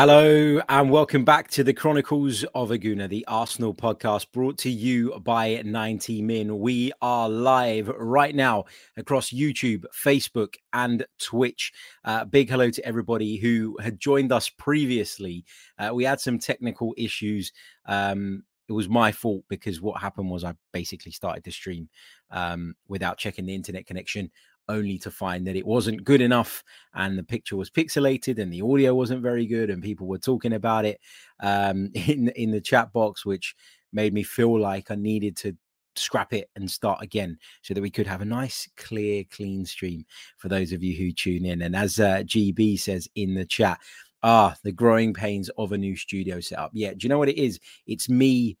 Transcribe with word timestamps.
Hello 0.00 0.60
and 0.68 0.90
welcome 0.90 1.24
back 1.24 1.48
to 1.48 1.64
the 1.64 1.74
Chronicles 1.74 2.44
of 2.54 2.70
a 2.70 2.78
Gooner, 2.78 3.08
the 3.08 3.24
Arsenal 3.26 3.74
podcast 3.74 4.30
brought 4.30 4.56
to 4.58 4.70
you 4.70 5.18
by 5.24 5.60
90 5.64 6.22
Min. 6.22 6.60
We 6.60 6.92
are 7.02 7.28
live 7.28 7.88
right 7.88 8.32
now 8.32 8.66
across 8.96 9.30
YouTube, 9.30 9.86
Facebook, 9.92 10.54
and 10.72 11.04
Twitch. 11.18 11.72
Uh, 12.04 12.24
big 12.24 12.48
hello 12.48 12.70
to 12.70 12.86
everybody 12.86 13.38
who 13.38 13.76
had 13.82 13.98
joined 13.98 14.30
us 14.30 14.48
previously. 14.48 15.44
Uh, 15.80 15.90
we 15.92 16.04
had 16.04 16.20
some 16.20 16.38
technical 16.38 16.94
issues. 16.96 17.50
Um, 17.84 18.44
it 18.68 18.74
was 18.74 18.88
my 18.88 19.10
fault 19.10 19.42
because 19.48 19.80
what 19.80 20.00
happened 20.00 20.30
was 20.30 20.44
I 20.44 20.54
basically 20.72 21.10
started 21.10 21.42
the 21.42 21.50
stream 21.50 21.88
um, 22.30 22.76
without 22.86 23.18
checking 23.18 23.46
the 23.46 23.54
internet 23.56 23.86
connection 23.86 24.30
only 24.68 24.98
to 24.98 25.10
find 25.10 25.46
that 25.46 25.56
it 25.56 25.66
wasn't 25.66 26.04
good 26.04 26.20
enough 26.20 26.62
and 26.94 27.18
the 27.18 27.22
picture 27.22 27.56
was 27.56 27.70
pixelated 27.70 28.38
and 28.38 28.52
the 28.52 28.62
audio 28.62 28.94
wasn't 28.94 29.22
very 29.22 29.46
good 29.46 29.70
and 29.70 29.82
people 29.82 30.06
were 30.06 30.18
talking 30.18 30.52
about 30.52 30.84
it 30.84 31.00
um, 31.40 31.90
in 31.94 32.28
in 32.30 32.50
the 32.50 32.60
chat 32.60 32.92
box 32.92 33.24
which 33.24 33.54
made 33.92 34.12
me 34.12 34.22
feel 34.22 34.58
like 34.58 34.90
I 34.90 34.94
needed 34.94 35.36
to 35.38 35.56
scrap 35.96 36.32
it 36.32 36.48
and 36.56 36.70
start 36.70 37.02
again 37.02 37.38
so 37.62 37.74
that 37.74 37.80
we 37.80 37.90
could 37.90 38.06
have 38.06 38.20
a 38.20 38.26
nice 38.26 38.68
clear 38.76 39.24
clean 39.24 39.64
stream 39.66 40.04
for 40.36 40.48
those 40.48 40.72
of 40.72 40.82
you 40.82 40.96
who 40.96 41.12
tune 41.12 41.44
in. 41.44 41.62
And 41.62 41.74
as 41.74 41.98
uh, 41.98 42.22
GB 42.24 42.78
says 42.78 43.08
in 43.14 43.34
the 43.34 43.44
chat 43.44 43.78
ah 44.22 44.54
the 44.64 44.72
growing 44.72 45.14
pains 45.14 45.48
of 45.58 45.72
a 45.72 45.78
new 45.78 45.96
studio 45.96 46.40
setup. 46.40 46.70
Yeah 46.72 46.92
do 46.92 46.98
you 47.02 47.08
know 47.08 47.18
what 47.18 47.28
it 47.28 47.38
is? 47.38 47.58
It's 47.86 48.08
me 48.08 48.56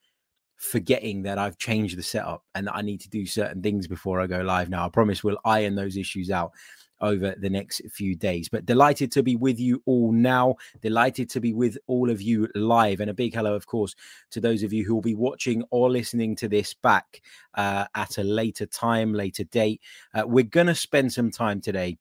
forgetting 0.58 1.22
that 1.22 1.38
I've 1.38 1.56
changed 1.56 1.96
the 1.96 2.02
setup 2.02 2.44
and 2.54 2.66
that 2.66 2.74
I 2.74 2.82
need 2.82 3.00
to 3.00 3.08
do 3.08 3.24
certain 3.24 3.62
things 3.62 3.86
before 3.86 4.20
I 4.20 4.26
go 4.26 4.40
live 4.40 4.68
now. 4.68 4.84
I 4.84 4.88
promise 4.90 5.24
we'll 5.24 5.38
iron 5.44 5.76
those 5.76 5.96
issues 5.96 6.30
out 6.30 6.52
over 7.00 7.34
the 7.38 7.48
next 7.48 7.80
few 7.92 8.16
days. 8.16 8.48
But 8.48 8.66
delighted 8.66 9.12
to 9.12 9.22
be 9.22 9.36
with 9.36 9.60
you 9.60 9.80
all 9.86 10.10
now. 10.10 10.56
Delighted 10.82 11.30
to 11.30 11.40
be 11.40 11.52
with 11.52 11.78
all 11.86 12.10
of 12.10 12.20
you 12.20 12.48
live. 12.56 12.98
And 13.00 13.08
a 13.08 13.14
big 13.14 13.34
hello, 13.34 13.54
of 13.54 13.66
course, 13.66 13.94
to 14.32 14.40
those 14.40 14.64
of 14.64 14.72
you 14.72 14.84
who 14.84 14.94
will 14.94 15.00
be 15.00 15.14
watching 15.14 15.62
or 15.70 15.90
listening 15.90 16.34
to 16.36 16.48
this 16.48 16.74
back 16.74 17.22
uh, 17.54 17.86
at 17.94 18.18
a 18.18 18.24
later 18.24 18.66
time, 18.66 19.14
later 19.14 19.44
date. 19.44 19.80
Uh, 20.12 20.24
we're 20.26 20.42
going 20.42 20.66
to 20.66 20.74
spend 20.74 21.12
some 21.12 21.30
time 21.30 21.60
today 21.60 21.98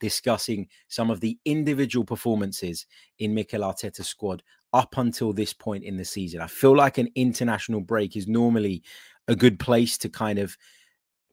discussing 0.00 0.68
some 0.88 1.10
of 1.10 1.20
the 1.20 1.38
individual 1.44 2.04
performances 2.04 2.86
in 3.18 3.34
Mikel 3.34 3.62
Arteta's 3.62 4.08
squad 4.08 4.42
up 4.72 4.96
until 4.96 5.32
this 5.32 5.52
point 5.52 5.84
in 5.84 5.96
the 5.96 6.04
season. 6.04 6.40
I 6.40 6.46
feel 6.46 6.74
like 6.76 6.98
an 6.98 7.08
international 7.14 7.80
break 7.80 8.16
is 8.16 8.26
normally 8.26 8.82
a 9.28 9.36
good 9.36 9.58
place 9.58 9.98
to 9.98 10.08
kind 10.08 10.38
of 10.38 10.56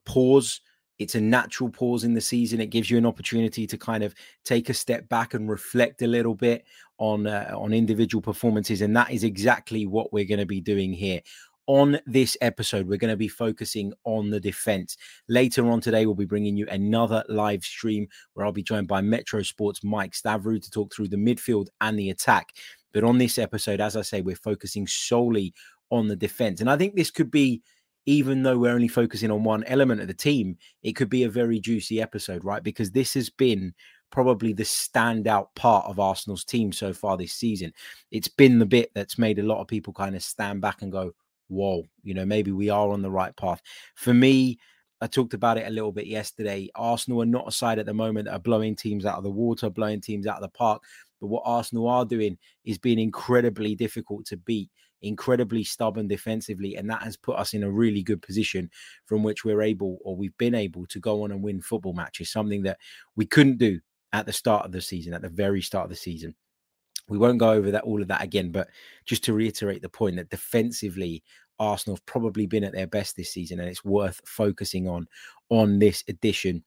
pause. 0.05 0.61
It's 0.97 1.15
a 1.15 1.21
natural 1.21 1.69
pause 1.69 2.03
in 2.03 2.13
the 2.13 2.21
season. 2.21 2.59
It 2.59 2.71
gives 2.71 2.91
you 2.91 2.97
an 2.97 3.05
opportunity 3.05 3.65
to 3.65 3.77
kind 3.77 4.03
of 4.03 4.13
take 4.43 4.69
a 4.69 4.73
step 4.73 5.07
back 5.07 5.33
and 5.33 5.49
reflect 5.49 6.01
a 6.01 6.07
little 6.07 6.35
bit 6.35 6.65
on 6.97 7.25
uh, 7.25 7.53
on 7.55 7.71
individual 7.71 8.21
performances, 8.21 8.81
and 8.81 8.95
that 8.97 9.09
is 9.09 9.23
exactly 9.23 9.85
what 9.85 10.11
we're 10.11 10.25
going 10.25 10.39
to 10.39 10.45
be 10.45 10.59
doing 10.59 10.91
here 10.91 11.21
on 11.69 11.99
this 12.07 12.35
episode, 12.41 12.87
we're 12.87 12.97
going 12.97 13.13
to 13.13 13.15
be 13.15 13.27
focusing 13.27 13.93
on 14.03 14.31
the 14.31 14.39
defense. 14.39 14.97
Later 15.27 15.69
on 15.69 15.79
today, 15.79 16.07
we'll 16.07 16.15
be 16.15 16.25
bringing 16.25 16.57
you 16.57 16.65
another 16.67 17.23
live 17.29 17.63
stream 17.63 18.07
where 18.33 18.43
I'll 18.43 18.51
be 18.51 18.63
joined 18.63 18.87
by 18.87 19.01
Metro 19.01 19.43
Sports 19.43 19.83
Mike 19.83 20.13
Stavrou 20.13 20.59
to 20.59 20.71
talk 20.71 20.91
through 20.91 21.09
the 21.09 21.15
midfield 21.15 21.67
and 21.79 21.97
the 21.97 22.09
attack. 22.09 22.53
But 22.91 23.03
on 23.03 23.19
this 23.19 23.37
episode, 23.37 23.81
as 23.81 23.95
I 23.95 24.01
say, 24.01 24.21
we're 24.21 24.35
focusing 24.35 24.87
solely 24.87 25.53
on 25.91 26.07
the 26.07 26.15
defense. 26.15 26.59
And 26.59 26.71
I 26.71 26.75
think 26.75 26.95
this 26.95 27.11
could 27.11 27.29
be, 27.29 27.61
even 28.07 28.41
though 28.41 28.57
we're 28.57 28.73
only 28.73 28.87
focusing 28.87 29.29
on 29.29 29.43
one 29.43 29.63
element 29.65 30.01
of 30.01 30.07
the 30.07 30.13
team, 30.15 30.57
it 30.81 30.93
could 30.93 31.09
be 31.09 31.23
a 31.23 31.29
very 31.29 31.59
juicy 31.59 32.01
episode, 32.01 32.43
right? 32.43 32.63
Because 32.63 32.89
this 32.89 33.13
has 33.13 33.29
been 33.29 33.75
probably 34.09 34.53
the 34.53 34.63
standout 34.63 35.49
part 35.55 35.85
of 35.85 35.99
Arsenal's 35.99 36.43
team 36.43 36.71
so 36.71 36.93
far 36.93 37.15
this 37.15 37.33
season. 37.33 37.71
It's 38.09 38.27
been 38.27 38.57
the 38.57 38.65
bit 38.65 38.89
that's 38.95 39.19
made 39.19 39.37
a 39.37 39.43
lot 39.43 39.61
of 39.61 39.67
people 39.67 39.93
kind 39.93 40.15
of 40.15 40.23
stand 40.23 40.61
back 40.61 40.81
and 40.81 40.91
go, 40.91 41.13
whoa, 41.49 41.83
you 42.03 42.13
know, 42.13 42.25
maybe 42.25 42.51
we 42.51 42.69
are 42.69 42.89
on 42.89 43.01
the 43.01 43.11
right 43.11 43.35
path. 43.35 43.61
For 43.95 44.13
me, 44.13 44.57
I 45.01 45.07
talked 45.07 45.33
about 45.33 45.57
it 45.57 45.67
a 45.67 45.71
little 45.71 45.91
bit 45.91 46.07
yesterday. 46.07 46.69
Arsenal 46.75 47.21
are 47.21 47.25
not 47.25 47.47
a 47.47 47.51
side 47.51 47.79
at 47.79 47.85
the 47.85 47.93
moment 47.93 48.25
that 48.25 48.33
are 48.33 48.39
blowing 48.39 48.75
teams 48.75 49.05
out 49.05 49.17
of 49.17 49.23
the 49.23 49.29
water, 49.29 49.69
blowing 49.69 50.01
teams 50.01 50.27
out 50.27 50.37
of 50.37 50.41
the 50.41 50.49
park. 50.49 50.83
But 51.21 51.27
what 51.27 51.43
Arsenal 51.45 51.87
are 51.87 52.05
doing 52.05 52.37
is 52.65 52.77
being 52.77 52.99
incredibly 52.99 53.75
difficult 53.75 54.25
to 54.27 54.37
beat, 54.37 54.69
incredibly 55.01 55.63
stubborn 55.63 56.07
defensively. 56.07 56.75
And 56.75 56.89
that 56.89 57.03
has 57.03 57.15
put 57.15 57.37
us 57.37 57.53
in 57.53 57.63
a 57.63 57.71
really 57.71 58.03
good 58.03 58.21
position 58.21 58.69
from 59.05 59.23
which 59.23 59.45
we're 59.45 59.61
able, 59.61 59.99
or 60.01 60.15
we've 60.15 60.37
been 60.37 60.55
able 60.55 60.85
to 60.87 60.99
go 60.99 61.23
on 61.23 61.31
and 61.31 61.41
win 61.41 61.61
football 61.61 61.93
matches, 61.93 62.31
something 62.31 62.63
that 62.63 62.77
we 63.15 63.25
couldn't 63.25 63.57
do 63.57 63.79
at 64.11 64.25
the 64.25 64.33
start 64.33 64.65
of 64.65 64.71
the 64.71 64.81
season, 64.81 65.13
at 65.13 65.21
the 65.21 65.29
very 65.29 65.61
start 65.61 65.85
of 65.85 65.91
the 65.91 65.95
season. 65.95 66.35
We 67.09 67.17
won't 67.17 67.39
go 67.39 67.51
over 67.51 67.71
that 67.71 67.83
all 67.83 68.01
of 68.01 68.07
that 68.07 68.23
again, 68.23 68.51
but 68.51 68.69
just 69.05 69.23
to 69.25 69.33
reiterate 69.33 69.81
the 69.81 69.89
point 69.89 70.17
that 70.17 70.29
defensively, 70.29 71.23
Arsenal 71.59 71.97
have 71.97 72.05
probably 72.05 72.47
been 72.47 72.63
at 72.63 72.73
their 72.73 72.87
best 72.87 73.15
this 73.15 73.31
season, 73.31 73.59
and 73.59 73.69
it's 73.69 73.83
worth 73.83 74.21
focusing 74.25 74.87
on 74.87 75.07
on 75.49 75.79
this 75.79 76.03
edition 76.07 76.63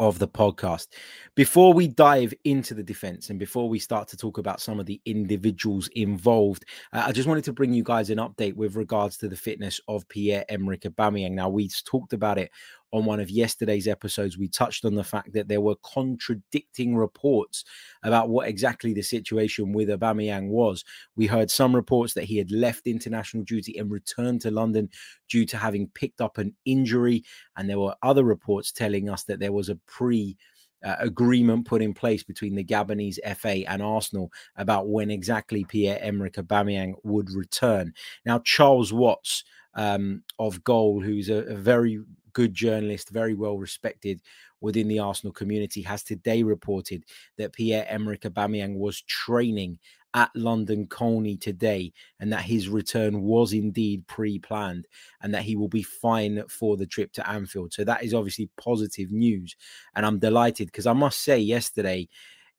of 0.00 0.18
the 0.18 0.28
podcast. 0.28 0.88
Before 1.36 1.72
we 1.72 1.86
dive 1.86 2.34
into 2.44 2.74
the 2.74 2.82
defense 2.82 3.30
and 3.30 3.38
before 3.38 3.68
we 3.68 3.78
start 3.78 4.08
to 4.08 4.16
talk 4.16 4.38
about 4.38 4.60
some 4.60 4.80
of 4.80 4.86
the 4.86 5.00
individuals 5.04 5.88
involved, 5.94 6.64
uh, 6.92 7.04
I 7.06 7.12
just 7.12 7.28
wanted 7.28 7.44
to 7.44 7.52
bring 7.52 7.72
you 7.72 7.84
guys 7.84 8.10
an 8.10 8.18
update 8.18 8.56
with 8.56 8.74
regards 8.74 9.16
to 9.18 9.28
the 9.28 9.36
fitness 9.36 9.80
of 9.86 10.08
Pierre 10.08 10.44
Emerick 10.48 10.82
Aubameyang. 10.82 11.32
Now, 11.32 11.48
we've 11.48 11.74
talked 11.84 12.12
about 12.12 12.38
it 12.38 12.50
on 12.92 13.06
one 13.06 13.20
of 13.20 13.30
yesterday's 13.30 13.88
episodes, 13.88 14.36
we 14.36 14.48
touched 14.48 14.84
on 14.84 14.94
the 14.94 15.04
fact 15.04 15.32
that 15.32 15.48
there 15.48 15.60
were 15.60 15.76
contradicting 15.82 16.94
reports 16.94 17.64
about 18.02 18.28
what 18.28 18.48
exactly 18.48 18.92
the 18.92 19.02
situation 19.02 19.72
with 19.72 19.88
Aubameyang 19.88 20.48
was. 20.48 20.84
We 21.16 21.26
heard 21.26 21.50
some 21.50 21.74
reports 21.74 22.14
that 22.14 22.24
he 22.24 22.36
had 22.36 22.50
left 22.50 22.86
international 22.86 23.44
duty 23.44 23.78
and 23.78 23.90
returned 23.90 24.42
to 24.42 24.50
London 24.50 24.90
due 25.28 25.46
to 25.46 25.56
having 25.56 25.88
picked 25.88 26.20
up 26.20 26.38
an 26.38 26.54
injury, 26.64 27.24
and 27.56 27.68
there 27.68 27.78
were 27.80 27.96
other 28.02 28.24
reports 28.24 28.72
telling 28.72 29.08
us 29.08 29.24
that 29.24 29.40
there 29.40 29.52
was 29.52 29.68
a 29.68 29.78
pre 29.86 30.36
uh, 30.84 30.96
agreement 30.98 31.66
put 31.66 31.80
in 31.80 31.94
place 31.94 32.22
between 32.22 32.54
the 32.54 32.64
Gabonese 32.64 33.18
FA 33.36 33.68
and 33.70 33.80
Arsenal 33.82 34.32
about 34.56 34.88
when 34.88 35.10
exactly 35.10 35.64
Pierre 35.64 35.98
Emerick 36.00 36.34
Aubameyang 36.34 36.94
would 37.04 37.30
return. 37.30 37.94
Now, 38.26 38.40
Charles 38.40 38.92
Watts 38.92 39.44
um, 39.74 40.22
of 40.38 40.62
Goal, 40.64 41.00
who's 41.00 41.28
a, 41.28 41.44
a 41.44 41.54
very 41.54 42.00
good 42.32 42.54
journalist, 42.54 43.10
very 43.10 43.34
well 43.34 43.58
respected 43.58 44.20
within 44.60 44.88
the 44.88 44.98
Arsenal 44.98 45.32
community, 45.32 45.82
has 45.82 46.02
today 46.02 46.42
reported 46.42 47.04
that 47.38 47.52
Pierre 47.52 47.86
Emerick 47.88 48.22
Aubameyang 48.22 48.76
was 48.76 49.02
training 49.02 49.78
at 50.14 50.30
London 50.34 50.86
Colney 50.86 51.38
today, 51.38 51.90
and 52.20 52.30
that 52.32 52.42
his 52.42 52.68
return 52.68 53.22
was 53.22 53.54
indeed 53.54 54.06
pre-planned, 54.06 54.86
and 55.22 55.32
that 55.32 55.42
he 55.42 55.56
will 55.56 55.68
be 55.68 55.82
fine 55.82 56.42
for 56.48 56.76
the 56.76 56.86
trip 56.86 57.12
to 57.14 57.26
Anfield. 57.28 57.72
So 57.72 57.82
that 57.84 58.04
is 58.04 58.12
obviously 58.12 58.50
positive 58.58 59.10
news, 59.10 59.56
and 59.94 60.04
I'm 60.04 60.18
delighted 60.18 60.66
because 60.66 60.86
I 60.86 60.92
must 60.92 61.20
say, 61.20 61.38
yesterday, 61.38 62.08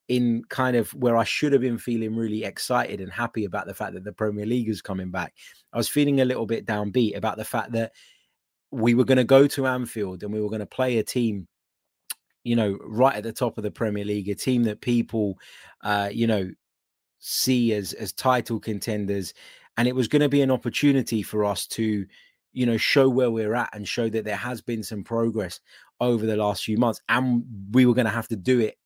in 0.10 0.44
kind 0.50 0.76
of 0.76 0.92
where 0.96 1.16
I 1.16 1.24
should 1.24 1.54
have 1.54 1.62
been 1.62 1.78
feeling 1.78 2.16
really 2.16 2.44
excited 2.44 3.00
and 3.00 3.12
happy 3.12 3.46
about 3.46 3.68
the 3.68 3.74
fact 3.74 3.94
that 3.94 4.04
the 4.04 4.12
Premier 4.12 4.46
League 4.46 4.68
is 4.68 4.82
coming 4.82 5.12
back, 5.12 5.34
I 5.72 5.78
was 5.78 5.88
feeling 5.88 6.22
a 6.22 6.26
little 6.26 6.46
bit 6.46 6.66
downbeat 6.66 7.16
about 7.16 7.38
the 7.38 7.46
fact 7.46 7.72
that 7.74 7.94
we 8.74 8.96
were 8.96 9.06
going 9.06 9.18
to 9.18 9.24
go 9.24 9.48
to 9.48 9.68
Anfield 9.68 10.24
and 10.24 10.34
we 10.34 10.42
were 10.42 10.50
going 10.50 10.60
to 10.60 10.66
play 10.66 10.98
a 10.98 11.04
team, 11.04 11.48
you 12.44 12.56
know, 12.56 12.78
right 12.82 13.16
at 13.16 13.24
the 13.24 13.32
top 13.32 13.58
of 13.58 13.64
the 13.64 13.72
Premier 13.72 14.04
League, 14.04 14.30
a 14.30 14.36
team 14.36 14.64
that 14.64 14.82
people, 14.82 15.38
uh, 15.84 16.10
you 16.12 16.28
know, 16.28 16.50
see 17.20 17.74
as 17.74 17.94
as 17.94 18.12
title 18.12 18.60
contenders, 18.60 19.34
and 19.78 19.88
it 19.88 19.96
was 19.96 20.08
going 20.08 20.22
to 20.22 20.30
be 20.30 20.42
an 20.42 20.52
opportunity 20.52 21.22
for 21.22 21.46
us 21.46 21.68
to, 21.68 22.06
you 22.52 22.66
know, 22.66 22.78
show 22.78 23.08
where 23.08 23.32
we're 23.32 23.54
at 23.54 23.70
and 23.74 23.88
show 23.88 24.10
that 24.10 24.26
there 24.26 24.36
has 24.36 24.62
been 24.62 24.84
some 24.84 25.04
progress 25.04 25.60
over 26.02 26.26
the 26.26 26.36
last 26.36 26.64
few 26.64 26.78
months, 26.78 27.00
and 27.10 27.44
we 27.72 27.86
were 27.86 27.94
going 27.94 28.06
to 28.06 28.12
have 28.12 28.28
to 28.28 28.36
do 28.36 28.60
it 28.60 28.78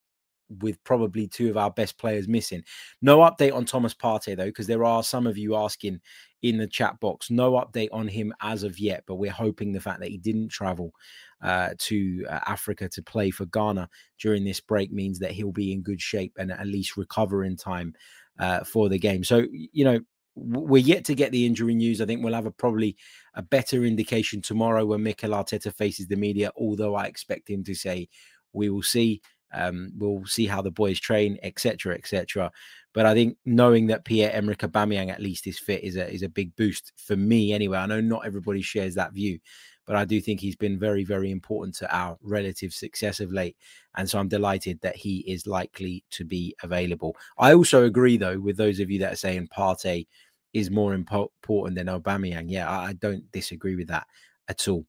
with 0.49 0.83
probably 0.83 1.27
two 1.27 1.49
of 1.49 1.57
our 1.57 1.71
best 1.71 1.97
players 1.97 2.27
missing. 2.27 2.63
No 3.01 3.19
update 3.19 3.53
on 3.53 3.65
Thomas 3.65 3.93
Partey 3.93 4.35
though, 4.35 4.45
because 4.45 4.67
there 4.67 4.85
are 4.85 5.03
some 5.03 5.27
of 5.27 5.37
you 5.37 5.55
asking 5.55 5.99
in 6.41 6.57
the 6.57 6.67
chat 6.67 6.99
box. 6.99 7.29
No 7.29 7.53
update 7.53 7.89
on 7.91 8.07
him 8.07 8.33
as 8.41 8.63
of 8.63 8.79
yet, 8.79 9.03
but 9.07 9.15
we're 9.15 9.31
hoping 9.31 9.71
the 9.71 9.81
fact 9.81 9.99
that 9.99 10.09
he 10.09 10.17
didn't 10.17 10.49
travel 10.49 10.93
uh, 11.41 11.71
to 11.79 12.25
uh, 12.29 12.39
Africa 12.47 12.87
to 12.89 13.01
play 13.01 13.31
for 13.31 13.45
Ghana 13.45 13.89
during 14.21 14.43
this 14.43 14.59
break 14.59 14.91
means 14.91 15.19
that 15.19 15.31
he'll 15.31 15.51
be 15.51 15.71
in 15.71 15.81
good 15.81 16.01
shape 16.01 16.33
and 16.37 16.51
at 16.51 16.67
least 16.67 16.97
recover 16.97 17.43
in 17.43 17.55
time 17.55 17.93
uh, 18.39 18.63
for 18.63 18.89
the 18.89 18.99
game. 18.99 19.23
So 19.23 19.45
you 19.51 19.83
know. 19.83 19.99
we're 20.39 20.77
yet 20.77 21.03
to 21.03 21.15
get 21.15 21.31
the 21.31 21.47
injury 21.47 21.73
news. 21.73 21.99
I 21.99 22.05
think 22.05 22.23
we'll 22.23 22.35
have 22.35 22.45
a 22.45 22.51
probably 22.51 22.95
a 23.33 23.41
better 23.41 23.83
indication 23.83 24.39
tomorrow 24.39 24.85
when 24.85 25.01
Mikel 25.01 25.31
Arteta 25.31 25.73
faces 25.73 26.07
the 26.07 26.15
media. 26.15 26.51
Although 26.55 26.93
I 26.93 27.05
expect 27.07 27.49
him 27.49 27.63
to 27.63 27.73
say, 27.73 28.07
"We 28.53 28.69
will 28.69 28.83
see." 28.83 29.21
Um, 29.53 29.91
we'll 29.97 30.25
see 30.25 30.45
how 30.45 30.61
the 30.61 30.71
boys 30.71 30.99
train, 30.99 31.37
etc., 31.43 31.95
etc. 31.95 32.51
But 32.93 33.05
I 33.05 33.13
think 33.13 33.37
knowing 33.45 33.87
that 33.87 34.05
Pierre 34.05 34.31
Emerick 34.31 34.59
Aubameyang 34.59 35.09
at 35.09 35.21
least 35.21 35.47
is 35.47 35.59
fit 35.59 35.83
is 35.83 35.97
a 35.97 36.11
is 36.11 36.23
a 36.23 36.29
big 36.29 36.55
boost 36.55 36.93
for 36.97 37.15
me 37.15 37.53
anyway. 37.53 37.77
I 37.77 37.85
know 37.85 38.01
not 38.01 38.25
everybody 38.25 38.61
shares 38.61 38.95
that 38.95 39.13
view, 39.13 39.39
but 39.85 39.95
I 39.95 40.03
do 40.03 40.19
think 40.19 40.39
he's 40.39 40.55
been 40.55 40.79
very 40.79 41.03
very 41.03 41.31
important 41.31 41.75
to 41.75 41.95
our 41.95 42.17
relative 42.21 42.73
success 42.73 43.19
of 43.19 43.31
late, 43.31 43.55
and 43.95 44.09
so 44.09 44.19
I'm 44.19 44.27
delighted 44.27 44.79
that 44.81 44.95
he 44.95 45.19
is 45.19 45.47
likely 45.47 46.03
to 46.11 46.25
be 46.25 46.55
available. 46.63 47.15
I 47.37 47.53
also 47.53 47.83
agree 47.83 48.17
though 48.17 48.39
with 48.39 48.57
those 48.57 48.79
of 48.79 48.89
you 48.89 48.99
that 48.99 49.13
are 49.13 49.17
saying 49.17 49.49
Partey 49.55 50.07
is 50.53 50.71
more 50.71 50.93
important 50.93 51.75
than 51.75 51.87
Aubameyang. 51.87 52.45
Yeah, 52.47 52.69
I, 52.69 52.87
I 52.87 52.93
don't 52.93 53.31
disagree 53.31 53.75
with 53.75 53.87
that 53.89 54.07
at 54.47 54.67
all. 54.67 54.85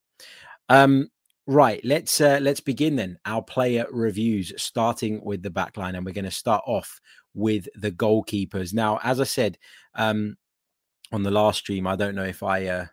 Um, 0.69 1.11
Right, 1.51 1.81
let's 1.83 2.21
uh, 2.21 2.41
let's 2.43 2.61
begin 2.61 2.97
then 2.97 3.19
our 3.25 3.43
player 3.43 3.87
reviews, 3.91 4.53
starting 4.59 5.25
with 5.25 5.43
the 5.43 5.49
backline, 5.49 5.97
and 5.97 6.05
we're 6.05 6.13
going 6.13 6.27
to 6.27 6.31
start 6.31 6.63
off 6.67 7.01
with 7.33 7.67
the 7.75 7.91
goalkeepers. 7.91 8.75
Now, 8.75 9.01
as 9.03 9.19
I 9.19 9.25
said 9.25 9.57
um, 9.95 10.37
on 11.11 11.23
the 11.23 11.31
last 11.31 11.61
stream, 11.61 11.87
I 11.87 11.97
don't 11.97 12.15
know 12.15 12.27
if 12.27 12.43
I 12.43 12.67
uh, 12.67 12.87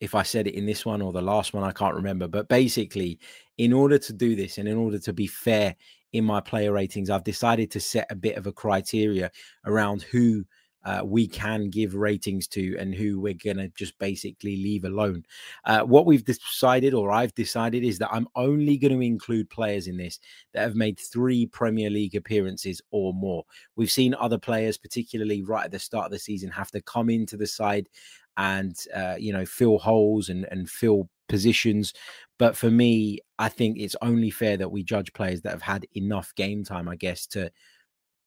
if 0.00 0.14
I 0.14 0.22
said 0.22 0.46
it 0.46 0.54
in 0.54 0.66
this 0.66 0.84
one 0.84 1.00
or 1.00 1.14
the 1.14 1.22
last 1.22 1.54
one, 1.54 1.64
I 1.64 1.72
can't 1.72 1.94
remember. 1.94 2.28
But 2.28 2.46
basically, 2.46 3.20
in 3.56 3.72
order 3.72 3.96
to 3.96 4.12
do 4.12 4.36
this 4.36 4.58
and 4.58 4.68
in 4.68 4.76
order 4.76 4.98
to 4.98 5.14
be 5.14 5.26
fair 5.26 5.74
in 6.12 6.26
my 6.26 6.42
player 6.42 6.72
ratings, 6.72 7.08
I've 7.08 7.24
decided 7.24 7.70
to 7.70 7.80
set 7.80 8.06
a 8.10 8.14
bit 8.14 8.36
of 8.36 8.46
a 8.46 8.52
criteria 8.52 9.30
around 9.64 10.02
who 10.02 10.44
uh, 10.84 11.02
we 11.04 11.26
can 11.26 11.70
give 11.70 11.94
ratings 11.94 12.46
to 12.48 12.76
and 12.78 12.94
who 12.94 13.20
we're 13.20 13.34
going 13.34 13.56
to 13.56 13.68
just 13.76 13.98
basically 13.98 14.56
leave 14.56 14.84
alone. 14.84 15.24
Uh, 15.64 15.80
what 15.82 16.06
we've 16.06 16.24
decided, 16.24 16.94
or 16.94 17.10
I've 17.10 17.34
decided, 17.34 17.84
is 17.84 17.98
that 17.98 18.12
I'm 18.12 18.28
only 18.36 18.76
going 18.76 18.92
to 18.92 19.04
include 19.04 19.48
players 19.50 19.86
in 19.86 19.96
this 19.96 20.20
that 20.52 20.62
have 20.62 20.74
made 20.74 20.98
three 20.98 21.46
Premier 21.46 21.90
League 21.90 22.14
appearances 22.14 22.80
or 22.90 23.14
more. 23.14 23.44
We've 23.76 23.90
seen 23.90 24.14
other 24.14 24.38
players, 24.38 24.76
particularly 24.76 25.42
right 25.42 25.64
at 25.64 25.70
the 25.70 25.78
start 25.78 26.06
of 26.06 26.12
the 26.12 26.18
season, 26.18 26.50
have 26.50 26.70
to 26.72 26.82
come 26.82 27.10
into 27.10 27.36
the 27.36 27.46
side 27.46 27.88
and 28.36 28.76
uh, 28.94 29.14
you 29.18 29.32
know 29.32 29.46
fill 29.46 29.78
holes 29.78 30.28
and 30.28 30.46
and 30.50 30.68
fill 30.68 31.08
positions. 31.28 31.94
But 32.38 32.56
for 32.56 32.70
me, 32.70 33.20
I 33.38 33.48
think 33.48 33.78
it's 33.78 33.96
only 34.02 34.30
fair 34.30 34.56
that 34.56 34.70
we 34.70 34.82
judge 34.82 35.12
players 35.12 35.42
that 35.42 35.52
have 35.52 35.62
had 35.62 35.86
enough 35.94 36.34
game 36.34 36.64
time, 36.64 36.88
I 36.88 36.96
guess, 36.96 37.26
to 37.28 37.50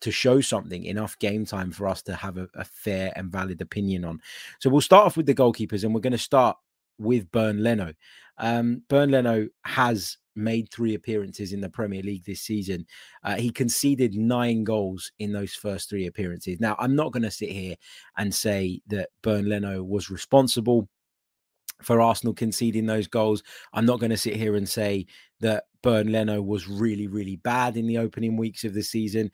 to 0.02 0.12
show 0.12 0.42
something 0.42 0.86
enough 0.86 1.18
game 1.20 1.46
time 1.46 1.72
for 1.72 1.88
us 1.88 2.02
to 2.04 2.16
have 2.16 2.38
a, 2.38 2.48
a, 2.54 2.64
fair 2.64 3.12
and 3.16 3.32
valid 3.32 3.62
opinion 3.62 4.06
on. 4.06 4.22
So 4.60 4.70
we'll 4.70 4.82
start 4.82 5.06
off 5.06 5.18
with 5.18 5.26
the 5.26 5.36
goalkeepers, 5.36 5.84
and 5.84 5.94
we're 5.94 6.02
going 6.02 6.12
to 6.12 6.18
start 6.18 6.58
with 7.00 7.32
Bernd 7.32 7.62
Leno. 7.62 7.94
Um, 8.38 8.84
Bernd 8.90 9.12
Leno 9.12 9.48
has 9.66 10.18
made 10.36 10.70
three 10.72 10.94
appearances 10.94 11.52
in 11.52 11.62
the 11.62 11.70
Premier 11.70 12.04
League 12.04 12.24
this 12.24 12.42
season. 12.42 12.86
Uh, 13.24 13.36
he 13.36 13.50
conceded 13.50 14.16
nine 14.16 14.64
goals 14.64 15.12
in 15.20 15.34
those 15.34 15.54
first 15.54 15.90
three 15.90 16.06
appearances. 16.06 16.60
Now, 16.60 16.76
I'm 16.80 16.96
not 16.96 17.12
going 17.12 17.24
to 17.24 17.32
sit 17.32 17.50
here 17.50 17.76
and 18.18 18.34
say 18.34 18.82
that 18.88 19.10
Bernd 19.24 19.50
Leno 19.50 19.84
was 19.84 20.12
responsible 20.12 20.88
for 21.82 22.02
Arsenal 22.02 22.34
conceding 22.34 22.86
those 22.86 23.08
goals. 23.08 23.44
I'm 23.74 23.86
not 23.86 24.00
going 24.00 24.10
to 24.12 24.18
sit 24.18 24.36
here 24.36 24.56
and 24.56 24.68
say 24.68 25.06
that 25.42 25.66
Bernd 25.84 26.12
Leno 26.12 26.42
was 26.42 26.68
really, 26.68 27.08
really 27.08 27.38
bad 27.38 27.78
in 27.78 27.88
the 27.88 27.98
opening 27.98 28.38
weeks 28.38 28.64
of 28.64 28.74
the 28.74 28.84
season. 28.84 29.32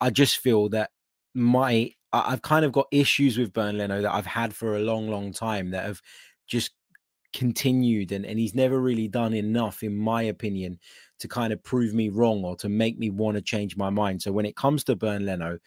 I 0.00 0.10
just 0.10 0.38
feel 0.38 0.68
that 0.70 0.90
my 1.34 1.92
I've 2.12 2.42
kind 2.42 2.64
of 2.64 2.72
got 2.72 2.88
issues 2.90 3.38
with 3.38 3.52
Bernd 3.52 3.78
Leno 3.78 4.02
that 4.02 4.12
I've 4.12 4.26
had 4.26 4.52
for 4.54 4.76
a 4.76 4.80
long, 4.80 5.08
long 5.08 5.32
time 5.32 5.70
that 5.70 5.84
have 5.84 6.02
just 6.48 6.72
continued 7.32 8.10
and, 8.10 8.26
and 8.26 8.38
he's 8.38 8.54
never 8.54 8.80
really 8.80 9.06
done 9.06 9.32
enough, 9.32 9.84
in 9.84 9.96
my 9.96 10.22
opinion, 10.22 10.80
to 11.20 11.28
kind 11.28 11.52
of 11.52 11.62
prove 11.62 11.94
me 11.94 12.08
wrong 12.08 12.42
or 12.44 12.56
to 12.56 12.68
make 12.68 12.98
me 12.98 13.10
want 13.10 13.36
to 13.36 13.42
change 13.42 13.76
my 13.76 13.90
mind. 13.90 14.20
So 14.22 14.32
when 14.32 14.46
it 14.46 14.56
comes 14.56 14.82
to 14.84 14.96
Bernd 14.96 15.24
Leno, 15.24 15.58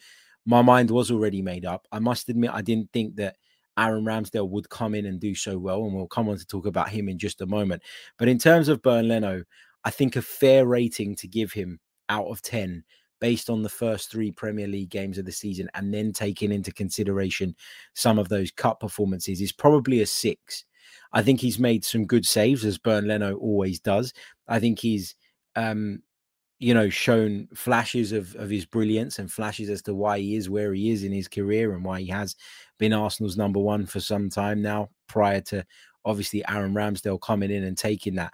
my 0.44 0.60
mind 0.60 0.90
was 0.90 1.10
already 1.10 1.40
made 1.40 1.64
up. 1.64 1.86
I 1.90 1.98
must 1.98 2.28
admit 2.28 2.50
I 2.52 2.60
didn't 2.60 2.92
think 2.92 3.16
that 3.16 3.36
Aaron 3.78 4.04
Ramsdale 4.04 4.48
would 4.50 4.68
come 4.68 4.94
in 4.94 5.06
and 5.06 5.18
do 5.18 5.34
so 5.34 5.58
well, 5.58 5.84
and 5.84 5.94
we'll 5.94 6.06
come 6.06 6.28
on 6.28 6.36
to 6.36 6.46
talk 6.46 6.66
about 6.66 6.90
him 6.90 7.08
in 7.08 7.18
just 7.18 7.40
a 7.40 7.46
moment. 7.46 7.82
But 8.18 8.28
in 8.28 8.38
terms 8.38 8.68
of 8.68 8.82
Bernd 8.82 9.08
Leno, 9.08 9.44
I 9.84 9.90
think 9.90 10.16
a 10.16 10.22
fair 10.22 10.66
rating 10.66 11.16
to 11.16 11.28
give 11.28 11.52
him 11.52 11.80
out 12.08 12.26
of 12.26 12.42
10 12.42 12.84
based 13.20 13.48
on 13.48 13.62
the 13.62 13.68
first 13.68 14.10
three 14.10 14.30
Premier 14.30 14.66
League 14.66 14.90
games 14.90 15.18
of 15.18 15.24
the 15.24 15.32
season 15.32 15.68
and 15.74 15.92
then 15.92 16.12
taking 16.12 16.52
into 16.52 16.72
consideration 16.72 17.54
some 17.94 18.18
of 18.18 18.28
those 18.28 18.50
cup 18.50 18.80
performances 18.80 19.40
is 19.40 19.52
probably 19.52 20.00
a 20.00 20.06
six. 20.06 20.64
I 21.12 21.22
think 21.22 21.40
he's 21.40 21.58
made 21.58 21.84
some 21.84 22.06
good 22.06 22.26
saves, 22.26 22.64
as 22.64 22.78
Bernd 22.78 23.06
Leno 23.06 23.36
always 23.36 23.80
does. 23.80 24.12
I 24.48 24.58
think 24.58 24.78
he's, 24.78 25.14
um, 25.56 26.02
you 26.58 26.74
know, 26.74 26.88
shown 26.88 27.48
flashes 27.54 28.12
of, 28.12 28.34
of 28.36 28.50
his 28.50 28.66
brilliance 28.66 29.18
and 29.18 29.30
flashes 29.30 29.70
as 29.70 29.82
to 29.82 29.94
why 29.94 30.18
he 30.18 30.36
is 30.36 30.50
where 30.50 30.74
he 30.74 30.90
is 30.90 31.04
in 31.04 31.12
his 31.12 31.28
career 31.28 31.74
and 31.74 31.84
why 31.84 32.00
he 32.00 32.08
has 32.08 32.36
been 32.78 32.92
Arsenal's 32.92 33.36
number 33.36 33.60
one 33.60 33.86
for 33.86 34.00
some 34.00 34.28
time 34.28 34.60
now, 34.60 34.88
prior 35.06 35.40
to 35.40 35.64
obviously 36.04 36.44
Aaron 36.48 36.74
Ramsdale 36.74 37.20
coming 37.20 37.50
in 37.50 37.64
and 37.64 37.78
taking 37.78 38.16
that 38.16 38.32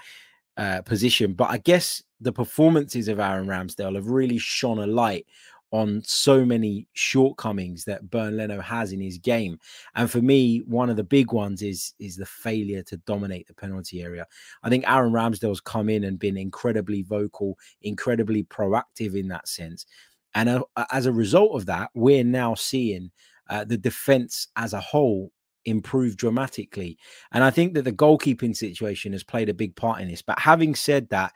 uh, 0.56 0.82
position. 0.82 1.35
But 1.35 1.50
I 1.50 1.58
guess 1.58 2.02
the 2.20 2.32
performances 2.32 3.08
of 3.08 3.19
Aaron 3.19 3.47
Ramsdale 3.47 3.94
have 3.94 4.08
really 4.08 4.38
shone 4.38 4.79
a 4.79 4.87
light 4.87 5.26
on 5.73 6.02
so 6.05 6.44
many 6.44 6.87
shortcomings 6.94 7.85
that 7.85 8.11
Bernd 8.11 8.37
Leno 8.37 8.61
has 8.61 8.93
in 8.93 9.00
his 9.00 9.19
game. 9.19 9.58
And 9.94 10.11
for 10.11 10.20
me, 10.20 10.58
one 10.67 10.91
of 10.91 10.97
the 10.97 11.05
big 11.05 11.32
ones 11.32 11.62
is 11.62 11.94
is 11.99 12.17
the 12.17 12.26
failure 12.26 12.82
to 12.85 12.97
dominate 12.99 13.47
the 13.47 13.55
penalty 13.55 14.02
area. 14.02 14.26
I 14.62 14.69
think 14.69 14.85
Aaron 14.88 15.12
Ramsdale's 15.12 15.61
come 15.61 15.88
in 15.88 16.05
and 16.05 16.19
been 16.19 16.37
incredibly 16.37 17.02
vocal, 17.02 17.56
incredibly 17.82 18.44
proactive 18.44 19.14
in 19.14 19.29
that 19.29 19.47
sense. 19.47 19.87
And 20.35 20.49
uh, 20.49 20.85
as 20.91 21.06
a 21.06 21.12
result 21.12 21.52
of 21.55 21.67
that, 21.67 21.91
we're 21.94 22.25
now 22.25 22.55
seeing 22.55 23.11
uh, 23.49 23.64
the 23.64 23.79
defense 23.79 24.49
as 24.56 24.73
a 24.73 24.81
whole 24.81 25.32
improve 25.65 26.17
dramatically. 26.17 26.99
And 27.33 27.45
I 27.45 27.51
think 27.51 27.75
that 27.75 27.83
the 27.83 27.93
goalkeeping 27.93 28.57
situation 28.57 29.12
has 29.12 29.25
played 29.25 29.49
a 29.49 29.55
big 29.55 29.77
part 29.77 30.01
in 30.01 30.09
this. 30.09 30.23
But 30.23 30.39
having 30.39 30.75
said 30.75 31.09
that, 31.11 31.33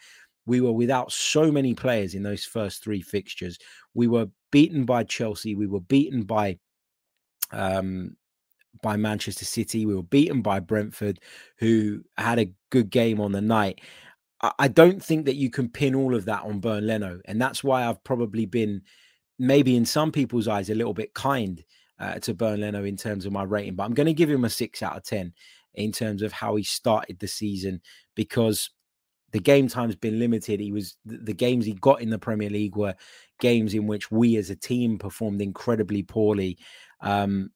we 0.46 0.60
were 0.60 0.72
without 0.72 1.10
so 1.12 1.50
many 1.50 1.74
players 1.74 2.14
in 2.14 2.22
those 2.22 2.44
first 2.44 2.82
three 2.82 3.00
fixtures. 3.00 3.58
We 3.94 4.08
were 4.08 4.28
beaten 4.50 4.84
by 4.84 5.04
Chelsea. 5.04 5.54
We 5.54 5.66
were 5.66 5.80
beaten 5.80 6.22
by 6.22 6.58
um, 7.50 8.16
by 8.82 8.96
Manchester 8.96 9.44
City. 9.44 9.86
We 9.86 9.94
were 9.94 10.02
beaten 10.02 10.42
by 10.42 10.60
Brentford, 10.60 11.20
who 11.58 12.02
had 12.18 12.38
a 12.38 12.52
good 12.70 12.90
game 12.90 13.20
on 13.20 13.32
the 13.32 13.40
night. 13.40 13.80
I 14.58 14.68
don't 14.68 15.02
think 15.02 15.24
that 15.24 15.36
you 15.36 15.48
can 15.48 15.70
pin 15.70 15.94
all 15.94 16.14
of 16.14 16.26
that 16.26 16.42
on 16.42 16.60
Bernd 16.60 16.86
Leno, 16.86 17.20
and 17.24 17.40
that's 17.40 17.64
why 17.64 17.86
I've 17.86 18.04
probably 18.04 18.44
been, 18.44 18.82
maybe 19.38 19.74
in 19.74 19.86
some 19.86 20.12
people's 20.12 20.48
eyes, 20.48 20.68
a 20.68 20.74
little 20.74 20.92
bit 20.92 21.14
kind 21.14 21.64
uh, 21.98 22.18
to 22.20 22.34
Bernd 22.34 22.60
Leno 22.60 22.84
in 22.84 22.96
terms 22.96 23.26
of 23.26 23.32
my 23.32 23.42
rating. 23.42 23.74
But 23.74 23.84
I'm 23.84 23.94
going 23.94 24.06
to 24.06 24.12
give 24.12 24.30
him 24.30 24.44
a 24.44 24.50
six 24.50 24.82
out 24.82 24.96
of 24.96 25.04
ten 25.04 25.32
in 25.74 25.92
terms 25.92 26.22
of 26.22 26.32
how 26.32 26.56
he 26.56 26.62
started 26.62 27.18
the 27.18 27.28
season 27.28 27.80
because 28.14 28.70
the 29.32 29.40
game 29.40 29.66
time's 29.66 29.96
been 29.96 30.20
limited. 30.20 30.60
He 30.60 30.70
was 30.70 30.96
the 31.04 31.34
games 31.34 31.66
he 31.66 31.74
got 31.74 32.00
in 32.00 32.10
the 32.10 32.18
Premier 32.18 32.50
League 32.50 32.76
were 32.76 32.94
games 33.40 33.74
in 33.74 33.86
which 33.86 34.10
we 34.10 34.36
as 34.36 34.50
a 34.50 34.56
team 34.56 34.98
performed 34.98 35.42
incredibly 35.42 36.04
poorly. 36.04 36.58
Um, 37.00 37.50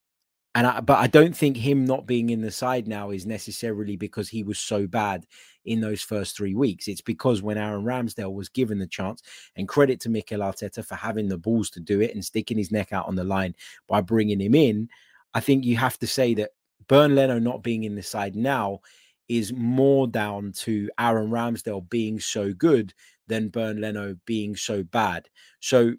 and 0.55 0.67
I, 0.67 0.81
but 0.81 0.99
I 0.99 1.07
don't 1.07 1.37
think 1.37 1.57
him 1.57 1.85
not 1.85 2.07
being 2.07 2.31
in 2.31 2.41
the 2.41 2.51
side 2.51 2.89
now 2.89 3.11
is 3.11 3.27
necessarily 3.27 3.97
because 3.97 4.29
he 4.29 4.43
was 4.43 4.59
so 4.59 4.87
bad 4.87 5.27
in 5.65 5.81
those 5.81 6.03
first 6.03 6.37
three 6.37 6.55
weeks. 6.55 6.89
It's 6.89 7.03
because 7.03 7.43
when 7.43 7.59
Aaron 7.59 7.85
Ramsdale 7.85 8.33
was 8.33 8.49
given 8.49 8.79
the 8.79 8.87
chance, 8.87 9.23
and 9.57 9.69
credit 9.69 10.01
to 10.01 10.09
Mikel 10.09 10.41
Arteta 10.41 10.85
for 10.85 10.95
having 10.95 11.29
the 11.29 11.39
balls 11.39 11.71
to 11.71 11.81
do 11.81 12.01
it 12.01 12.15
and 12.15 12.25
sticking 12.25 12.59
his 12.59 12.73
neck 12.73 12.93
out 12.93 13.07
on 13.07 13.15
the 13.15 13.25
line 13.25 13.55
by 13.87 14.01
bringing 14.01 14.41
him 14.41 14.55
in, 14.55 14.89
I 15.35 15.41
think 15.41 15.65
you 15.65 15.77
have 15.77 15.99
to 15.99 16.07
say 16.07 16.35
that 16.35 16.51
Bernd 16.89 17.15
Leno 17.15 17.39
not 17.39 17.63
being 17.63 17.85
in 17.85 17.95
the 17.95 18.03
side 18.03 18.35
now 18.35 18.81
is 19.29 19.53
more 19.53 20.07
down 20.09 20.53
to 20.53 20.89
Aaron 20.99 21.31
Ramsdale 21.31 21.89
being 21.91 22.19
so 22.19 22.53
good 22.55 22.95
than 23.27 23.51
Bernd 23.51 23.81
Leno 23.81 24.17
being 24.25 24.57
so 24.57 24.83
bad. 24.83 25.29
So, 25.61 25.95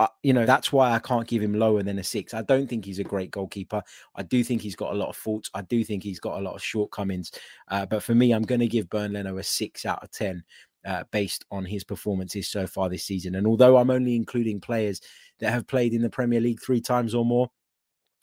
uh, 0.00 0.08
you 0.22 0.32
know, 0.32 0.46
that's 0.46 0.72
why 0.72 0.92
I 0.92 0.98
can't 0.98 1.28
give 1.28 1.42
him 1.42 1.54
lower 1.54 1.82
than 1.82 1.98
a 1.98 2.02
six. 2.04 2.34
I 2.34 2.42
don't 2.42 2.68
think 2.68 2.84
he's 2.84 2.98
a 2.98 3.04
great 3.04 3.30
goalkeeper. 3.30 3.82
I 4.16 4.22
do 4.22 4.42
think 4.42 4.60
he's 4.60 4.76
got 4.76 4.92
a 4.92 4.96
lot 4.96 5.08
of 5.08 5.16
faults. 5.16 5.50
I 5.54 5.62
do 5.62 5.84
think 5.84 6.02
he's 6.02 6.20
got 6.20 6.38
a 6.38 6.42
lot 6.42 6.54
of 6.54 6.62
shortcomings. 6.62 7.30
Uh, 7.68 7.86
but 7.86 8.02
for 8.02 8.14
me, 8.14 8.32
I'm 8.32 8.42
going 8.42 8.60
to 8.60 8.66
give 8.66 8.90
Bernd 8.90 9.12
Leno 9.12 9.38
a 9.38 9.42
six 9.42 9.86
out 9.86 10.02
of 10.02 10.10
10. 10.10 10.42
Uh, 10.84 11.04
based 11.12 11.44
on 11.52 11.64
his 11.64 11.84
performances 11.84 12.48
so 12.48 12.66
far 12.66 12.88
this 12.88 13.04
season. 13.04 13.36
And 13.36 13.46
although 13.46 13.76
I'm 13.76 13.88
only 13.88 14.16
including 14.16 14.60
players 14.60 15.00
that 15.38 15.52
have 15.52 15.68
played 15.68 15.94
in 15.94 16.02
the 16.02 16.10
Premier 16.10 16.40
League 16.40 16.60
three 16.60 16.80
times 16.80 17.14
or 17.14 17.24
more, 17.24 17.48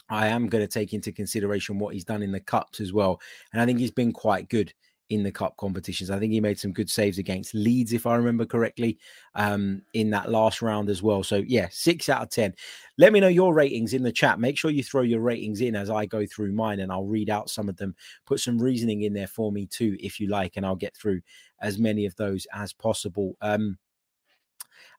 I 0.10 0.28
am 0.28 0.48
going 0.48 0.62
to 0.62 0.68
take 0.68 0.94
into 0.94 1.14
consideration 1.14 1.80
what 1.80 1.94
he's 1.94 2.04
done 2.04 2.22
in 2.22 2.34
the 2.34 2.40
cups 2.42 2.82
as 2.82 2.92
well. 2.92 3.22
And 3.54 3.62
I 3.62 3.66
think 3.66 3.80
he's 3.80 3.92
been 3.92 4.12
quite 4.12 4.50
good 4.50 4.74
in 5.10 5.24
the 5.24 5.32
cup 5.32 5.58
competitions. 5.58 6.12
I 6.12 6.20
think 6.20 6.32
he 6.32 6.40
made 6.40 6.60
some 6.60 6.72
good 6.72 6.90
saves 6.90 7.18
against 7.18 7.54
Leeds, 7.56 7.94
if 7.94 8.06
I 8.06 8.16
remember 8.16 8.46
correctly, 8.46 9.00
um, 9.36 9.82
in 9.94 10.12
that 10.12 10.32
last 10.32 10.62
round 10.62 10.90
as 10.90 11.02
well. 11.02 11.24
So, 11.24 11.38
yeah, 11.38 11.68
six 11.72 12.10
out 12.10 12.22
of 12.22 12.30
10. 12.30 12.54
Let 12.98 13.12
me 13.12 13.20
know 13.20 13.28
your 13.28 13.54
ratings 13.54 13.94
in 13.94 14.04
the 14.04 14.12
chat. 14.12 14.40
Make 14.40 14.58
sure 14.58 14.72
you 14.72 14.84
throw 14.84 15.02
your 15.02 15.22
ratings 15.22 15.62
in 15.62 15.76
as 15.76 15.90
I 15.90 16.06
go 16.06 16.26
through 16.26 16.52
mine 16.52 16.80
and 16.80 16.92
I'll 16.92 17.06
read 17.06 17.30
out 17.30 17.50
some 17.50 17.70
of 17.70 17.78
them. 17.78 17.96
Put 18.26 18.40
some 18.40 18.60
reasoning 18.60 19.02
in 19.02 19.14
there 19.14 19.28
for 19.28 19.52
me 19.52 19.66
too, 19.66 19.98
if 20.00 20.20
you 20.20 20.28
like, 20.28 20.58
and 20.58 20.66
I'll 20.66 20.76
get 20.76 20.96
through 20.96 21.22
as 21.60 21.80
many 21.80 22.06
of 22.06 22.16
those 22.16 22.46
as 22.54 22.72
possible. 22.72 23.36
Um, 23.42 23.78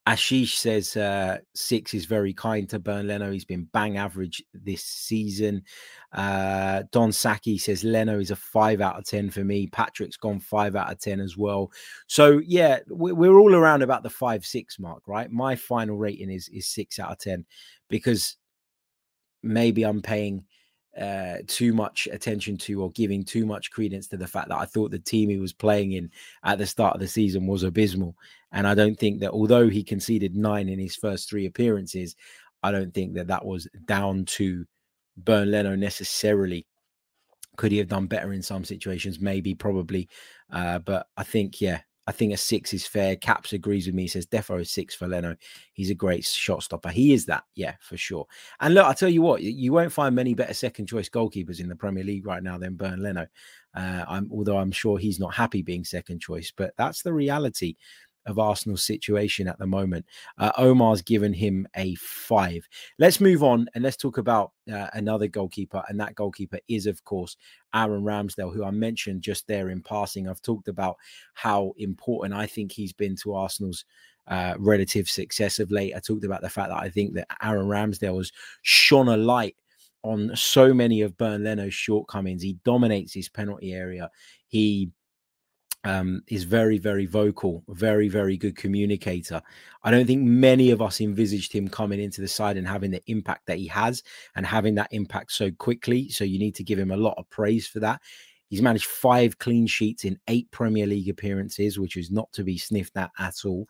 Ashish 0.07 0.57
says 0.57 0.97
uh, 0.97 1.39
six 1.55 1.93
is 1.93 2.07
very 2.07 2.33
kind 2.33 2.69
to 2.71 2.79
Bernd 2.79 3.09
Leno. 3.09 3.31
He's 3.31 3.45
been 3.45 3.69
bang 3.73 3.99
average 3.99 4.43
this 4.55 4.83
season. 4.83 5.63
Uh, 6.13 6.85
Don 6.91 7.13
Saki 7.13 7.59
says 7.59 7.85
Leno 7.85 8.19
is 8.19 8.31
a 8.31 8.37
five 8.37 8.81
out 8.81 8.99
of 8.99 9.05
10 9.05 9.31
for 9.31 9.45
me. 9.45 9.67
Patrick's 9.67 10.17
gone 10.17 10.41
five 10.41 10.75
out 10.75 10.91
of 10.91 10.99
10 10.99 11.21
as 11.21 11.37
well. 11.37 11.71
So, 12.07 12.41
yeah, 12.45 12.81
we're 12.89 13.39
all 13.39 13.55
around 13.55 13.83
about 13.83 14.03
the 14.03 14.11
five, 14.11 14.45
six 14.47 14.79
mark, 14.79 15.03
right? 15.07 15.31
My 15.31 15.55
final 15.55 15.99
rating 15.99 16.31
is, 16.31 16.49
is 16.49 16.67
six 16.67 16.99
out 16.99 17.13
of 17.13 17.19
10 17.19 17.45
because 17.89 18.37
maybe 19.43 19.83
I'm 19.83 20.01
paying 20.01 20.45
uh, 20.99 21.37
too 21.47 21.73
much 21.73 22.09
attention 22.11 22.57
to 22.57 22.83
or 22.83 22.91
giving 22.93 23.23
too 23.23 23.47
much 23.47 23.71
credence 23.71 24.09
to 24.09 24.17
the 24.17 24.27
fact 24.27 24.49
that 24.49 24.59
I 24.59 24.65
thought 24.65 24.91
the 24.91 24.99
team 24.99 25.31
he 25.31 25.39
was 25.39 25.53
playing 25.53 25.93
in 25.93 26.11
at 26.45 26.59
the 26.59 26.67
start 26.67 26.95
of 26.95 27.01
the 27.01 27.09
season 27.09 27.47
was 27.47 27.63
abysmal. 27.63 28.17
And 28.53 28.67
I 28.67 28.75
don't 28.75 28.99
think 28.99 29.21
that 29.21 29.31
although 29.31 29.69
he 29.69 29.85
conceded 29.85 30.35
nine 30.35 30.69
in 30.69 30.79
his 30.79 30.97
first 30.97 31.29
three 31.29 31.47
appearances, 31.47 32.17
I 32.63 32.73
don't 32.73 32.93
think 32.93 33.15
that 33.15 33.29
that 33.29 33.45
was 33.45 33.69
down 33.85 34.25
to 34.27 34.67
Bernd 35.17 35.51
Leno 35.51 35.77
necessarily. 35.77 36.67
Could 37.57 37.73
he 37.73 37.79
have 37.79 37.89
done 37.89 38.07
better 38.07 38.33
in 38.33 38.43
some 38.43 38.65
situations? 38.65 39.21
Maybe, 39.21 39.55
probably. 39.55 40.09
Uh, 40.51 40.79
but 40.81 41.07
I 41.17 41.23
think, 41.23 41.61
yeah, 41.61 41.81
I 42.11 42.13
think 42.13 42.33
a 42.33 42.37
six 42.37 42.75
is 42.75 42.85
fair. 42.89 43.15
Caps 43.15 43.53
agrees 43.53 43.87
with 43.87 43.95
me. 43.95 44.03
He 44.03 44.09
says 44.09 44.27
Defo 44.27 44.61
is 44.61 44.69
six 44.69 44.97
for 44.97 45.07
Leno. 45.07 45.37
He's 45.75 45.91
a 45.91 45.95
great 45.95 46.25
shot 46.25 46.65
stopper. 46.65 46.89
He 46.89 47.13
is 47.13 47.25
that, 47.27 47.45
yeah, 47.55 47.75
for 47.81 47.97
sure. 47.97 48.27
And 48.59 48.75
look, 48.75 48.85
I 48.85 48.95
tell 48.95 49.09
you 49.09 49.23
what, 49.23 49.45
you 49.45 49.73
won't 49.73 49.93
find 49.93 50.13
many 50.13 50.35
better 50.35 50.53
second 50.53 50.87
choice 50.87 51.09
goalkeepers 51.09 51.61
in 51.61 51.69
the 51.69 51.77
Premier 51.77 52.03
League 52.03 52.27
right 52.27 52.43
now 52.43 52.59
than 52.59 52.75
Bernd 52.75 53.01
Leno. 53.01 53.29
Uh, 53.77 54.05
I'm, 54.09 54.29
although 54.33 54.59
I'm 54.59 54.73
sure 54.73 54.99
he's 54.99 55.21
not 55.21 55.33
happy 55.33 55.63
being 55.63 55.85
second 55.85 56.19
choice, 56.19 56.53
but 56.55 56.75
that's 56.77 57.03
the 57.03 57.13
reality 57.13 57.77
of 58.31 58.39
Arsenal's 58.39 58.85
situation 58.85 59.47
at 59.47 59.59
the 59.59 59.67
moment. 59.67 60.07
Uh, 60.39 60.53
Omar's 60.57 61.03
given 61.03 61.33
him 61.33 61.67
a 61.77 61.95
five. 61.97 62.67
Let's 62.99 63.21
move 63.21 63.43
on 63.43 63.69
and 63.75 63.85
let's 63.85 63.97
talk 63.97 64.19
about 64.19 64.53
uh, 64.73 64.89
another 64.95 65.27
goalkeeper. 65.27 65.83
And 65.89 66.01
that 66.01 66.15
goalkeeper 66.15 66.59
is, 66.69 66.87
of 66.87 67.05
course, 67.05 67.37
Aaron 67.75 68.03
Ramsdale, 68.03 68.55
who 68.55 68.65
I 68.65 68.71
mentioned 68.71 69.23
just 69.23 69.47
there 69.47 69.71
in 69.71 69.83
passing. 69.83 70.29
I've 70.29 70.43
talked 70.43 70.69
about 70.69 70.97
how 71.35 71.75
important 71.77 72.35
I 72.35 72.47
think 72.47 72.73
he's 72.73 72.93
been 72.93 73.17
to 73.17 73.35
Arsenal's. 73.35 73.85
Uh, 74.29 74.55
relative 74.61 75.11
success 75.11 75.59
of 75.59 75.73
late. 75.73 75.93
I 75.97 75.99
talked 75.99 76.25
about 76.25 76.41
the 76.41 76.49
fact 76.49 76.69
that 76.69 76.79
I 76.79 76.89
think 76.89 77.15
that 77.15 77.27
Aaron 77.43 77.67
Ramsdale 77.67 78.19
has 78.19 78.31
shone 78.63 79.09
a 79.09 79.17
light 79.17 79.57
on 80.03 80.31
so 80.37 80.73
many 80.73 81.03
of 81.03 81.17
Bernd 81.17 81.43
Leno's 81.43 81.75
shortcomings. 81.75 82.43
He 82.43 82.57
dominates 82.65 83.13
his 83.13 83.29
penalty 83.29 83.73
area. 83.73 84.09
He 84.47 84.91
um, 85.85 86.23
is 86.29 86.45
very, 86.45 86.79
very 86.79 87.07
vocal, 87.07 87.65
very, 87.69 88.09
very 88.09 88.37
good 88.37 88.57
communicator. 88.57 89.41
I 89.83 89.91
don't 89.91 90.07
think 90.07 90.23
many 90.23 90.71
of 90.71 90.83
us 90.83 91.01
envisaged 91.01 91.53
him 91.53 91.69
coming 91.69 92.01
into 92.01 92.21
the 92.21 92.29
side 92.29 92.57
and 92.57 92.69
having 92.69 92.91
the 92.91 93.03
impact 93.07 93.47
that 93.47 93.59
he 93.59 93.67
has 93.69 94.03
and 94.37 94.45
having 94.45 94.75
that 94.75 94.93
impact 94.93 95.33
so 95.33 95.51
quickly. 95.51 96.09
So 96.11 96.25
you 96.25 96.39
need 96.39 96.55
to 96.57 96.65
give 96.65 96.79
him 96.79 96.91
a 96.91 96.97
lot 96.97 97.15
of 97.17 97.29
praise 97.31 97.67
for 97.67 97.81
that. 97.81 98.01
He's 98.49 98.63
managed 98.63 98.87
five 98.87 99.39
clean 99.39 99.67
sheets 99.67 100.05
in 100.05 100.19
eight 100.29 100.51
Premier 100.51 100.87
League 100.87 101.09
appearances, 101.09 101.79
which 101.79 101.97
is 101.97 102.11
not 102.11 102.31
to 102.33 102.43
be 102.43 102.59
sniffed 102.59 102.97
at 102.97 103.11
at 103.19 103.45
all. 103.45 103.67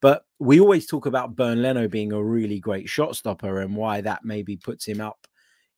But 0.00 0.24
we 0.38 0.60
always 0.60 0.86
talk 0.86 1.06
about 1.06 1.36
Bernd 1.36 1.62
Leno 1.62 1.88
being 1.88 2.12
a 2.12 2.22
really 2.22 2.58
great 2.58 2.88
shot 2.88 3.16
stopper 3.16 3.60
and 3.60 3.76
why 3.76 4.00
that 4.00 4.24
maybe 4.24 4.56
puts 4.56 4.86
him 4.86 5.00
up 5.00 5.26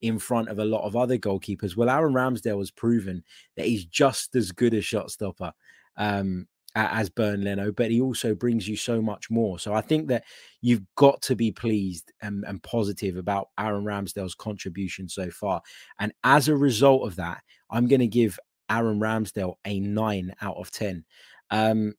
in 0.03 0.19
front 0.19 0.49
of 0.49 0.59
a 0.59 0.65
lot 0.65 0.85
of 0.85 0.97
other 0.97 1.19
goalkeepers. 1.19 1.77
Well, 1.77 1.91
Aaron 1.91 2.15
Ramsdale 2.15 2.59
has 2.59 2.71
proven 2.71 3.25
that 3.57 3.67
he's 3.67 3.85
just 3.85 4.35
as 4.37 4.53
good 4.53 4.75
a 4.75 4.81
shot 4.81 5.11
stopper 5.11 5.53
um, 5.97 6.47
as 6.75 7.09
Bernd 7.09 7.45
Leno, 7.45 7.73
but 7.73 7.91
he 7.91 8.01
also 8.01 8.35
brings 8.35 8.69
you 8.69 8.77
so 8.77 9.01
much 9.01 9.31
more. 9.31 9.59
So 9.59 9.73
I 9.73 9.81
think 9.81 10.09
that 10.09 10.25
you've 10.61 10.83
got 10.97 11.23
to 11.23 11.35
be 11.35 11.51
pleased 11.51 12.13
and, 12.21 12.45
and 12.47 12.63
positive 12.63 13.17
about 13.17 13.49
Aaron 13.59 13.85
Ramsdale's 13.85 14.35
contribution 14.35 15.09
so 15.09 15.31
far. 15.31 15.63
And 15.99 16.13
as 16.23 16.49
a 16.49 16.57
result 16.57 17.07
of 17.07 17.17
that, 17.17 17.43
I'm 17.71 17.89
going 17.89 18.01
to 18.01 18.07
give 18.07 18.39
Aaron 18.71 19.01
Ramsdale 19.01 19.55
a 19.65 19.81
nine 19.81 20.35
out 20.43 20.57
of 20.57 20.71
10. 20.71 21.05
Um, 21.51 21.95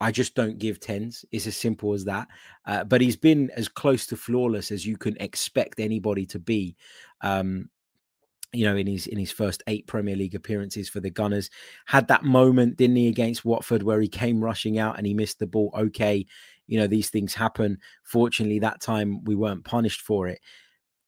I 0.00 0.10
just 0.10 0.34
don't 0.34 0.58
give 0.58 0.80
tens. 0.80 1.24
It's 1.30 1.46
as 1.46 1.56
simple 1.56 1.92
as 1.92 2.04
that. 2.06 2.28
Uh, 2.66 2.84
but 2.84 3.00
he's 3.00 3.16
been 3.16 3.50
as 3.50 3.68
close 3.68 4.06
to 4.06 4.16
flawless 4.16 4.72
as 4.72 4.86
you 4.86 4.96
can 4.96 5.16
expect 5.20 5.78
anybody 5.78 6.24
to 6.26 6.38
be. 6.38 6.76
Um, 7.20 7.68
you 8.52 8.64
know, 8.64 8.76
in 8.76 8.86
his 8.86 9.06
in 9.06 9.18
his 9.18 9.30
first 9.30 9.62
eight 9.68 9.86
Premier 9.86 10.16
League 10.16 10.34
appearances 10.34 10.88
for 10.88 10.98
the 10.98 11.10
Gunners, 11.10 11.50
had 11.86 12.08
that 12.08 12.24
moment, 12.24 12.76
didn't 12.76 12.96
he, 12.96 13.06
against 13.06 13.44
Watford, 13.44 13.82
where 13.82 14.00
he 14.00 14.08
came 14.08 14.42
rushing 14.42 14.78
out 14.78 14.98
and 14.98 15.06
he 15.06 15.14
missed 15.14 15.38
the 15.38 15.46
ball. 15.46 15.72
Okay, 15.76 16.26
you 16.66 16.78
know, 16.78 16.88
these 16.88 17.10
things 17.10 17.32
happen. 17.34 17.78
Fortunately, 18.02 18.58
that 18.58 18.80
time 18.80 19.22
we 19.24 19.36
weren't 19.36 19.64
punished 19.64 20.00
for 20.00 20.26
it. 20.26 20.40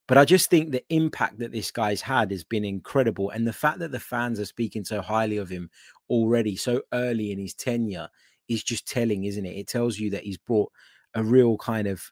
But 0.06 0.18
I 0.18 0.24
just 0.24 0.50
think 0.50 0.70
the 0.70 0.84
impact 0.90 1.38
that 1.38 1.52
this 1.52 1.70
guy's 1.70 2.02
had 2.02 2.30
has 2.30 2.44
been 2.44 2.64
incredible. 2.64 3.30
And 3.30 3.46
the 3.46 3.52
fact 3.52 3.78
that 3.78 3.92
the 3.92 4.00
fans 4.00 4.38
are 4.38 4.44
speaking 4.44 4.84
so 4.84 5.00
highly 5.00 5.38
of 5.38 5.48
him 5.48 5.70
already 6.10 6.54
so 6.54 6.82
early 6.92 7.32
in 7.32 7.38
his 7.38 7.54
tenure 7.54 8.08
is 8.52 8.62
just 8.62 8.86
telling, 8.86 9.24
isn't 9.24 9.46
it? 9.46 9.56
It 9.56 9.68
tells 9.68 9.98
you 9.98 10.10
that 10.10 10.24
he's 10.24 10.38
brought 10.38 10.70
a 11.14 11.22
real 11.22 11.56
kind 11.58 11.86
of 11.86 12.10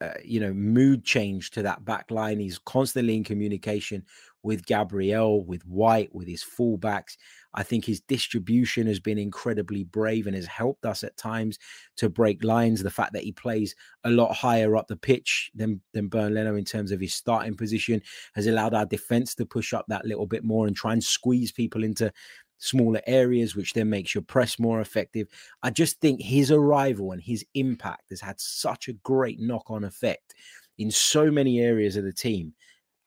uh, 0.00 0.14
you 0.24 0.40
know 0.40 0.52
mood 0.52 1.04
change 1.04 1.50
to 1.52 1.62
that 1.62 1.84
back 1.84 2.10
line. 2.10 2.40
He's 2.40 2.58
constantly 2.58 3.16
in 3.16 3.24
communication 3.24 4.04
with 4.42 4.66
Gabriel, 4.66 5.44
with 5.44 5.64
White, 5.66 6.14
with 6.14 6.28
his 6.28 6.44
fullbacks. 6.44 7.16
I 7.54 7.62
think 7.62 7.84
his 7.84 8.00
distribution 8.00 8.86
has 8.86 9.00
been 9.00 9.16
incredibly 9.16 9.84
brave 9.84 10.26
and 10.26 10.36
has 10.36 10.46
helped 10.46 10.84
us 10.84 11.02
at 11.04 11.16
times 11.16 11.58
to 11.96 12.10
break 12.10 12.44
lines. 12.44 12.82
The 12.82 12.90
fact 12.90 13.14
that 13.14 13.22
he 13.22 13.32
plays 13.32 13.74
a 14.02 14.10
lot 14.10 14.34
higher 14.34 14.76
up 14.76 14.88
the 14.88 14.96
pitch 14.96 15.50
than 15.54 15.80
than 15.92 16.08
Bernd 16.08 16.34
Leno 16.34 16.56
in 16.56 16.64
terms 16.64 16.90
of 16.92 17.00
his 17.00 17.14
starting 17.14 17.54
position 17.54 18.02
has 18.34 18.46
allowed 18.46 18.74
our 18.74 18.86
defense 18.86 19.34
to 19.36 19.46
push 19.46 19.72
up 19.72 19.86
that 19.88 20.04
little 20.04 20.26
bit 20.26 20.44
more 20.44 20.66
and 20.66 20.76
try 20.76 20.92
and 20.92 21.02
squeeze 21.02 21.52
people 21.52 21.84
into 21.84 22.12
smaller 22.64 23.00
areas, 23.06 23.54
which 23.54 23.74
then 23.74 23.90
makes 23.90 24.14
your 24.14 24.22
press 24.22 24.58
more 24.58 24.80
effective. 24.80 25.28
I 25.62 25.70
just 25.70 26.00
think 26.00 26.20
his 26.20 26.50
arrival 26.50 27.12
and 27.12 27.20
his 27.20 27.44
impact 27.54 28.10
has 28.10 28.20
had 28.20 28.40
such 28.40 28.88
a 28.88 28.94
great 28.94 29.38
knock 29.38 29.70
on 29.70 29.84
effect 29.84 30.34
in 30.78 30.90
so 30.90 31.30
many 31.30 31.60
areas 31.60 31.96
of 31.96 32.04
the 32.04 32.12
team. 32.12 32.54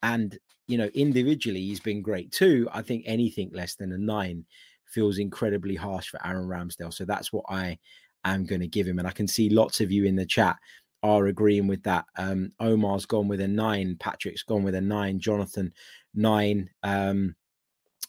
And, 0.04 0.38
you 0.68 0.78
know, 0.78 0.90
individually, 0.94 1.62
he's 1.62 1.80
been 1.80 2.02
great 2.02 2.32
too. 2.32 2.70
I 2.72 2.82
think 2.84 3.04
anything 3.06 3.50
less 3.52 3.76
than 3.76 3.92
a 3.92 3.98
nine 3.98 4.46
feels 4.86 5.18
incredibly 5.18 5.76
harsh 5.76 6.10
for 6.10 6.26
Aaron 6.26 6.48
Ramsdale. 6.48 6.94
So 6.94 7.04
that's 7.04 7.34
what 7.34 7.46
I 7.50 7.80
am 8.26 8.46
going 8.46 8.62
to 8.62 8.68
give 8.68 8.88
him. 8.88 9.00
And 9.00 9.08
I 9.08 9.12
can 9.12 9.28
see 9.28 9.50
lots 9.50 9.82
of 9.82 9.92
you 9.92 10.06
in 10.06 10.16
the 10.16 10.26
chat 10.26 10.56
are 11.04 11.28
agreeing 11.28 11.68
with 11.68 11.84
that. 11.84 12.06
Um, 12.18 12.52
Omar's 12.60 13.06
gone 13.06 13.28
with 13.28 13.42
a 13.42 13.48
nine, 13.48 13.98
Patrick's 14.00 14.44
gone 14.44 14.64
with 14.64 14.76
a 14.76 14.82
nine, 14.82 15.20
Jonathan 15.20 15.74
nine. 16.14 16.70
Um, 16.84 17.36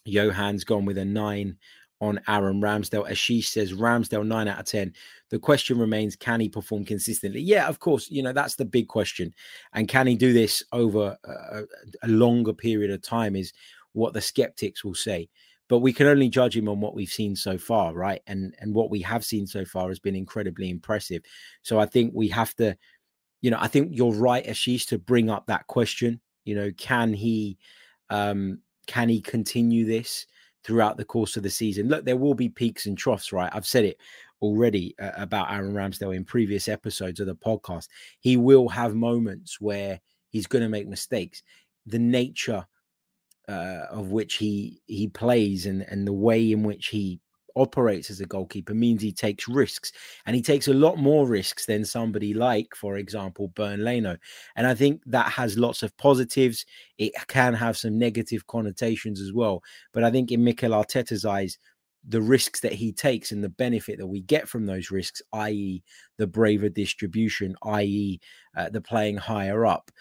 Johann's 0.07 0.63
gone 0.63 0.85
with 0.85 0.97
a 0.97 1.05
nine 1.05 1.57
on 2.01 2.19
Aaron 2.27 2.61
Ramsdale. 2.61 3.09
Ashish 3.09 3.45
says 3.45 3.73
Ramsdale 3.73 4.25
nine 4.25 4.47
out 4.47 4.59
of 4.59 4.65
10. 4.65 4.93
The 5.29 5.39
question 5.39 5.77
remains 5.77 6.15
can 6.15 6.39
he 6.39 6.49
perform 6.49 6.85
consistently? 6.85 7.41
Yeah, 7.41 7.67
of 7.67 7.79
course. 7.79 8.09
You 8.09 8.23
know, 8.23 8.33
that's 8.33 8.55
the 8.55 8.65
big 8.65 8.87
question. 8.87 9.33
And 9.73 9.87
can 9.87 10.07
he 10.07 10.15
do 10.15 10.33
this 10.33 10.63
over 10.71 11.17
a, 11.23 11.63
a 12.03 12.07
longer 12.07 12.53
period 12.53 12.91
of 12.91 13.01
time? 13.01 13.35
Is 13.35 13.53
what 13.93 14.13
the 14.13 14.21
skeptics 14.21 14.83
will 14.83 14.95
say. 14.95 15.29
But 15.67 15.79
we 15.79 15.93
can 15.93 16.07
only 16.07 16.29
judge 16.29 16.57
him 16.57 16.67
on 16.67 16.79
what 16.79 16.95
we've 16.95 17.09
seen 17.09 17.35
so 17.35 17.57
far, 17.57 17.93
right? 17.93 18.21
And 18.25 18.55
and 18.59 18.73
what 18.73 18.89
we 18.89 19.01
have 19.01 19.23
seen 19.23 19.45
so 19.45 19.65
far 19.65 19.89
has 19.89 19.99
been 19.99 20.15
incredibly 20.15 20.69
impressive. 20.69 21.21
So 21.61 21.79
I 21.79 21.85
think 21.85 22.11
we 22.15 22.29
have 22.29 22.55
to, 22.55 22.75
you 23.41 23.51
know, 23.51 23.57
I 23.59 23.67
think 23.67 23.89
you're 23.91 24.13
right, 24.13 24.45
Ashish, 24.45 24.87
to 24.87 24.97
bring 24.97 25.29
up 25.29 25.45
that 25.45 25.67
question. 25.67 26.21
You 26.43 26.55
know, 26.55 26.71
can 26.75 27.13
he 27.13 27.57
um 28.09 28.59
can 28.89 29.07
he 29.07 29.21
continue 29.21 29.85
this 29.85 30.25
throughout 30.63 30.97
the 30.97 31.05
course 31.05 31.37
of 31.37 31.43
the 31.43 31.49
season? 31.49 31.87
Look, 31.87 32.05
there 32.05 32.17
will 32.17 32.33
be 32.33 32.49
peaks 32.49 32.87
and 32.87 32.97
troughs, 32.97 33.31
right? 33.31 33.51
I've 33.53 33.67
said 33.67 33.85
it 33.85 33.97
already 34.41 34.95
uh, 34.99 35.11
about 35.15 35.51
Aaron 35.51 35.75
Ramsdale 35.75 36.15
in 36.15 36.25
previous 36.25 36.67
episodes 36.67 37.19
of 37.19 37.27
the 37.27 37.35
podcast. 37.35 37.87
He 38.19 38.35
will 38.35 38.67
have 38.67 38.95
moments 38.95 39.61
where 39.61 40.01
he's 40.29 40.47
going 40.47 40.63
to 40.63 40.69
make 40.69 40.87
mistakes. 40.87 41.43
The 41.85 41.99
nature 41.99 42.65
uh, 43.47 43.85
of 43.91 44.09
which 44.09 44.35
he 44.35 44.81
he 44.87 45.07
plays 45.07 45.67
and 45.67 45.83
and 45.83 46.07
the 46.07 46.13
way 46.13 46.51
in 46.51 46.63
which 46.63 46.87
he 46.87 47.19
operates 47.59 48.09
as 48.09 48.21
a 48.21 48.25
goalkeeper 48.25 48.73
means 48.73 49.01
he 49.01 49.11
takes 49.11 49.47
risks 49.47 49.91
and 50.25 50.35
he 50.35 50.41
takes 50.41 50.67
a 50.67 50.73
lot 50.73 50.97
more 50.97 51.27
risks 51.27 51.65
than 51.65 51.83
somebody 51.83 52.33
like 52.33 52.67
for 52.75 52.97
example 52.97 53.49
Bernd 53.49 53.83
Leno 53.83 54.17
and 54.55 54.65
I 54.65 54.73
think 54.73 55.01
that 55.05 55.31
has 55.31 55.57
lots 55.57 55.83
of 55.83 55.95
positives 55.97 56.65
it 56.97 57.13
can 57.27 57.53
have 57.53 57.77
some 57.77 57.97
negative 57.97 58.47
connotations 58.47 59.21
as 59.21 59.33
well 59.33 59.61
but 59.93 60.03
I 60.03 60.11
think 60.11 60.31
in 60.31 60.43
Mikel 60.43 60.71
Arteta's 60.71 61.25
eyes 61.25 61.57
the 62.07 62.21
risks 62.21 62.61
that 62.61 62.73
he 62.73 62.91
takes 62.91 63.31
and 63.31 63.43
the 63.43 63.49
benefit 63.49 63.97
that 63.97 64.07
we 64.07 64.21
get 64.21 64.47
from 64.47 64.65
those 64.65 64.89
risks, 64.89 65.21
i.e., 65.33 65.83
the 66.17 66.27
braver 66.27 66.69
distribution, 66.69 67.55
i.e., 67.63 68.19
uh, 68.55 68.69
the 68.69 68.81
playing 68.81 69.17
higher 69.17 69.65
up. 69.65 69.91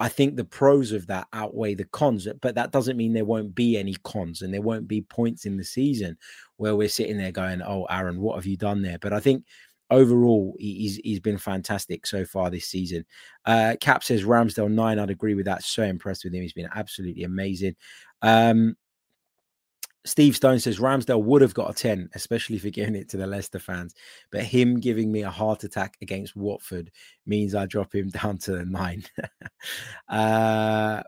I 0.00 0.08
think 0.08 0.36
the 0.36 0.44
pros 0.44 0.92
of 0.92 1.06
that 1.08 1.28
outweigh 1.34 1.74
the 1.74 1.84
cons, 1.84 2.26
but 2.40 2.54
that 2.54 2.72
doesn't 2.72 2.96
mean 2.96 3.12
there 3.12 3.26
won't 3.26 3.54
be 3.54 3.76
any 3.76 3.96
cons 4.02 4.40
and 4.40 4.52
there 4.52 4.62
won't 4.62 4.88
be 4.88 5.02
points 5.02 5.44
in 5.44 5.58
the 5.58 5.64
season 5.64 6.16
where 6.60 6.76
we're 6.76 6.90
sitting 6.90 7.16
there 7.16 7.32
going, 7.32 7.62
"Oh, 7.62 7.86
Aaron, 7.88 8.20
what 8.20 8.36
have 8.36 8.44
you 8.44 8.56
done 8.56 8.82
there?" 8.82 8.98
But 8.98 9.14
I 9.14 9.20
think 9.20 9.44
overall 9.90 10.54
he's 10.58 10.96
he's 10.96 11.18
been 11.18 11.38
fantastic 11.38 12.06
so 12.06 12.26
far 12.26 12.50
this 12.50 12.66
season. 12.66 13.06
Uh, 13.46 13.76
Cap 13.80 14.04
says 14.04 14.24
Ramsdale 14.24 14.70
nine. 14.70 14.98
I'd 14.98 15.08
agree 15.08 15.34
with 15.34 15.46
that. 15.46 15.64
So 15.64 15.82
impressed 15.82 16.22
with 16.22 16.34
him. 16.34 16.42
He's 16.42 16.52
been 16.52 16.68
absolutely 16.74 17.24
amazing. 17.24 17.76
Um, 18.20 18.76
Steve 20.04 20.36
Stone 20.36 20.60
says 20.60 20.78
Ramsdale 20.78 21.22
would 21.22 21.42
have 21.42 21.52
got 21.52 21.70
a 21.70 21.74
10, 21.74 22.08
especially 22.14 22.58
for 22.58 22.70
giving 22.70 22.94
it 22.94 23.08
to 23.10 23.18
the 23.18 23.26
Leicester 23.26 23.58
fans. 23.58 23.94
But 24.30 24.44
him 24.44 24.80
giving 24.80 25.12
me 25.12 25.22
a 25.22 25.30
heart 25.30 25.64
attack 25.64 25.98
against 26.00 26.36
Watford 26.36 26.90
means 27.26 27.54
I 27.54 27.66
drop 27.66 27.94
him 27.94 28.08
down 28.22 28.38
to 28.38 28.52
the 28.52 28.64
nine. 28.64 29.04
uh, 30.08 31.02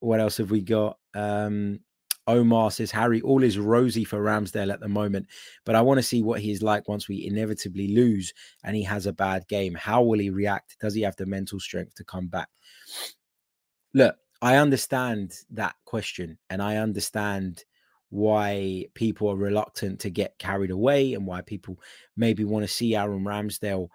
what 0.00 0.20
else 0.20 0.38
have 0.38 0.50
we 0.50 0.62
got? 0.62 0.98
Um, 1.14 1.80
Omar 2.28 2.70
says, 2.70 2.90
Harry, 2.90 3.20
all 3.22 3.42
is 3.42 3.58
rosy 3.58 4.04
for 4.04 4.22
Ramsdale 4.22 4.72
at 4.72 4.80
the 4.80 4.88
moment, 4.88 5.26
but 5.64 5.74
I 5.74 5.80
want 5.80 5.98
to 5.98 6.02
see 6.02 6.22
what 6.22 6.40
he's 6.40 6.62
like 6.62 6.86
once 6.86 7.08
we 7.08 7.26
inevitably 7.26 7.88
lose 7.88 8.32
and 8.62 8.76
he 8.76 8.82
has 8.82 9.06
a 9.06 9.12
bad 9.12 9.48
game. 9.48 9.74
How 9.74 10.02
will 10.02 10.18
he 10.18 10.30
react? 10.30 10.76
Does 10.78 10.94
he 10.94 11.02
have 11.02 11.16
the 11.16 11.26
mental 11.26 11.58
strength 11.58 11.94
to 11.96 12.04
come 12.04 12.28
back? 12.28 12.48
Look, 13.94 14.16
I 14.42 14.56
understand 14.56 15.32
that 15.50 15.74
question 15.86 16.38
and 16.50 16.62
I 16.62 16.76
understand 16.76 17.64
why 18.10 18.86
people 18.94 19.28
are 19.28 19.36
reluctant 19.36 20.00
to 20.00 20.10
get 20.10 20.38
carried 20.38 20.70
away 20.70 21.14
and 21.14 21.26
why 21.26 21.40
people 21.40 21.78
maybe 22.16 22.44
want 22.44 22.62
to 22.62 22.72
see 22.72 22.94
Aaron 22.94 23.24
Ramsdale, 23.24 23.88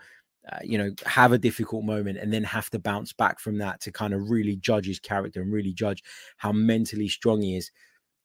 uh, 0.52 0.60
you 0.64 0.78
know, 0.78 0.92
have 1.06 1.32
a 1.32 1.38
difficult 1.38 1.84
moment 1.84 2.18
and 2.18 2.34
then 2.34 2.44
have 2.44 2.70
to 2.72 2.80
bounce 2.80 3.14
back 3.14 3.40
from 3.40 3.58
that 3.60 3.80
to 3.82 3.92
kind 3.92 4.14
of 4.14 4.30
really 4.30 4.56
judge 4.56 4.86
his 4.88 5.00
character 5.00 5.42
and 5.42 5.54
really 5.54 5.74
judge 5.74 6.04
how 6.38 6.52
mentally 6.52 7.08
strong 7.08 7.42
he 7.42 7.58
is. 7.58 7.72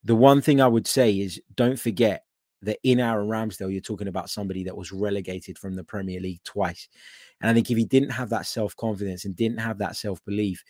The 0.05 0.17
one 0.17 0.41
thing 0.41 0.61
I 0.61 0.69
would 0.69 0.87
say 0.87 1.19
is 1.19 1.41
don't 1.55 1.79
forget 1.79 2.25
that 2.63 2.79
in 2.83 3.01
Aaron 3.01 3.29
Ramsdale, 3.29 3.71
you're 3.73 3.81
talking 3.81 4.09
about 4.09 4.31
somebody 4.31 4.65
that 4.65 4.77
was 4.77 4.93
relegated 4.93 5.59
from 5.59 5.75
the 5.75 5.85
Premier 5.85 6.21
League 6.21 6.43
twice. 6.45 6.89
And 7.41 7.51
I 7.51 7.55
think 7.55 7.71
if 7.71 7.77
he 7.77 7.85
didn't 7.85 8.11
have 8.11 8.31
that 8.31 8.47
self 8.47 8.75
confidence 8.77 9.25
and 9.25 9.37
didn't 9.37 9.59
have 9.59 9.79
that 9.79 9.97
self 9.97 10.25
belief, 10.25 10.63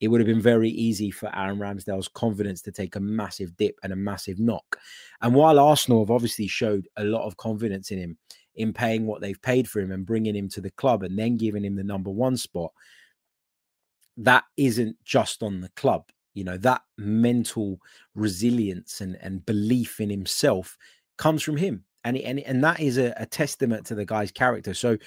it 0.00 0.08
would 0.08 0.20
have 0.20 0.26
been 0.26 0.40
very 0.40 0.70
easy 0.70 1.10
for 1.10 1.34
Aaron 1.34 1.58
Ramsdale's 1.58 2.08
confidence 2.08 2.62
to 2.62 2.72
take 2.72 2.96
a 2.96 3.00
massive 3.00 3.56
dip 3.56 3.78
and 3.82 3.92
a 3.92 3.96
massive 3.96 4.38
knock. 4.38 4.78
And 5.22 5.34
while 5.34 5.58
Arsenal 5.58 6.00
have 6.00 6.10
obviously 6.10 6.46
showed 6.46 6.88
a 6.96 7.04
lot 7.04 7.26
of 7.26 7.36
confidence 7.36 7.90
in 7.90 7.98
him 7.98 8.18
in 8.56 8.72
paying 8.72 9.06
what 9.06 9.20
they've 9.20 9.40
paid 9.40 9.68
for 9.68 9.80
him 9.80 9.92
and 9.92 10.06
bringing 10.06 10.34
him 10.34 10.48
to 10.48 10.60
the 10.60 10.70
club 10.70 11.02
and 11.02 11.18
then 11.18 11.36
giving 11.36 11.64
him 11.64 11.76
the 11.76 11.84
number 11.84 12.10
one 12.10 12.36
spot, 12.36 12.72
that 14.16 14.44
isn't 14.56 14.96
just 15.04 15.42
on 15.42 15.60
the 15.60 15.70
club. 15.70 16.04
You 16.34 16.44
know, 16.44 16.56
that 16.58 16.82
mental 16.98 17.78
resilience 18.14 19.00
and, 19.00 19.16
and 19.20 19.44
belief 19.46 20.00
in 20.00 20.10
himself 20.10 20.76
comes 21.16 21.42
from 21.42 21.56
him. 21.56 21.84
And, 22.04 22.18
and, 22.18 22.40
and 22.40 22.62
that 22.62 22.80
is 22.80 22.98
a, 22.98 23.14
a 23.16 23.24
testament 23.24 23.86
to 23.86 23.94
the 23.94 24.04
guy's 24.04 24.30
character. 24.30 24.74
So 24.74 24.98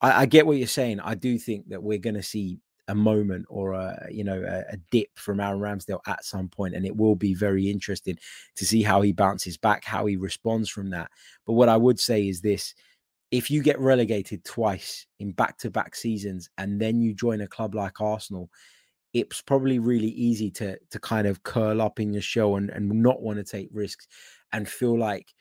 I, 0.00 0.22
I 0.22 0.26
get 0.26 0.46
what 0.46 0.56
you're 0.56 0.66
saying. 0.66 1.00
I 1.00 1.14
do 1.14 1.38
think 1.38 1.68
that 1.68 1.82
we're 1.82 1.98
going 1.98 2.14
to 2.14 2.22
see 2.22 2.58
a 2.88 2.94
moment 2.94 3.46
or 3.48 3.72
a 3.74 4.08
you 4.10 4.24
know 4.24 4.42
a, 4.42 4.74
a, 4.74 4.76
dip 4.90 5.08
from 5.14 5.40
Aaron 5.40 5.60
Ramsdale 5.60 6.00
at 6.06 6.24
some 6.24 6.48
point, 6.48 6.74
and 6.74 6.84
it 6.84 6.96
will 6.96 7.14
be 7.14 7.32
very 7.32 7.70
interesting 7.70 8.18
to 8.56 8.66
see 8.66 8.82
how 8.82 9.00
he 9.00 9.12
bounces 9.12 9.56
back, 9.56 9.84
how 9.84 10.04
he 10.06 10.16
responds 10.16 10.68
from 10.68 10.90
that. 10.90 11.08
But 11.46 11.52
what 11.52 11.68
I 11.68 11.76
would 11.76 12.00
say 12.00 12.26
is 12.26 12.40
this: 12.40 12.74
if 13.30 13.50
you 13.50 13.62
get 13.62 13.78
relegated 13.78 14.44
twice 14.44 15.06
in 15.20 15.32
back-to-back 15.32 15.94
seasons, 15.94 16.50
and 16.58 16.80
then 16.80 17.00
you 17.00 17.14
join 17.14 17.40
a 17.40 17.46
club 17.46 17.74
like 17.74 18.00
Arsenal, 18.00 18.50
it's 19.12 19.42
probably 19.42 19.78
really 19.78 20.08
easy 20.08 20.50
to 20.50 20.78
to 20.90 20.98
kind 21.00 21.26
of 21.26 21.42
curl 21.42 21.82
up 21.82 22.00
in 22.00 22.12
your 22.12 22.22
shell 22.22 22.56
and, 22.56 22.70
and 22.70 22.88
not 22.88 23.22
want 23.22 23.38
to 23.38 23.44
take 23.44 23.68
risks 23.72 24.06
and 24.52 24.68
feel 24.68 24.98
like 24.98 25.34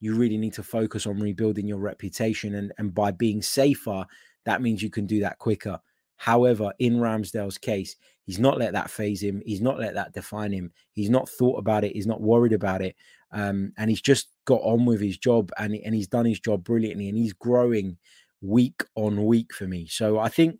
you 0.00 0.14
really 0.14 0.38
need 0.38 0.52
to 0.52 0.62
focus 0.62 1.06
on 1.06 1.20
rebuilding 1.20 1.66
your 1.66 1.78
reputation 1.78 2.54
and 2.54 2.72
and 2.78 2.94
by 2.94 3.10
being 3.10 3.42
safer 3.42 4.04
that 4.44 4.62
means 4.62 4.82
you 4.82 4.90
can 4.90 5.06
do 5.06 5.20
that 5.20 5.38
quicker 5.38 5.78
However, 6.18 6.72
in 6.80 6.96
Ramsdale's 6.96 7.58
case, 7.58 7.96
he's 8.24 8.40
not 8.40 8.58
let 8.58 8.72
that 8.72 8.90
phase 8.90 9.22
him. 9.22 9.40
He's 9.46 9.60
not 9.60 9.78
let 9.78 9.94
that 9.94 10.12
define 10.12 10.52
him. 10.52 10.72
He's 10.92 11.10
not 11.10 11.28
thought 11.28 11.58
about 11.58 11.84
it. 11.84 11.92
He's 11.92 12.08
not 12.08 12.20
worried 12.20 12.52
about 12.52 12.82
it. 12.82 12.96
Um, 13.32 13.72
and 13.78 13.88
he's 13.88 14.02
just 14.02 14.28
got 14.44 14.60
on 14.62 14.84
with 14.84 15.00
his 15.00 15.16
job 15.16 15.52
and, 15.58 15.74
and 15.76 15.94
he's 15.94 16.08
done 16.08 16.26
his 16.26 16.40
job 16.40 16.64
brilliantly 16.64 17.08
and 17.08 17.16
he's 17.16 17.32
growing 17.32 17.98
week 18.42 18.82
on 18.96 19.26
week 19.26 19.54
for 19.54 19.68
me. 19.68 19.86
So 19.86 20.18
I 20.18 20.28
think 20.28 20.58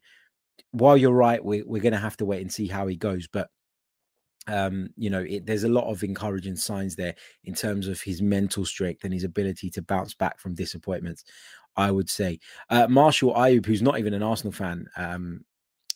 while 0.73 0.97
you're 0.97 1.13
right, 1.13 1.45
we, 1.45 1.63
we're 1.63 1.83
going 1.83 1.93
to 1.93 1.99
have 1.99 2.17
to 2.19 2.25
wait 2.25 2.43
and 2.43 2.53
see 2.53 2.67
how 2.67 2.87
he 2.87 2.97
goes. 2.97 3.27
But 3.27 3.49
um, 4.49 4.89
you 4.97 5.11
know, 5.11 5.25
it, 5.29 5.47
there's 5.47 5.65
a 5.65 5.69
lot 5.69 5.91
of 5.91 6.03
encouraging 6.03 6.57
signs 6.57 6.97
there 6.97 7.15
in 7.45 7.55
terms 7.55 7.87
of 7.87 8.01
his 8.01 8.23
mental 8.23 8.65
strength 8.65 9.05
and 9.05 9.13
his 9.13 9.25
ability 9.25 9.71
to 9.71 9.83
bounce 9.83 10.15
back 10.15 10.39
from 10.39 10.55
disappointments. 10.55 11.25
I 11.77 11.91
would 11.91 12.11
say 12.11 12.41
uh, 12.71 12.89
Marshall 12.89 13.35
Ayub, 13.35 13.67
who's 13.67 13.83
not 13.83 13.99
even 13.99 14.15
an 14.15 14.23
Arsenal 14.23 14.53
fan, 14.53 14.89
um, 14.97 15.45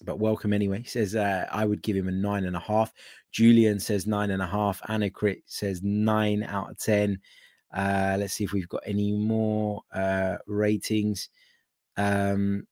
but 0.05 0.19
welcome 0.19 0.53
anyway. 0.53 0.83
Says 0.85 1.17
uh, 1.17 1.47
I 1.51 1.65
would 1.65 1.83
give 1.83 1.97
him 1.97 2.09
a 2.09 2.13
nine 2.13 2.45
and 2.45 2.57
a 2.57 2.61
half. 2.61 2.93
Julian 3.33 3.81
says 3.81 4.07
nine 4.07 4.31
and 4.31 4.43
a 4.43 4.47
half. 4.47 4.81
Anacrit 4.83 5.43
says 5.47 5.83
nine 5.83 6.43
out 6.43 6.71
of 6.71 6.79
ten. 6.79 7.19
Uh, 7.75 8.17
let's 8.19 8.35
see 8.35 8.45
if 8.45 8.53
we've 8.53 8.69
got 8.69 8.83
any 8.85 9.13
more 9.13 9.83
uh, 9.95 10.37
ratings. 10.47 11.31
Um, 11.97 12.67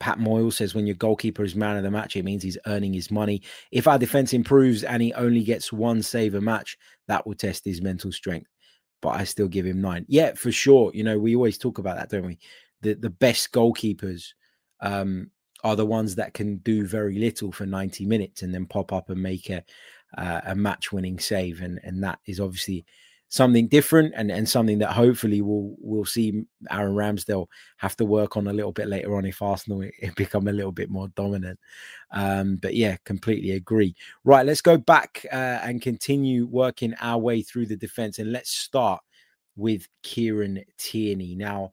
Pat 0.00 0.18
Moyle 0.18 0.50
says 0.50 0.74
when 0.74 0.86
your 0.86 0.94
goalkeeper 0.94 1.42
is 1.42 1.54
man 1.54 1.76
of 1.76 1.82
the 1.82 1.90
match, 1.90 2.16
it 2.16 2.24
means 2.24 2.42
he's 2.42 2.58
earning 2.66 2.92
his 2.92 3.10
money. 3.10 3.42
If 3.72 3.88
our 3.88 3.98
defense 3.98 4.32
improves 4.32 4.84
and 4.84 5.02
he 5.02 5.12
only 5.14 5.42
gets 5.42 5.72
one 5.72 6.02
save 6.02 6.34
a 6.34 6.40
match, 6.40 6.78
that 7.08 7.26
will 7.26 7.34
test 7.34 7.64
his 7.64 7.82
mental 7.82 8.12
strength. 8.12 8.50
But 9.00 9.10
I 9.10 9.24
still 9.24 9.48
give 9.48 9.66
him 9.66 9.80
nine. 9.80 10.04
Yeah, 10.08 10.34
for 10.34 10.52
sure. 10.52 10.90
You 10.94 11.04
know, 11.04 11.18
we 11.18 11.34
always 11.34 11.58
talk 11.58 11.78
about 11.78 11.96
that, 11.96 12.10
don't 12.10 12.26
we? 12.26 12.38
The 12.82 12.94
the 12.94 13.10
best 13.10 13.52
goalkeepers 13.52 14.34
um, 14.80 15.30
are 15.64 15.76
the 15.76 15.86
ones 15.86 16.14
that 16.16 16.34
can 16.34 16.58
do 16.58 16.86
very 16.86 17.18
little 17.18 17.50
for 17.52 17.66
90 17.66 18.06
minutes 18.06 18.42
and 18.42 18.54
then 18.54 18.66
pop 18.66 18.92
up 18.92 19.10
and 19.10 19.22
make 19.22 19.50
a 19.50 19.64
uh, 20.16 20.40
a 20.46 20.54
match 20.54 20.92
winning 20.92 21.18
save 21.18 21.60
and 21.60 21.80
and 21.82 22.02
that 22.02 22.18
is 22.26 22.40
obviously 22.40 22.84
something 23.30 23.68
different 23.68 24.14
and 24.16 24.30
and 24.30 24.48
something 24.48 24.78
that 24.78 24.92
hopefully 24.92 25.42
we'll 25.42 25.74
we'll 25.78 26.04
see 26.04 26.44
Aaron 26.70 26.94
Ramsdale 26.94 27.46
have 27.76 27.96
to 27.96 28.04
work 28.04 28.36
on 28.36 28.46
a 28.46 28.52
little 28.52 28.72
bit 28.72 28.88
later 28.88 29.16
on 29.16 29.26
if 29.26 29.42
Arsenal 29.42 29.84
become 30.16 30.48
a 30.48 30.52
little 30.52 30.72
bit 30.72 30.90
more 30.90 31.08
dominant. 31.08 31.58
Um, 32.10 32.56
but 32.56 32.74
yeah 32.74 32.96
completely 33.04 33.52
agree. 33.52 33.94
Right 34.24 34.46
let's 34.46 34.62
go 34.62 34.78
back 34.78 35.26
uh, 35.30 35.60
and 35.62 35.82
continue 35.82 36.46
working 36.46 36.94
our 37.00 37.18
way 37.18 37.42
through 37.42 37.66
the 37.66 37.76
defense 37.76 38.18
and 38.18 38.32
let's 38.32 38.50
start 38.50 39.02
with 39.56 39.86
Kieran 40.02 40.64
Tierney. 40.78 41.34
Now 41.34 41.72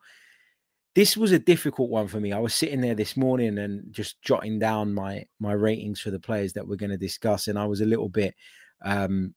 this 0.96 1.18
was 1.18 1.34
a 1.34 1.40
difficult 1.40 1.90
one 1.90 2.08
for 2.08 2.22
me. 2.22 2.32
I 2.32 2.40
was 2.40 2.54
sitting 2.54 2.80
there 2.80 2.96
this 2.96 3.18
morning 3.18 3.58
and 3.58 3.92
just 3.92 4.22
jotting 4.22 4.60
down 4.60 4.94
my 4.94 5.26
my 5.40 5.52
ratings 5.52 6.00
for 6.00 6.10
the 6.10 6.20
players 6.20 6.54
that 6.54 6.68
we're 6.68 6.78
going 6.78 6.90
to 6.90 6.98
discuss, 6.98 7.48
and 7.48 7.60
I 7.60 7.66
was 7.66 7.82
a 7.82 7.86
little 7.86 8.08
bit, 8.08 8.34
um, 8.84 9.36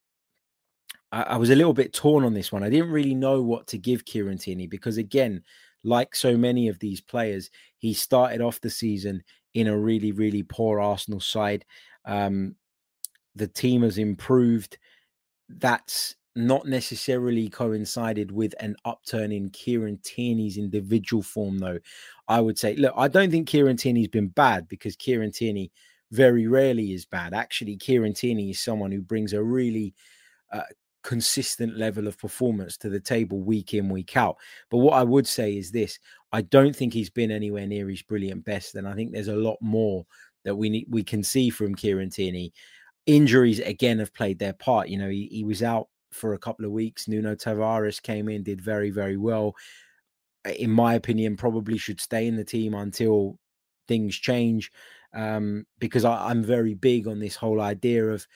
I, 1.13 1.23
I, 1.23 1.37
was 1.37 1.51
a 1.51 1.57
little 1.57 1.73
bit 1.73 1.93
torn 1.93 2.25
on 2.25 2.35
this 2.35 2.53
one. 2.53 2.63
I 2.63 2.71
didn't 2.71 2.91
really 2.91 3.15
know 3.15 3.43
what 3.43 3.67
to 3.69 3.79
give 3.79 4.05
Kieran 4.05 4.39
Tierney 4.39 4.67
because, 4.67 4.99
again, 4.99 5.43
like 5.85 6.15
so 6.15 6.37
many 6.37 6.69
of 6.69 6.79
these 6.79 7.01
players, 7.01 7.51
he 7.79 7.95
started 7.95 8.41
off 8.41 8.61
the 8.61 8.71
season 8.71 9.23
in 9.55 9.67
a 9.69 9.79
really 9.79 10.13
really 10.13 10.43
poor 10.43 10.81
Arsenal 10.81 11.21
side. 11.21 11.65
Um, 12.05 12.57
the 13.35 13.49
team 13.49 13.83
has 13.83 13.99
improved. 13.99 14.79
That's 15.49 16.17
not 16.37 16.67
necessarily 16.67 17.49
coincided 17.49 18.31
with 18.31 18.55
an 18.61 18.77
upturn 18.85 19.33
in 19.33 19.51
Kieran 19.51 19.99
Tierney's 20.03 20.57
individual 20.57 21.23
form, 21.23 21.59
though. 21.59 21.79
I 22.29 22.41
would 22.41 22.59
say, 22.59 22.77
look, 22.77 22.95
I 22.97 23.09
don't 23.09 23.31
think 23.31 23.49
Kieran 23.49 23.77
Tierney's 23.77 24.09
been 24.09 24.29
bad 24.29 24.69
because 24.69 24.95
Kieran 24.95 25.33
Tierney 25.33 25.73
very 26.13 26.47
rarely 26.47 26.93
is 26.93 27.05
bad. 27.05 27.35
Actually, 27.35 27.77
Kieran 27.77 28.15
Tierney 28.15 28.51
is 28.51 28.61
someone 28.61 28.93
who 28.93 29.03
brings 29.03 29.33
a 29.33 29.43
really 29.43 29.95
uh, 30.53 30.63
consistent 31.09 31.79
level 31.79 32.07
of 32.07 32.19
performance 32.19 32.77
to 32.77 32.91
the 32.91 33.01
table 33.01 33.41
week 33.41 33.73
in, 33.73 33.89
week 33.89 34.15
out. 34.15 34.37
But 34.69 34.77
what 34.77 34.93
I 34.93 35.03
would 35.03 35.27
say 35.27 35.57
is 35.57 35.71
this 35.71 35.99
I 36.33 36.43
don't 36.43 36.77
think 36.77 36.93
he's 36.93 37.09
been 37.09 37.31
anywhere 37.31 37.67
near 37.67 37.89
his 37.89 38.03
brilliant 38.03 38.45
best. 38.45 38.75
And 38.75 38.87
I 38.87 38.93
think 38.93 39.13
there's 39.13 39.29
a 39.29 39.35
lot 39.35 39.57
more 39.63 40.05
that 40.45 40.55
we 40.55 40.69
need, 40.69 40.87
we 40.91 41.03
can 41.03 41.23
see 41.23 41.49
from 41.49 41.75
Kieran 41.75 42.11
Tierney. 42.11 42.53
Injuries 43.07 43.59
again 43.61 44.01
have 44.01 44.13
played 44.13 44.39
their 44.39 44.53
part. 44.53 44.91
You 44.91 44.99
know, 44.99 45.09
he, 45.09 45.29
he 45.33 45.45
was 45.45 45.63
out 45.63 45.89
for 46.13 46.35
a 46.35 46.39
couple 46.39 46.67
of 46.67 46.73
weeks. 46.73 47.09
Nuno 47.09 47.35
Tavares 47.35 48.03
came 48.03 48.29
in, 48.29 48.43
did 48.43 48.61
very, 48.61 48.91
very 48.91 49.17
well. 49.17 49.55
In 50.59 50.71
my 50.71 50.93
opinion, 50.93 51.39
probably 51.39 51.79
should 51.79 52.03
stay 52.03 52.27
in 52.27 52.37
the 52.37 52.45
team 52.45 52.75
until 52.75 53.39
things 53.87 54.15
change. 54.15 54.71
Um, 55.15 55.65
because 55.79 56.05
I, 56.05 56.29
I'm 56.29 56.45
very 56.45 56.75
big 56.75 57.09
on 57.09 57.19
this 57.19 57.35
whole 57.35 57.63
idea 57.63 58.05
of 58.09 58.27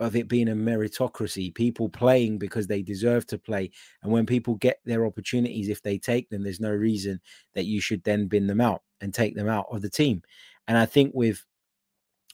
of 0.00 0.16
it 0.16 0.28
being 0.28 0.48
a 0.48 0.54
meritocracy, 0.54 1.54
people 1.54 1.88
playing 1.88 2.38
because 2.38 2.66
they 2.66 2.82
deserve 2.82 3.26
to 3.26 3.38
play. 3.38 3.70
And 4.02 4.10
when 4.10 4.26
people 4.26 4.54
get 4.56 4.80
their 4.84 5.06
opportunities, 5.06 5.68
if 5.68 5.82
they 5.82 5.98
take 5.98 6.28
them, 6.30 6.42
there's 6.42 6.60
no 6.60 6.70
reason 6.70 7.20
that 7.54 7.66
you 7.66 7.80
should 7.80 8.02
then 8.02 8.26
bin 8.26 8.46
them 8.46 8.60
out 8.60 8.82
and 9.00 9.12
take 9.12 9.36
them 9.36 9.48
out 9.48 9.66
of 9.70 9.82
the 9.82 9.90
team. 9.90 10.22
And 10.66 10.76
I 10.76 10.86
think 10.86 11.12
with 11.14 11.44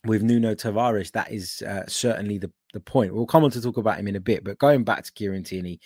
with 0.04 0.22
Nuno 0.22 0.54
Tavares, 0.54 1.10
that 1.12 1.32
is 1.32 1.62
uh, 1.62 1.84
certainly 1.88 2.38
the, 2.38 2.52
the 2.72 2.80
point. 2.80 3.12
We'll 3.12 3.26
come 3.26 3.42
on 3.42 3.50
to 3.50 3.60
talk 3.60 3.76
about 3.76 3.98
him 3.98 4.06
in 4.06 4.14
a 4.14 4.20
bit, 4.20 4.44
but 4.44 4.58
going 4.58 4.84
back 4.84 5.02
to 5.02 5.12
Kieran 5.12 5.42
Tierney, 5.42 5.80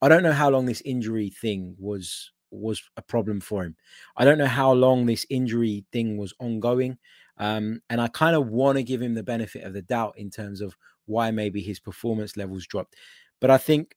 I 0.00 0.08
don't 0.08 0.22
know 0.22 0.32
how 0.32 0.48
long 0.48 0.64
this 0.64 0.80
injury 0.82 1.28
thing 1.28 1.76
was 1.78 2.32
was 2.50 2.82
a 2.96 3.02
problem 3.02 3.40
for 3.40 3.64
him. 3.64 3.76
I 4.16 4.24
don't 4.24 4.38
know 4.38 4.46
how 4.46 4.72
long 4.72 5.04
this 5.04 5.26
injury 5.28 5.84
thing 5.92 6.16
was 6.16 6.32
ongoing. 6.40 6.96
Um, 7.36 7.82
and 7.88 8.00
I 8.00 8.08
kind 8.08 8.34
of 8.34 8.48
want 8.48 8.78
to 8.78 8.82
give 8.82 9.00
him 9.00 9.14
the 9.14 9.22
benefit 9.22 9.64
of 9.64 9.72
the 9.72 9.82
doubt 9.82 10.14
in 10.16 10.30
terms 10.30 10.60
of 10.60 10.76
why 11.08 11.30
maybe 11.30 11.60
his 11.60 11.80
performance 11.80 12.36
levels 12.36 12.66
dropped. 12.66 12.94
But 13.40 13.50
I 13.50 13.58
think 13.58 13.96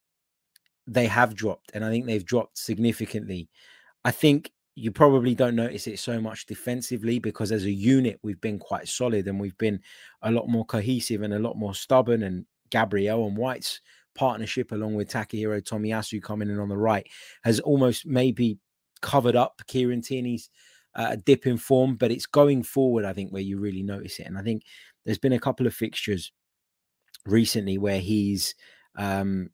they 0.87 1.07
have 1.07 1.35
dropped, 1.35 1.71
and 1.73 1.85
I 1.85 1.89
think 1.89 2.05
they've 2.05 2.25
dropped 2.25 2.57
significantly. 2.57 3.49
I 4.03 4.11
think 4.11 4.51
you 4.75 4.91
probably 4.91 5.35
don't 5.35 5.55
notice 5.55 5.87
it 5.87 5.99
so 5.99 6.19
much 6.19 6.45
defensively 6.45 7.19
because 7.19 7.51
as 7.51 7.65
a 7.65 7.71
unit, 7.71 8.19
we've 8.23 8.41
been 8.41 8.57
quite 8.57 8.87
solid 8.87 9.27
and 9.27 9.39
we've 9.39 9.57
been 9.57 9.79
a 10.21 10.31
lot 10.31 10.47
more 10.47 10.65
cohesive 10.65 11.21
and 11.21 11.33
a 11.33 11.39
lot 11.39 11.57
more 11.57 11.75
stubborn. 11.75 12.23
And 12.23 12.45
Gabriel 12.69 13.27
and 13.27 13.37
White's 13.37 13.81
partnership, 14.15 14.71
along 14.71 14.95
with 14.95 15.09
Takehiro 15.09 15.61
Tomiyasu 15.61 16.21
coming 16.21 16.49
in 16.49 16.57
on 16.57 16.69
the 16.69 16.77
right, 16.77 17.05
has 17.43 17.59
almost 17.59 18.05
maybe 18.05 18.57
covered 19.01 19.35
up 19.35 19.61
Kieran 19.67 20.01
Tierney's 20.01 20.49
uh, 20.95 21.17
dip 21.25 21.47
in 21.47 21.57
form, 21.57 21.95
but 21.95 22.11
it's 22.11 22.25
going 22.25 22.63
forward, 22.63 23.05
I 23.05 23.13
think, 23.13 23.31
where 23.31 23.41
you 23.41 23.59
really 23.59 23.83
notice 23.83 24.19
it. 24.19 24.27
And 24.27 24.37
I 24.37 24.41
think 24.41 24.63
there's 25.05 25.19
been 25.19 25.33
a 25.33 25.39
couple 25.39 25.67
of 25.67 25.73
fixtures 25.73 26.31
recently 27.25 27.77
where 27.77 27.99
he's 27.99 28.55
um 28.97 29.49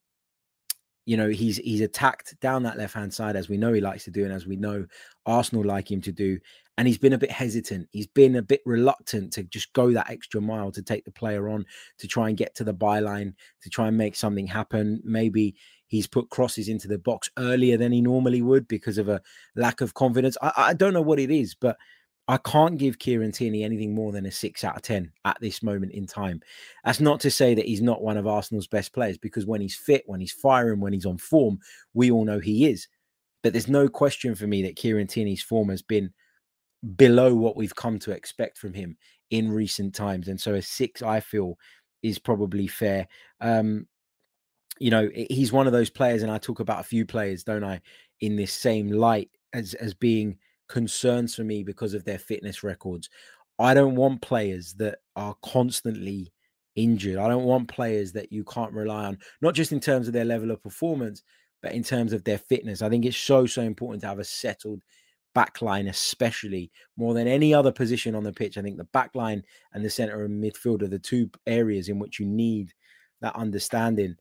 you 1.06 1.17
know 1.17 1.30
he's 1.30 1.58
he's 1.58 1.82
attacked 1.82 2.39
down 2.39 2.63
that 2.63 2.77
left 2.77 2.93
hand 2.93 3.13
side 3.13 3.36
as 3.36 3.49
we 3.49 3.58
know 3.58 3.73
he 3.73 3.82
likes 3.82 4.03
to 4.06 4.12
do 4.12 4.23
and 4.23 4.34
as 4.34 4.45
we 4.45 4.56
know 4.56 4.86
Arsenal 5.25 5.63
like 5.63 5.91
him 5.91 6.01
to 6.01 6.12
do 6.12 6.39
and 6.77 6.88
he's 6.88 6.99
been 6.99 7.13
a 7.13 7.17
bit 7.17 7.32
hesitant. 7.32 7.89
He's 7.91 8.08
been 8.08 8.36
a 8.36 8.41
bit 8.41 8.62
reluctant 8.65 9.34
to 9.34 9.43
just 9.43 9.73
go 9.73 9.91
that 9.91 10.12
extra 10.12 10.39
mile 10.39 10.71
to 10.71 10.84
take 10.84 11.06
the 11.06 11.12
player 11.12 11.49
on 11.49 11.65
to 11.97 12.08
try 12.08 12.30
and 12.30 12.38
get 12.38 12.53
to 12.56 12.63
the 12.63 12.73
byline 12.73 13.34
to 13.63 13.69
try 13.69 13.88
and 13.88 13.97
make 13.97 14.15
something 14.15 14.45
happen. 14.45 15.01
Maybe 15.03 15.56
he's 15.88 16.06
put 16.06 16.30
crosses 16.30 16.69
into 16.69 16.88
the 16.88 16.99
box 16.99 17.32
earlier 17.38 17.77
than 17.77 17.91
he 17.91 18.01
normally 18.01 18.43
would 18.43 18.67
because 18.67 18.99
of 18.99 19.10
a 19.10 19.21
lack 19.56 19.82
of 19.82 19.95
confidence. 19.95 20.38
I, 20.41 20.51
I 20.58 20.73
don't 20.73 20.93
know 20.93 21.01
what 21.01 21.19
it 21.19 21.32
is 21.32 21.56
but 21.56 21.77
I 22.28 22.38
can't 22.38 22.78
give 22.78 23.00
Kieran 23.00 23.32
Tierney 23.32 23.63
anything 23.63 23.96
more 23.96 24.12
than 24.12 24.26
a 24.26 24.32
six 24.32 24.63
out 24.63 24.76
of 24.76 24.82
10 24.82 25.12
at 25.24 25.38
this 25.40 25.63
moment 25.63 25.94
in 25.94 26.06
time. 26.06 26.42
That's 26.84 27.00
not 27.00 27.22
to 27.22 27.32
say 27.32 27.54
that 27.56 27.66
he's 27.66 27.82
not 27.82 28.02
one 28.02 28.18
of 28.18 28.28
Arsenal's 28.28 28.68
best 28.68 28.94
players, 28.94 29.18
because 29.18 29.46
when 29.46 29.62
he's 29.62 29.76
fit, 29.76 30.04
when 30.08 30.20
he's 30.20 30.34
firing, 30.34 30.82
when 30.82 30.92
he's 30.94 31.06
on 31.06 31.18
form, 31.18 31.60
we 31.94 32.12
all 32.12 32.26
know 32.26 32.40
he 32.40 32.68
is. 32.68 32.88
But 33.44 33.54
there's 33.54 33.70
no 33.70 33.88
question 33.88 34.36
for 34.36 34.46
me 34.46 34.62
that 34.63 34.76
Kieran 34.76 35.08
Tierney's 35.08 35.42
form 35.42 35.70
has 35.70 35.82
been 35.82 36.12
below 36.96 37.34
what 37.34 37.56
we've 37.56 37.76
come 37.76 37.98
to 38.00 38.12
expect 38.12 38.58
from 38.58 38.74
him 38.74 38.98
in 39.32 39.52
recent 39.52 39.96
times. 39.96 40.28
And 40.28 40.40
so 40.40 40.56
a 40.56 40.62
six, 40.62 41.02
I 41.02 41.22
feel, 41.22 41.58
is 42.04 42.20
probably 42.20 42.68
fair. 42.68 43.08
Um, 43.40 43.88
you 44.80 44.92
know, 44.92 45.10
he's 45.13 45.54
one 45.54 45.66
of 45.66 45.74
those 45.74 45.90
players, 45.90 46.24
and 46.24 46.32
I 46.32 46.38
talk 46.38 46.60
about 46.60 46.82
a 46.82 46.84
few 46.84 47.06
players, 47.06 47.44
don't 47.44 47.63
I, 47.63 47.82
in 48.20 48.36
this 48.36 48.52
same 48.52 48.90
light 48.90 49.30
as 49.54 49.74
as 49.76 49.94
being 49.94 50.38
concerns 50.67 51.36
for 51.36 51.43
me 51.43 51.63
because 51.63 51.93
of 51.93 52.03
their 52.06 52.19
fitness 52.19 52.63
records. 52.63 53.10
I 53.60 53.73
don't 53.73 53.95
want 53.95 54.21
players 54.21 54.73
that 54.75 54.99
are 55.15 55.36
constantly 55.43 56.32
injured. 56.75 57.17
I 57.17 57.27
don't 57.27 57.45
want 57.45 57.67
players 57.67 58.12
that 58.13 58.32
you 58.32 58.43
can't 58.43 58.73
rely 58.73 59.06
on, 59.06 59.17
not 59.41 59.56
just 59.56 59.71
in 59.71 59.80
terms 59.80 60.08
of 60.08 60.13
their 60.13 60.25
level 60.25 60.51
of 60.51 60.62
performance, 60.62 61.23
but 61.62 61.71
in 61.71 61.84
terms 61.84 62.13
of 62.13 62.23
their 62.23 62.38
fitness. 62.38 62.82
I 62.82 62.89
think 62.89 63.06
it's 63.06 63.17
so, 63.17 63.45
so 63.45 63.63
important 63.63 64.01
to 64.01 64.08
have 64.08 64.19
a 64.19 64.23
settled 64.23 64.84
backline, 65.36 65.89
especially 65.89 66.71
more 66.95 67.13
than 67.13 67.27
any 67.27 67.53
other 67.53 67.71
position 67.71 68.15
on 68.15 68.23
the 68.23 68.34
pitch. 68.34 68.58
I 68.58 68.62
think 68.62 68.77
the 68.77 68.86
backline 68.86 69.43
and 69.73 69.84
the 69.84 69.89
center 69.89 70.23
and 70.23 70.43
midfield 70.43 70.84
are 70.84 70.88
the 70.88 70.99
two 70.99 71.30
areas 71.45 71.89
in 71.89 71.99
which 71.99 72.19
you 72.19 72.25
need 72.25 72.73
that 73.21 73.36
understanding. 73.36 74.15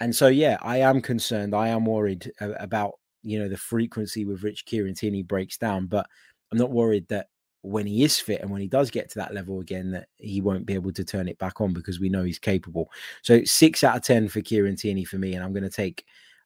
And 0.00 0.14
so, 0.14 0.28
yeah, 0.28 0.58
I 0.62 0.78
am 0.78 1.00
concerned. 1.00 1.54
I 1.54 1.68
am 1.68 1.84
worried 1.84 2.30
about 2.40 2.97
you 3.22 3.38
know 3.38 3.48
the 3.48 3.56
frequency 3.56 4.24
with 4.24 4.42
which 4.42 4.64
Kieran 4.64 4.94
Tierney 4.94 5.22
breaks 5.22 5.56
down. 5.58 5.86
But 5.86 6.06
I'm 6.52 6.58
not 6.58 6.70
worried 6.70 7.06
that 7.08 7.28
when 7.62 7.86
he 7.86 8.04
is 8.04 8.18
fit 8.18 8.40
and 8.40 8.50
when 8.50 8.60
he 8.60 8.68
does 8.68 8.90
get 8.90 9.10
to 9.10 9.18
that 9.18 9.34
level 9.34 9.60
again, 9.60 9.90
that 9.90 10.08
he 10.16 10.40
won't 10.40 10.66
be 10.66 10.74
able 10.74 10.92
to 10.92 11.04
turn 11.04 11.28
it 11.28 11.38
back 11.38 11.60
on 11.60 11.72
because 11.72 12.00
we 12.00 12.08
know 12.08 12.22
he's 12.22 12.38
capable. 12.38 12.90
So 13.22 13.42
six 13.44 13.84
out 13.84 13.96
of 13.96 14.02
ten 14.02 14.28
for 14.28 14.40
Kieran 14.40 14.76
Tierney 14.76 15.04
for 15.04 15.16
me, 15.16 15.34
and 15.34 15.44
I'm 15.44 15.52
going 15.52 15.64
to 15.64 15.70
take 15.70 16.04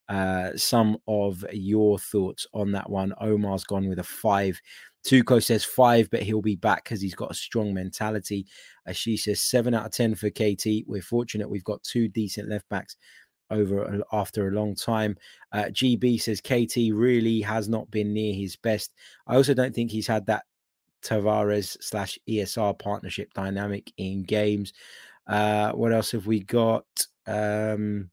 uh, 0.09 0.51
some 0.57 0.99
of 1.07 1.45
your 1.53 1.99
thoughts 1.99 2.47
on 2.53 2.73
that 2.73 2.91
one. 2.91 3.15
Omar's 3.21 3.65
gone 3.65 3.89
with 3.89 3.99
a 3.99 4.05
five. 4.05 4.61
Tuco 5.07 5.43
says 5.43 5.65
five, 5.65 6.09
but 6.11 6.23
he'll 6.23 6.43
be 6.43 6.57
back 6.57 6.85
because 6.85 7.01
he's 7.01 7.15
got 7.15 7.31
a 7.31 7.35
strong 7.35 7.75
mentality. 7.75 8.47
Ashish 8.89 9.21
says, 9.21 9.41
seven 9.41 9.75
out 9.75 9.87
of 9.87 9.93
10 9.93 10.15
for 10.15 10.31
KT. 10.31 10.87
We're 10.87 11.03
fortunate 11.03 11.51
we've 11.51 11.65
got 11.65 11.83
two 11.83 12.09
decent 12.09 12.49
left 12.49 12.69
backs 12.69 12.97
over 13.53 14.03
after 14.13 14.49
a 14.49 14.53
long 14.53 14.75
time. 14.75 15.17
Uh, 15.53 15.65
GB 15.65 16.21
says 16.21 16.41
KT 16.41 16.93
really 16.93 17.41
has 17.43 17.69
not 17.69 17.91
been 17.91 18.13
near 18.13 18.35
his 18.35 18.57
best. 18.57 18.93
I 19.27 19.37
also 19.37 19.55
don't 19.55 19.75
think 19.75 19.91
he's 19.91 20.07
had 20.07 20.27
that 20.27 20.45
Tavares 21.03 21.77
slash 21.81 22.19
ESR 22.29 22.79
partnership 22.79 23.33
dynamic 23.35 23.93
in 23.97 24.23
games. 24.23 24.73
Uh, 25.27 25.73
what 25.73 25.93
else 25.93 26.13
have 26.13 26.27
we 26.27 26.41
got? 26.41 26.87
Um, 27.27 28.11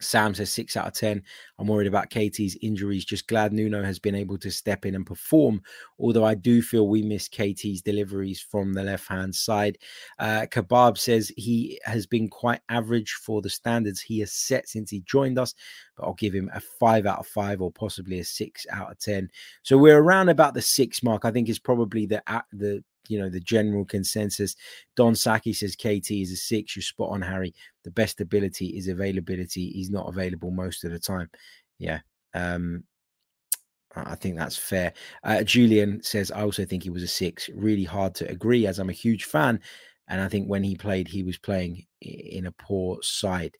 Sam 0.00 0.34
says 0.34 0.52
six 0.52 0.76
out 0.76 0.86
of 0.86 0.92
10. 0.94 1.22
I'm 1.58 1.66
worried 1.66 1.86
about 1.86 2.10
KT's 2.10 2.56
injuries. 2.62 3.04
Just 3.04 3.26
glad 3.26 3.52
Nuno 3.52 3.82
has 3.82 3.98
been 3.98 4.14
able 4.14 4.38
to 4.38 4.50
step 4.50 4.86
in 4.86 4.94
and 4.94 5.06
perform. 5.06 5.62
Although 5.98 6.24
I 6.24 6.34
do 6.34 6.62
feel 6.62 6.88
we 6.88 7.02
miss 7.02 7.28
KT's 7.28 7.82
deliveries 7.82 8.40
from 8.40 8.72
the 8.72 8.84
left 8.84 9.08
hand 9.08 9.34
side. 9.34 9.78
Uh, 10.18 10.46
Kebab 10.50 10.98
says 10.98 11.32
he 11.36 11.80
has 11.84 12.06
been 12.06 12.28
quite 12.28 12.60
average 12.68 13.12
for 13.24 13.42
the 13.42 13.50
standards 13.50 14.00
he 14.00 14.20
has 14.20 14.32
set 14.32 14.68
since 14.68 14.90
he 14.90 15.00
joined 15.00 15.38
us, 15.38 15.54
but 15.96 16.06
I'll 16.06 16.14
give 16.14 16.34
him 16.34 16.50
a 16.54 16.60
five 16.60 17.06
out 17.06 17.20
of 17.20 17.26
five 17.26 17.60
or 17.60 17.70
possibly 17.70 18.20
a 18.20 18.24
six 18.24 18.66
out 18.70 18.90
of 18.90 18.98
10. 18.98 19.30
So 19.62 19.76
we're 19.76 19.98
around 19.98 20.28
about 20.28 20.54
the 20.54 20.62
six 20.62 21.02
mark. 21.02 21.24
I 21.24 21.30
think 21.30 21.48
is 21.48 21.58
probably 21.58 22.06
the, 22.06 22.22
the, 22.52 22.84
you 23.08 23.18
know 23.18 23.28
the 23.28 23.40
general 23.40 23.84
consensus. 23.84 24.54
Don 24.96 25.14
Saki 25.14 25.52
says 25.52 25.76
KT 25.76 26.10
is 26.10 26.32
a 26.32 26.36
six. 26.36 26.76
You're 26.76 26.82
spot 26.82 27.10
on, 27.10 27.22
Harry. 27.22 27.54
The 27.84 27.90
best 27.90 28.20
ability 28.20 28.68
is 28.68 28.88
availability. 28.88 29.70
He's 29.70 29.90
not 29.90 30.08
available 30.08 30.50
most 30.50 30.84
of 30.84 30.92
the 30.92 30.98
time. 30.98 31.30
Yeah. 31.78 32.00
Um, 32.34 32.84
I 33.94 34.14
think 34.14 34.36
that's 34.36 34.56
fair. 34.56 34.92
Uh, 35.24 35.42
Julian 35.42 36.02
says, 36.02 36.30
I 36.30 36.42
also 36.42 36.64
think 36.64 36.82
he 36.82 36.90
was 36.90 37.02
a 37.02 37.08
six. 37.08 37.48
Really 37.54 37.84
hard 37.84 38.14
to 38.16 38.28
agree 38.30 38.66
as 38.66 38.78
I'm 38.78 38.90
a 38.90 38.92
huge 38.92 39.24
fan. 39.24 39.60
And 40.08 40.20
I 40.20 40.28
think 40.28 40.46
when 40.46 40.62
he 40.62 40.76
played, 40.76 41.08
he 41.08 41.22
was 41.22 41.38
playing 41.38 41.84
in 42.00 42.46
a 42.46 42.52
poor 42.52 42.98
side. 43.02 43.56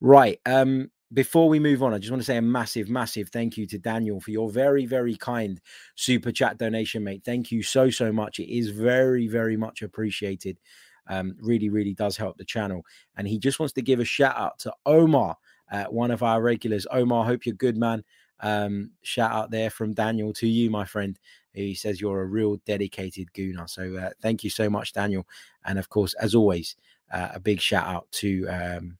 Right. 0.00 0.38
Um, 0.46 0.90
before 1.14 1.48
we 1.48 1.60
move 1.60 1.82
on, 1.82 1.94
I 1.94 1.98
just 1.98 2.10
want 2.10 2.22
to 2.22 2.26
say 2.26 2.36
a 2.36 2.42
massive, 2.42 2.90
massive 2.90 3.28
thank 3.28 3.56
you 3.56 3.66
to 3.68 3.78
Daniel 3.78 4.20
for 4.20 4.32
your 4.32 4.50
very, 4.50 4.84
very 4.84 5.14
kind 5.14 5.60
super 5.94 6.32
chat 6.32 6.58
donation, 6.58 7.04
mate. 7.04 7.22
Thank 7.24 7.52
you 7.52 7.62
so, 7.62 7.88
so 7.88 8.12
much. 8.12 8.40
It 8.40 8.52
is 8.52 8.70
very, 8.70 9.28
very 9.28 9.56
much 9.56 9.82
appreciated. 9.82 10.58
Um, 11.06 11.36
really, 11.40 11.68
really 11.68 11.94
does 11.94 12.16
help 12.16 12.36
the 12.36 12.44
channel. 12.44 12.84
And 13.16 13.28
he 13.28 13.38
just 13.38 13.60
wants 13.60 13.74
to 13.74 13.82
give 13.82 14.00
a 14.00 14.04
shout 14.04 14.36
out 14.36 14.58
to 14.60 14.72
Omar, 14.84 15.36
uh, 15.70 15.84
one 15.84 16.10
of 16.10 16.22
our 16.22 16.42
regulars. 16.42 16.86
Omar, 16.90 17.24
hope 17.24 17.46
you're 17.46 17.54
good, 17.54 17.76
man. 17.76 18.04
Um, 18.40 18.90
shout 19.02 19.30
out 19.30 19.50
there 19.50 19.70
from 19.70 19.94
Daniel 19.94 20.32
to 20.34 20.48
you, 20.48 20.70
my 20.70 20.84
friend. 20.84 21.18
He 21.52 21.74
says 21.74 22.00
you're 22.00 22.22
a 22.22 22.26
real 22.26 22.56
dedicated 22.66 23.28
gooner. 23.32 23.70
So 23.70 23.96
uh, 23.96 24.10
thank 24.20 24.42
you 24.42 24.50
so 24.50 24.68
much, 24.68 24.92
Daniel. 24.92 25.26
And 25.64 25.78
of 25.78 25.88
course, 25.88 26.14
as 26.14 26.34
always, 26.34 26.74
uh, 27.12 27.28
a 27.34 27.40
big 27.40 27.60
shout 27.60 27.86
out 27.86 28.10
to 28.12 28.46
um, 28.48 28.98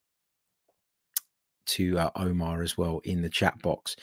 to 1.66 1.98
uh, 1.98 2.11
Omar 2.16 2.62
as 2.62 2.77
well 2.77 3.00
in 3.05 3.22
the 3.22 3.29
chat 3.29 3.61
box. 3.62 3.96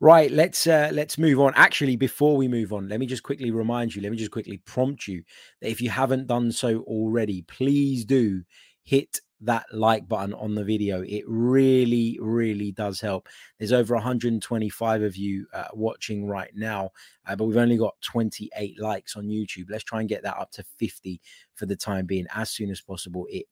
Right, 0.00 0.30
let's 0.30 0.66
uh, 0.66 0.90
let's 0.92 1.18
move 1.18 1.40
on. 1.40 1.52
Actually, 1.56 1.96
before 1.96 2.36
we 2.36 2.48
move 2.48 2.72
on, 2.72 2.88
let 2.88 3.00
me 3.00 3.06
just 3.06 3.22
quickly 3.22 3.50
remind 3.50 3.94
you. 3.94 4.02
Let 4.02 4.12
me 4.12 4.18
just 4.18 4.30
quickly 4.30 4.58
prompt 4.58 5.06
you 5.08 5.22
that 5.60 5.70
if 5.70 5.80
you 5.80 5.90
haven't 5.90 6.26
done 6.26 6.52
so 6.52 6.80
already, 6.82 7.42
please 7.42 8.04
do 8.04 8.42
hit 8.82 9.20
that 9.42 9.66
like 9.72 10.08
button 10.08 10.32
on 10.34 10.54
the 10.54 10.64
video. 10.64 11.02
It 11.02 11.24
really, 11.26 12.18
really 12.20 12.72
does 12.72 13.00
help. 13.00 13.28
There's 13.58 13.72
over 13.72 13.94
125 13.94 15.02
of 15.02 15.16
you 15.16 15.46
uh, 15.52 15.66
watching 15.74 16.26
right 16.26 16.50
now, 16.54 16.90
uh, 17.26 17.36
but 17.36 17.44
we've 17.44 17.56
only 17.56 17.76
got 17.76 18.00
28 18.02 18.80
likes 18.80 19.16
on 19.16 19.24
YouTube. 19.24 19.66
Let's 19.68 19.84
try 19.84 20.00
and 20.00 20.08
get 20.08 20.22
that 20.22 20.38
up 20.38 20.50
to 20.52 20.64
50 20.78 21.20
for 21.54 21.66
the 21.66 21.76
time 21.76 22.06
being 22.06 22.26
as 22.34 22.50
soon 22.50 22.70
as 22.70 22.80
possible. 22.80 23.26
It 23.30 23.46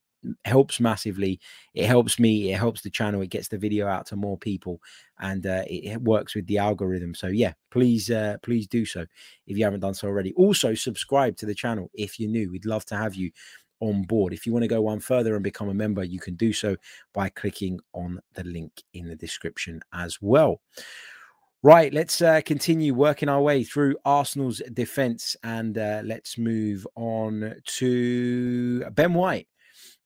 helps 0.44 0.80
massively. 0.80 1.40
It 1.74 1.86
helps 1.86 2.18
me. 2.18 2.52
It 2.52 2.56
helps 2.58 2.82
the 2.82 2.90
channel. 2.90 3.22
It 3.22 3.30
gets 3.30 3.48
the 3.48 3.58
video 3.58 3.86
out 3.86 4.06
to 4.06 4.16
more 4.16 4.38
people, 4.38 4.80
and 5.18 5.46
uh, 5.46 5.64
it, 5.66 5.92
it, 5.92 6.02
works 6.02 6.34
with 6.34 6.46
the 6.46 6.58
algorithm. 6.58 7.14
So 7.14 7.28
yeah, 7.28 7.52
please, 7.70 8.10
uh, 8.10 8.36
please 8.42 8.66
do 8.66 8.84
so 8.84 9.06
if 9.46 9.56
you 9.56 9.64
haven't 9.64 9.80
done 9.80 9.94
so 9.94 10.08
already. 10.08 10.32
Also, 10.34 10.74
subscribe 10.74 11.36
to 11.38 11.46
the 11.46 11.54
channel 11.54 11.90
if 11.94 12.18
you're 12.18 12.30
new. 12.30 12.50
We'd 12.50 12.66
love 12.66 12.84
to 12.86 12.96
have 12.96 13.14
you 13.14 13.30
on 13.80 14.02
board. 14.02 14.32
If 14.32 14.46
you 14.46 14.52
want 14.52 14.62
to 14.62 14.68
go 14.68 14.82
one 14.82 15.00
further 15.00 15.34
and 15.34 15.44
become 15.44 15.68
a 15.68 15.74
member, 15.74 16.04
you 16.04 16.20
can 16.20 16.34
do 16.34 16.52
so 16.52 16.76
by 17.12 17.28
clicking 17.28 17.80
on 17.92 18.20
the 18.34 18.44
link 18.44 18.82
in 18.92 19.08
the 19.08 19.16
description 19.16 19.80
as 19.92 20.18
well. 20.20 20.60
Right, 21.62 21.94
let's 21.94 22.20
uh, 22.20 22.42
continue 22.44 22.92
working 22.92 23.30
our 23.30 23.40
way 23.40 23.64
through 23.64 23.96
Arsenal's 24.04 24.60
defense 24.74 25.34
and 25.42 25.78
uh, 25.78 26.02
let's 26.04 26.36
move 26.36 26.86
on 26.94 27.54
to 27.64 28.84
Ben 28.90 29.14
White. 29.14 29.48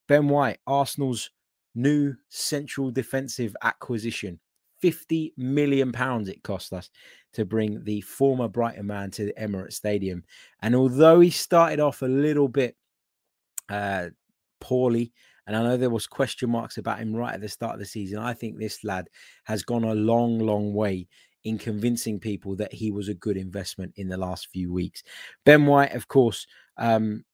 Ben 0.09 0.29
White, 0.29 0.59
Arsenal's 0.67 1.31
new 1.75 2.15
central 2.29 2.91
defensive 2.91 3.55
acquisition. 3.63 4.41
50 4.81 5.35
million 5.37 5.91
pounds 5.91 6.29
it 6.29 6.43
cost 6.43 6.73
us 6.73 6.91
to 7.33 7.45
bring 7.45 7.83
the 7.85 8.01
former 8.01 8.49
Brighton 8.49 8.87
man 8.87 9.11
to 9.13 9.27
the 9.27 9.35
Emirates 9.35 9.75
Stadium. 9.75 10.23
And 10.63 10.75
although 10.75 11.21
he 11.21 11.31
started 11.31 11.81
off 11.81 12.03
a 12.03 12.07
little 12.07 12.49
bit 12.49 12.77
uh, 13.69 14.09
poorly, 14.61 15.13
and 15.47 15.57
I 15.57 15.63
know 15.63 15.77
there 15.77 15.91
was 15.91 16.07
question 16.07 16.51
marks 16.51 16.79
about 16.79 16.99
him 16.99 17.15
right 17.15 17.35
at 17.35 17.41
the 17.41 17.49
start 17.49 17.75
of 17.75 17.81
the 17.81 17.87
season, 17.87 18.19
I 18.19 18.35
think 18.35 18.59
this 18.59 18.85
lad 18.85 19.09
has 19.45 19.63
gone 19.63 19.85
a 19.85 19.95
long, 19.95 20.39
long 20.39 20.75
way 20.75 21.09
in 21.45 21.59
convincing 21.59 22.21
people 22.21 22.55
that 22.57 22.73
he 22.73 22.91
was 22.91 23.09
a 23.09 23.15
good 23.15 23.37
investment 23.37 23.93
in 23.97 24.09
the 24.09 24.17
last 24.17 24.49
few 24.53 24.73
weeks. 24.73 25.03
Ben 25.45 25.67
White, 25.67 25.95
of 25.95 26.07
course, 26.07 26.47
um, 26.77 27.25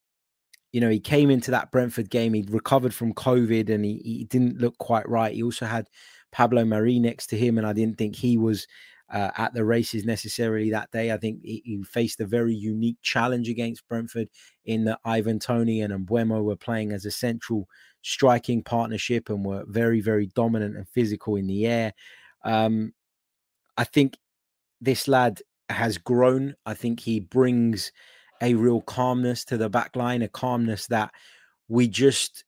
you 0.74 0.80
know, 0.80 0.90
he 0.90 0.98
came 0.98 1.30
into 1.30 1.52
that 1.52 1.70
Brentford 1.70 2.10
game, 2.10 2.34
he'd 2.34 2.50
recovered 2.50 2.92
from 2.92 3.14
COVID 3.14 3.70
and 3.70 3.84
he, 3.84 4.02
he 4.04 4.24
didn't 4.24 4.58
look 4.58 4.76
quite 4.78 5.08
right. 5.08 5.32
He 5.32 5.40
also 5.40 5.66
had 5.66 5.88
Pablo 6.32 6.64
Mari 6.64 6.98
next 6.98 7.28
to 7.28 7.36
him, 7.36 7.58
and 7.58 7.64
I 7.66 7.72
didn't 7.72 7.96
think 7.96 8.16
he 8.16 8.36
was 8.36 8.66
uh, 9.08 9.30
at 9.36 9.54
the 9.54 9.64
races 9.64 10.04
necessarily 10.04 10.72
that 10.72 10.90
day. 10.90 11.12
I 11.12 11.16
think 11.16 11.42
he, 11.44 11.62
he, 11.64 11.80
faced 11.84 12.20
a 12.20 12.26
very 12.26 12.56
unique 12.56 12.96
challenge 13.02 13.48
against 13.48 13.86
Brentford 13.86 14.28
in 14.64 14.82
that 14.86 14.98
Ivan 15.04 15.38
Toney 15.38 15.80
and 15.80 16.08
Mbeumo 16.08 16.42
were 16.42 16.56
playing 16.56 16.90
as 16.90 17.04
a 17.04 17.12
central 17.12 17.68
striking 18.02 18.60
partnership 18.60 19.30
and 19.30 19.44
were 19.44 19.62
very, 19.68 20.00
very 20.00 20.26
dominant 20.26 20.76
and 20.76 20.88
physical 20.88 21.36
in 21.36 21.46
the 21.46 21.68
air. 21.68 21.92
Um, 22.44 22.94
I 23.76 23.84
think 23.84 24.16
this 24.80 25.06
lad 25.06 25.40
has 25.68 25.98
grown. 25.98 26.56
I 26.66 26.74
think 26.74 26.98
he 26.98 27.20
brings 27.20 27.92
a 28.44 28.54
real 28.54 28.82
calmness 28.82 29.44
to 29.46 29.56
the 29.56 29.70
back 29.70 29.96
line, 29.96 30.22
a 30.22 30.28
calmness 30.28 30.86
that 30.88 31.12
we 31.68 31.88
just 31.88 32.44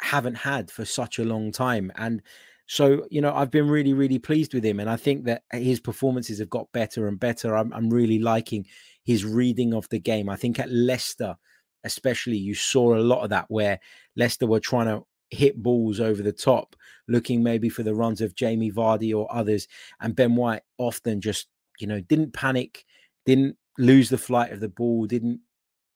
haven't 0.00 0.34
had 0.34 0.70
for 0.70 0.84
such 0.84 1.18
a 1.18 1.24
long 1.24 1.50
time. 1.50 1.90
And 1.96 2.22
so, 2.66 3.06
you 3.10 3.20
know, 3.20 3.34
I've 3.34 3.50
been 3.50 3.68
really, 3.68 3.94
really 3.94 4.18
pleased 4.18 4.54
with 4.54 4.64
him. 4.64 4.80
And 4.80 4.88
I 4.88 4.96
think 4.96 5.24
that 5.24 5.42
his 5.50 5.80
performances 5.80 6.38
have 6.38 6.50
got 6.50 6.72
better 6.72 7.08
and 7.08 7.18
better. 7.18 7.56
I'm, 7.56 7.72
I'm 7.72 7.90
really 7.90 8.18
liking 8.18 8.66
his 9.04 9.24
reading 9.24 9.74
of 9.74 9.88
the 9.88 9.98
game. 9.98 10.28
I 10.28 10.36
think 10.36 10.58
at 10.58 10.70
Leicester, 10.70 11.36
especially, 11.84 12.36
you 12.36 12.54
saw 12.54 12.94
a 12.94 13.00
lot 13.00 13.24
of 13.24 13.30
that 13.30 13.46
where 13.48 13.80
Leicester 14.16 14.46
were 14.46 14.60
trying 14.60 14.86
to 14.86 15.04
hit 15.30 15.62
balls 15.62 16.00
over 16.00 16.22
the 16.22 16.32
top, 16.32 16.76
looking 17.08 17.42
maybe 17.42 17.68
for 17.68 17.82
the 17.82 17.94
runs 17.94 18.20
of 18.20 18.34
Jamie 18.34 18.72
Vardy 18.72 19.14
or 19.14 19.26
others. 19.34 19.68
And 20.00 20.16
Ben 20.16 20.36
White 20.36 20.62
often 20.78 21.20
just, 21.20 21.48
you 21.80 21.86
know, 21.86 22.00
didn't 22.00 22.32
panic, 22.32 22.84
didn't 23.26 23.56
lose 23.78 24.08
the 24.08 24.18
flight 24.18 24.52
of 24.52 24.60
the 24.60 24.68
ball, 24.68 25.06
didn't 25.06 25.40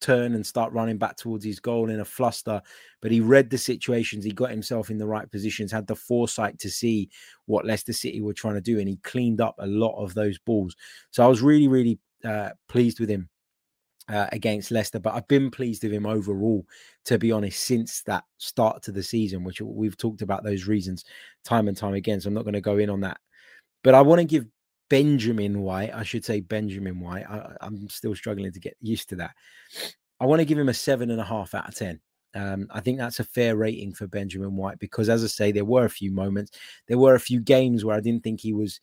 turn 0.01 0.35
and 0.35 0.47
start 0.47 0.73
running 0.73 0.99
back 0.99 1.17
towards 1.17 1.45
his 1.45 1.61
goal 1.61 1.91
in 1.91 2.01
a 2.01 2.05
fluster. 2.05 2.63
But 3.03 3.11
he 3.11 3.21
read 3.21 3.51
the 3.51 3.59
situations, 3.59 4.25
he 4.25 4.33
got 4.33 4.51
himself 4.51 4.91
in 4.91 4.99
the 4.99 5.07
right 5.07 5.31
positions, 5.31 5.73
had 5.73 5.87
the 5.87 5.97
foresight 5.97 6.59
to 6.61 6.71
see 6.71 7.11
what 7.47 7.67
Leicester 7.67 7.93
City 7.93 8.21
were 8.21 8.35
trying 8.35 8.55
to 8.55 8.61
do, 8.61 8.79
and 8.79 8.89
he 8.89 8.97
cleaned 8.99 9.41
up 9.41 9.57
a 9.59 9.67
lot 9.67 10.03
of 10.03 10.15
those 10.15 10.39
balls. 10.39 10.77
So 11.11 11.25
I 11.25 11.29
was 11.29 11.43
really, 11.43 11.69
really 11.69 11.99
uh, 12.25 12.51
pleased 12.69 13.01
with 13.01 13.09
him 13.09 13.29
uh, 14.09 14.27
against 14.33 14.71
Leicester, 14.71 14.99
but 14.99 15.15
I've 15.15 15.29
been 15.29 15.51
pleased 15.51 15.83
with 15.83 15.93
him 15.93 16.07
overall, 16.07 16.65
to 17.07 17.19
be 17.19 17.33
honest, 17.33 17.63
since 17.63 18.03
that 18.03 18.25
start 18.39 18.83
to 18.85 18.93
the 18.93 19.03
season, 19.03 19.45
which 19.45 19.61
we've 19.61 19.97
talked 19.97 20.23
about 20.23 20.45
those 20.45 20.67
reasons 20.67 21.05
time 21.45 21.69
and 21.69 21.77
time 21.77 21.95
again. 21.95 22.21
So 22.21 22.29
I'm 22.29 22.35
not 22.35 22.45
going 22.45 22.55
to 22.55 22.61
go 22.61 22.79
in 22.79 22.91
on 22.91 23.01
that. 23.01 23.19
But 23.85 23.95
I 23.95 24.01
want 24.01 24.21
to 24.21 24.25
give 24.25 24.47
Benjamin 24.89 25.61
White, 25.61 25.95
I 25.95 26.03
should 26.03 26.25
say 26.25 26.41
Benjamin 26.41 27.01
White. 27.01 27.25
I, 27.29 27.57
am 27.61 27.89
still 27.89 28.15
struggling 28.15 28.53
to 28.53 28.61
get 28.61 28.77
used 28.81 29.09
to 29.11 29.17
that. 29.17 29.35
I 30.21 30.27
want 30.27 30.41
to 30.41 30.45
give 30.45 30.59
him 30.59 30.69
a 30.69 30.75
seven 30.75 31.11
and 31.11 31.21
a 31.21 31.25
half 31.25 31.55
out 31.55 31.69
of 31.69 31.75
10. 31.75 32.01
Um, 32.35 32.69
I 32.71 32.81
think 32.81 32.99
that's 32.99 33.21
a 33.21 33.25
fair 33.25 33.57
rating 33.57 33.95
for 33.95 34.07
Benjamin 34.07 34.57
White 34.57 34.79
because, 34.79 35.09
as 35.09 35.25
I 35.25 35.29
say, 35.29 35.53
there 35.53 35.65
were 35.65 35.85
a 35.85 35.91
few 35.91 36.13
moments, 36.13 36.53
there 36.87 36.99
were 36.99 37.15
a 37.15 37.21
few 37.21 37.41
games 37.41 37.85
where 37.85 37.97
I 37.97 38.01
didn't 38.01 38.23
think 38.23 38.41
he 38.41 38.53
was 38.53 38.81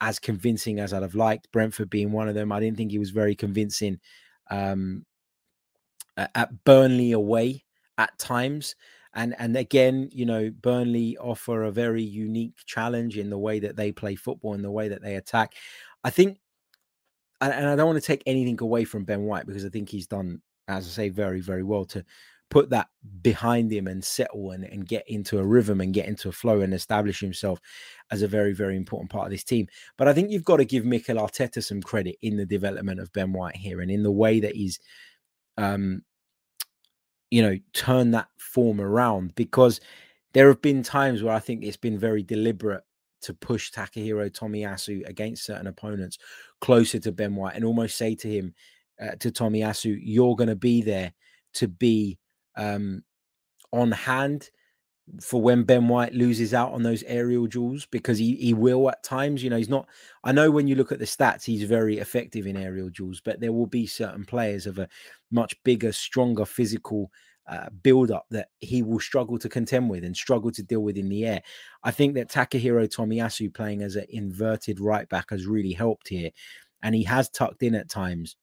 as 0.00 0.18
convincing 0.18 0.80
as 0.80 0.92
I'd 0.92 1.02
have 1.02 1.14
liked. 1.14 1.50
Brentford 1.52 1.90
being 1.90 2.12
one 2.12 2.28
of 2.28 2.34
them. 2.34 2.52
I 2.52 2.60
didn't 2.60 2.76
think 2.76 2.90
he 2.90 2.98
was 2.98 3.10
very 3.10 3.34
convincing 3.34 3.98
um, 4.50 5.04
at 6.16 6.64
Burnley 6.64 7.12
away 7.12 7.64
at 7.96 8.16
times. 8.18 8.74
And 9.18 9.34
and 9.38 9.56
again, 9.56 10.08
you 10.12 10.24
know, 10.24 10.48
Burnley 10.62 11.18
offer 11.18 11.64
a 11.64 11.72
very 11.72 12.04
unique 12.04 12.54
challenge 12.66 13.18
in 13.18 13.30
the 13.30 13.38
way 13.38 13.58
that 13.58 13.74
they 13.74 13.90
play 13.90 14.14
football 14.14 14.54
and 14.54 14.64
the 14.64 14.70
way 14.70 14.86
that 14.88 15.02
they 15.02 15.16
attack. 15.16 15.54
I 16.04 16.10
think, 16.10 16.38
and 17.40 17.52
I 17.52 17.74
don't 17.74 17.88
want 17.88 18.00
to 18.00 18.06
take 18.06 18.22
anything 18.26 18.58
away 18.60 18.84
from 18.84 19.04
Ben 19.04 19.24
White 19.24 19.44
because 19.44 19.64
I 19.64 19.70
think 19.70 19.88
he's 19.88 20.06
done, 20.06 20.40
as 20.68 20.86
I 20.86 20.90
say, 20.90 21.08
very 21.08 21.40
very 21.40 21.64
well 21.64 21.84
to 21.86 22.04
put 22.48 22.70
that 22.70 22.86
behind 23.20 23.72
him 23.72 23.88
and 23.88 24.04
settle 24.04 24.52
and, 24.52 24.64
and 24.64 24.86
get 24.86 25.04
into 25.08 25.38
a 25.38 25.44
rhythm 25.44 25.80
and 25.80 25.92
get 25.92 26.06
into 26.06 26.28
a 26.28 26.32
flow 26.32 26.60
and 26.60 26.72
establish 26.72 27.20
himself 27.20 27.60
as 28.10 28.22
a 28.22 28.28
very, 28.28 28.52
very 28.52 28.76
important 28.76 29.10
part 29.10 29.26
of 29.26 29.30
this 29.30 29.44
team. 29.44 29.66
But 29.96 30.08
I 30.08 30.14
think 30.14 30.30
you've 30.30 30.44
got 30.44 30.56
to 30.58 30.64
give 30.64 30.84
Mikel 30.84 31.16
Arteta 31.16 31.62
some 31.62 31.82
credit 31.82 32.16
in 32.22 32.36
the 32.36 32.46
development 32.46 33.00
of 33.00 33.12
Ben 33.12 33.32
White 33.32 33.56
here 33.56 33.80
and 33.80 33.90
in 33.90 34.02
the 34.02 34.12
way 34.12 34.40
that 34.40 34.54
he's, 34.54 34.78
um, 35.58 36.02
you 37.30 37.42
know, 37.42 37.58
turn 37.72 38.10
that 38.12 38.28
form 38.38 38.80
around 38.80 39.34
because 39.34 39.80
there 40.32 40.48
have 40.48 40.62
been 40.62 40.82
times 40.82 41.22
where 41.22 41.34
I 41.34 41.40
think 41.40 41.64
it's 41.64 41.76
been 41.76 41.98
very 41.98 42.22
deliberate 42.22 42.84
to 43.22 43.34
push 43.34 43.72
Takehiro 43.72 44.30
Tomiyasu 44.30 45.06
against 45.08 45.44
certain 45.44 45.66
opponents 45.66 46.18
closer 46.60 46.98
to 47.00 47.12
Ben 47.12 47.34
White 47.34 47.56
and 47.56 47.64
almost 47.64 47.96
say 47.96 48.14
to 48.14 48.28
him, 48.28 48.54
uh, 49.00 49.12
to 49.20 49.30
Tomiyasu, 49.30 49.98
you're 50.02 50.36
going 50.36 50.48
to 50.48 50.56
be 50.56 50.82
there 50.82 51.12
to 51.54 51.68
be 51.68 52.18
um, 52.56 53.02
on 53.72 53.92
hand 53.92 54.50
for 55.20 55.40
when 55.40 55.64
Ben 55.64 55.88
White 55.88 56.14
loses 56.14 56.54
out 56.54 56.72
on 56.72 56.82
those 56.82 57.02
aerial 57.04 57.46
duels 57.46 57.86
because 57.86 58.18
he, 58.18 58.36
he 58.36 58.54
will 58.54 58.88
at 58.90 59.02
times. 59.02 59.42
You 59.42 59.50
know, 59.50 59.56
he's 59.56 59.68
not. 59.68 59.88
I 60.24 60.32
know 60.32 60.50
when 60.50 60.66
you 60.68 60.74
look 60.74 60.92
at 60.92 60.98
the 60.98 61.04
stats, 61.04 61.44
he's 61.44 61.64
very 61.64 61.98
effective 61.98 62.46
in 62.46 62.56
aerial 62.56 62.90
duels, 62.90 63.20
but 63.24 63.40
there 63.40 63.52
will 63.52 63.66
be 63.66 63.86
certain 63.86 64.24
players 64.24 64.66
of 64.66 64.78
a 64.78 64.88
much 65.30 65.54
bigger, 65.64 65.92
stronger 65.92 66.44
physical 66.44 67.10
uh, 67.48 67.70
build 67.82 68.10
up 68.10 68.26
that 68.30 68.48
he 68.60 68.82
will 68.82 69.00
struggle 69.00 69.38
to 69.38 69.48
contend 69.48 69.88
with 69.88 70.04
and 70.04 70.16
struggle 70.16 70.50
to 70.50 70.62
deal 70.62 70.80
with 70.80 70.98
in 70.98 71.08
the 71.08 71.24
air. 71.24 71.42
I 71.82 71.90
think 71.90 72.14
that 72.14 72.30
Takehiro 72.30 72.88
Tomiyasu 72.88 73.52
playing 73.54 73.82
as 73.82 73.96
an 73.96 74.04
inverted 74.10 74.80
right 74.80 75.08
back 75.08 75.30
has 75.30 75.46
really 75.46 75.72
helped 75.72 76.08
here. 76.08 76.30
And 76.82 76.94
he 76.94 77.04
has 77.04 77.28
tucked 77.30 77.62
in 77.62 77.74
at 77.74 77.88
times 77.88 78.36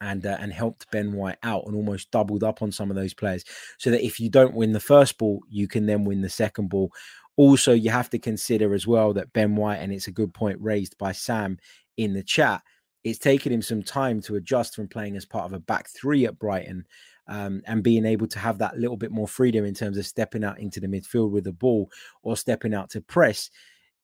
and 0.00 0.24
uh, 0.26 0.36
and 0.40 0.52
helped 0.52 0.90
Ben 0.90 1.12
White 1.12 1.38
out 1.42 1.64
and 1.66 1.76
almost 1.76 2.10
doubled 2.10 2.44
up 2.44 2.62
on 2.62 2.72
some 2.72 2.90
of 2.90 2.96
those 2.96 3.14
players, 3.14 3.44
so 3.78 3.90
that 3.90 4.04
if 4.04 4.20
you 4.20 4.30
don't 4.30 4.54
win 4.54 4.72
the 4.72 4.80
first 4.80 5.18
ball, 5.18 5.40
you 5.48 5.68
can 5.68 5.86
then 5.86 6.04
win 6.04 6.22
the 6.22 6.28
second 6.28 6.68
ball. 6.68 6.90
Also, 7.36 7.72
you 7.72 7.90
have 7.90 8.10
to 8.10 8.18
consider 8.18 8.74
as 8.74 8.86
well 8.86 9.12
that 9.14 9.32
Ben 9.32 9.56
White, 9.56 9.76
and 9.76 9.92
it's 9.92 10.08
a 10.08 10.12
good 10.12 10.34
point 10.34 10.58
raised 10.60 10.96
by 10.98 11.12
Sam 11.12 11.58
in 11.96 12.12
the 12.12 12.22
chat. 12.22 12.62
It's 13.02 13.18
taken 13.18 13.52
him 13.52 13.62
some 13.62 13.82
time 13.82 14.20
to 14.22 14.36
adjust 14.36 14.74
from 14.74 14.88
playing 14.88 15.16
as 15.16 15.24
part 15.24 15.46
of 15.46 15.52
a 15.54 15.60
back 15.60 15.88
three 15.88 16.26
at 16.26 16.38
Brighton 16.38 16.84
um, 17.28 17.62
and 17.66 17.82
being 17.82 18.04
able 18.04 18.26
to 18.26 18.38
have 18.38 18.58
that 18.58 18.76
little 18.76 18.96
bit 18.96 19.10
more 19.10 19.28
freedom 19.28 19.64
in 19.64 19.72
terms 19.72 19.96
of 19.96 20.04
stepping 20.04 20.44
out 20.44 20.58
into 20.58 20.80
the 20.80 20.86
midfield 20.86 21.30
with 21.30 21.44
the 21.44 21.52
ball 21.52 21.88
or 22.22 22.36
stepping 22.36 22.74
out 22.74 22.90
to 22.90 23.00
press. 23.00 23.48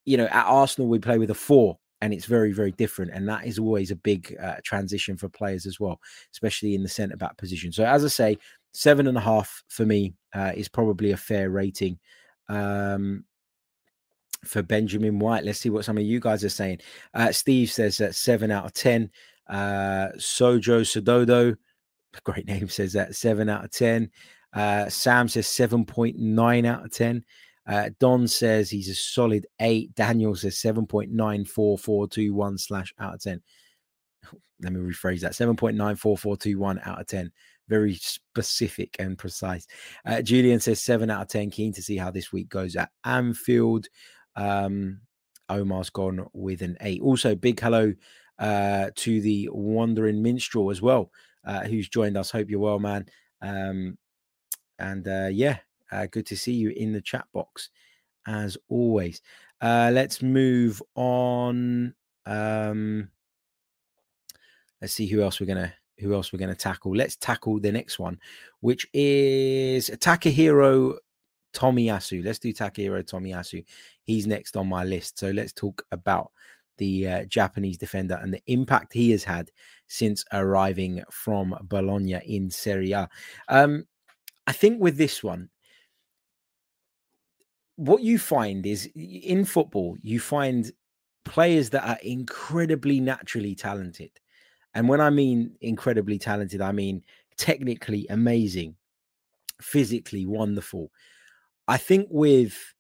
You 0.05 0.17
know, 0.17 0.27
at 0.27 0.47
Arsenal, 0.47 0.89
we 0.89 0.99
play 0.99 1.19
with 1.19 1.31
a 1.31 1.35
four 1.35 1.79
and 2.01 2.13
it's 2.13 2.27
very 2.27 2.53
very 2.53 2.73
different 2.73 3.11
and 3.13 3.29
that 3.29 3.47
is 3.47 3.59
always 3.59 3.91
a 3.91 3.97
big 3.97 4.37
uh, 4.43 4.57
transition 4.65 5.17
for 5.17 5.29
players 5.29 5.67
as 5.67 5.81
well 5.81 6.01
especially 6.33 6.75
in 6.75 6.83
the 6.83 6.89
centre 6.89 7.17
back 7.17 7.37
position. 7.37 7.73
So 7.73 7.85
as 7.85 8.05
i 8.05 8.09
say 8.09 8.39
seven 8.73 9.07
and 9.07 9.17
a 9.17 9.21
half 9.21 9.63
for 9.69 9.87
me 9.87 10.15
uh, 10.35 10.53
is 10.55 10.69
probably 10.69 11.13
a 11.13 11.17
fair 11.17 11.51
rating 11.51 11.99
um, 12.49 13.25
for 14.45 14.63
benjamin 14.63 15.19
white. 15.19 15.45
Let's 15.45 15.61
see 15.61 15.71
what 15.71 15.85
some 15.85 15.99
of 15.99 16.05
you 16.05 16.21
guys 16.21 16.45
are 16.45 16.51
saying. 16.51 16.81
Uh, 17.15 17.33
steve 17.33 17.71
says 17.71 17.99
that 17.99 18.15
seven 18.15 18.51
out 18.51 18.67
of 18.67 18.73
ten 18.75 19.11
uh, 19.49 20.09
sojo 20.17 20.81
sododo 20.83 21.57
great 22.25 22.47
name 22.47 22.69
says 22.69 22.93
that 22.95 23.15
seven 23.15 23.49
out 23.49 23.65
of 23.65 23.71
ten. 23.71 24.11
Uh, 24.53 24.89
sam 24.89 25.29
says 25.29 25.47
7.9 25.47 26.67
out 26.67 26.83
of 26.83 26.91
10 26.91 27.23
uh, 27.67 27.91
Don 27.99 28.29
says 28.29 28.71
he's 28.71 28.89
a 28.89 28.95
solid 28.95 29.47
eight. 29.61 29.95
Daniel 29.95 30.37
says 30.37 30.57
7.94421 30.57 32.61
slash 32.61 32.95
out 32.99 33.15
of 33.15 33.23
10. 33.23 33.41
Let 34.63 34.73
me 34.73 34.81
rephrase 34.81 35.21
that 35.21 35.33
7.94421 35.33 36.87
out 36.87 37.01
of 37.01 37.07
10. 37.07 37.33
Very 37.69 37.95
specific 37.95 38.95
and 38.99 39.19
precise. 39.19 39.67
Uh, 40.05 40.23
Julian 40.23 40.61
says 40.61 40.83
7 40.83 41.11
out 41.11 41.23
of 41.23 41.29
10. 41.29 41.51
Keen 41.51 41.73
to 41.73 41.83
see 41.83 41.97
how 41.97 42.11
this 42.11 42.33
week 42.33 42.49
goes 42.49 42.77
at 42.77 42.91
Anfield. 43.05 43.89
Um, 44.37 45.01
Omar's 45.49 45.91
gone 45.91 46.27
with 46.33 46.63
an 46.63 46.77
8. 46.81 47.03
Also, 47.03 47.35
big 47.35 47.61
hello 47.61 47.93
uh, 48.39 48.91
to 48.95 49.21
the 49.21 49.49
Wandering 49.53 50.23
Minstrel 50.23 50.71
as 50.71 50.81
well, 50.81 51.11
uh, 51.45 51.65
who's 51.65 51.89
joined 51.89 52.17
us. 52.17 52.31
Hope 52.31 52.51
you're 52.51 52.61
well, 52.61 52.79
man. 52.79 53.07
Um, 53.43 53.99
And 54.79 55.09
uh, 55.09 55.29
yeah, 55.33 55.59
uh, 55.93 56.07
good 56.07 56.27
to 56.27 56.37
see 56.37 56.53
you 56.53 56.71
in 56.71 56.93
the 56.93 57.01
chat 57.01 57.27
box 57.33 57.71
as 58.27 58.57
always. 58.69 59.23
Uh, 59.61 59.91
let's 59.93 60.23
move 60.23 60.83
on. 60.95 61.95
Um, 62.27 63.09
let's 64.81 64.93
see 64.93 65.07
who 65.07 65.23
else 65.23 65.41
we're 65.41 65.47
gonna 65.47 65.73
who 65.99 66.13
else 66.15 66.33
we're 66.33 66.39
gonna 66.39 66.55
tackle. 66.55 66.95
Let's 66.95 67.17
tackle 67.17 67.59
the 67.61 67.73
next 67.73 67.99
one, 67.99 68.19
which 68.61 68.87
is 68.93 69.91
Takehiro 69.91 70.97
Tomiyasu. 71.55 72.25
Let's 72.25 72.39
do 72.39 72.53
Takehiro 72.53 73.03
Tomiyasu. 73.03 73.65
He's 74.03 74.27
next 74.27 74.57
on 74.57 74.69
my 74.69 74.85
list. 74.85 75.19
So 75.19 75.31
let's 75.31 75.53
talk 75.53 75.85
about 75.93 76.31
the 76.79 77.09
uh, 77.09 77.25
Japanese 77.25 77.79
defender 77.79 78.19
and 78.21 78.35
the 78.35 78.43
impact 78.47 78.93
he 78.93 79.11
has 79.13 79.25
had 79.25 79.51
since 79.89 80.25
arriving 80.33 81.03
from 81.11 81.57
Bologna 81.63 82.21
in 82.27 82.51
Serie 82.51 82.93
A. 82.93 83.09
Um, 83.49 83.87
I 84.47 84.53
think 84.53 84.81
with 84.81 84.99
this 84.99 85.25
one, 85.25 85.49
what 87.77 88.03
you 88.03 88.19
find 88.19 88.67
is 88.67 88.91
in 88.95 89.45
football, 89.45 89.97
you 90.03 90.19
find 90.19 90.73
players 91.25 91.71
that 91.71 91.87
are 91.87 91.99
incredibly 92.03 93.01
naturally 93.01 93.55
talented. 93.55 94.11
And 94.75 94.89
when 94.89 95.01
I 95.01 95.11
mean 95.11 95.57
incredibly 95.61 96.19
talented, 96.19 96.61
I 96.61 96.73
mean 96.73 97.03
technically 97.37 98.07
amazing, 98.09 98.77
physically 99.61 100.27
wonderful. 100.27 100.91
I 101.69 101.77
think 101.77 102.09
with 102.11 102.75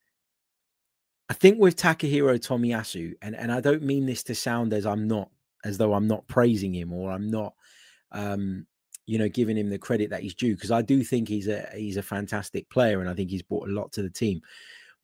I 1.28 1.34
think 1.34 1.58
with 1.58 1.76
Takehiro 1.76 2.38
Tomiyasu, 2.38 3.14
and, 3.20 3.34
and 3.34 3.50
I 3.50 3.60
don't 3.60 3.82
mean 3.82 4.06
this 4.06 4.22
to 4.24 4.34
sound 4.34 4.72
as 4.72 4.86
I'm 4.86 5.08
not 5.08 5.28
as 5.64 5.76
though 5.76 5.94
I'm 5.94 6.06
not 6.06 6.26
praising 6.28 6.72
him 6.72 6.92
or 6.92 7.10
I'm 7.10 7.28
not 7.28 7.54
um 8.12 8.64
you 9.06 9.18
know 9.18 9.28
giving 9.28 9.56
him 9.56 9.68
the 9.68 9.78
credit 9.78 10.10
that 10.10 10.22
he's 10.22 10.34
due 10.34 10.54
because 10.54 10.70
I 10.70 10.80
do 10.80 11.02
think 11.02 11.28
he's 11.28 11.48
a 11.48 11.68
he's 11.74 11.96
a 11.96 12.02
fantastic 12.02 12.68
player 12.70 13.00
and 13.00 13.10
I 13.10 13.14
think 13.14 13.30
he's 13.30 13.42
brought 13.42 13.68
a 13.68 13.72
lot 13.72 13.92
to 13.92 14.02
the 14.02 14.10
team. 14.10 14.40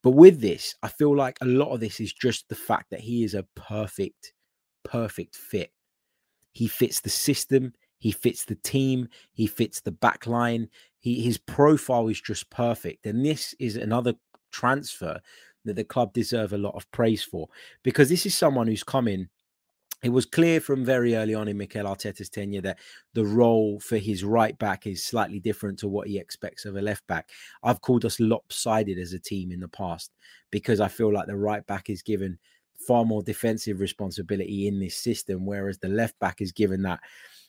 But 0.03 0.11
with 0.11 0.41
this, 0.41 0.75
I 0.83 0.89
feel 0.89 1.17
like 1.17 1.39
a 1.41 1.47
lot 1.47 1.73
of 1.73 1.81
this 1.81 2.01
is 2.01 2.13
just 2.13 2.49
the 2.49 2.55
fact 2.55 2.91
that 2.91 3.01
he 3.01 3.25
is 3.25 3.35
a 3.35 3.47
perfect, 3.55 4.33
perfect 4.85 5.37
fit. 5.37 5.73
He 6.53 6.67
fits 6.67 7.01
the 7.01 7.11
system, 7.11 7.73
he 7.99 8.11
fits 8.11 8.45
the 8.45 8.57
team, 8.57 9.09
he 9.33 9.47
fits 9.47 9.81
the 9.81 9.93
back 9.93 10.27
line. 10.27 10.69
He, 10.99 11.23
his 11.23 11.39
profile 11.39 12.09
is 12.09 12.21
just 12.21 12.51
perfect. 12.51 13.07
And 13.07 13.25
this 13.25 13.55
is 13.59 13.77
another 13.77 14.15
transfer 14.51 15.21
that 15.65 15.77
the 15.77 15.85
club 15.85 16.13
deserve 16.13 16.53
a 16.53 16.59
lot 16.59 16.75
of 16.75 16.91
praise 16.91 17.23
for 17.23 17.49
because 17.85 18.09
this 18.09 18.27
is 18.27 18.35
someone 18.35 18.67
who's 18.67 18.83
come 18.83 19.07
in 19.07 19.29
it 20.03 20.09
was 20.09 20.27
clear 20.27 20.61
from 20.61 20.85
very 20.85 21.15
early 21.15 21.35
on 21.35 21.47
in 21.47 21.57
Mikel 21.57 21.87
Arteta's 21.87 22.29
tenure 22.29 22.61
that 22.63 22.79
the 23.15 23.25
role 23.25 23.79
for 23.79 23.99
his 23.99 24.25
right 24.25 24.59
back 24.59 24.87
is 24.87 25.05
slightly 25.05 25.39
different 25.39 25.79
to 25.79 25.89
what 25.89 26.09
he 26.09 26.19
expects 26.19 26.65
of 26.65 26.77
a 26.77 26.83
left 26.83 27.07
back. 27.07 27.31
I've 27.63 27.81
called 27.81 28.05
us 28.05 28.19
lopsided 28.19 28.99
as 28.99 29.13
a 29.13 29.21
team 29.21 29.53
in 29.53 29.61
the 29.61 29.69
past 29.69 30.11
because 30.51 30.81
I 30.81 30.89
feel 30.89 31.13
like 31.13 31.29
the 31.29 31.37
right 31.37 31.65
back 31.67 31.89
is 31.89 32.03
given 32.03 32.39
far 32.87 33.05
more 33.05 33.23
defensive 33.23 33.79
responsibility 33.79 34.67
in 34.67 34.81
this 34.81 34.97
system, 34.97 35.47
whereas 35.47 35.79
the 35.79 35.89
left 35.89 36.19
back 36.19 36.41
is 36.41 36.51
given 36.51 36.83
that 36.83 36.99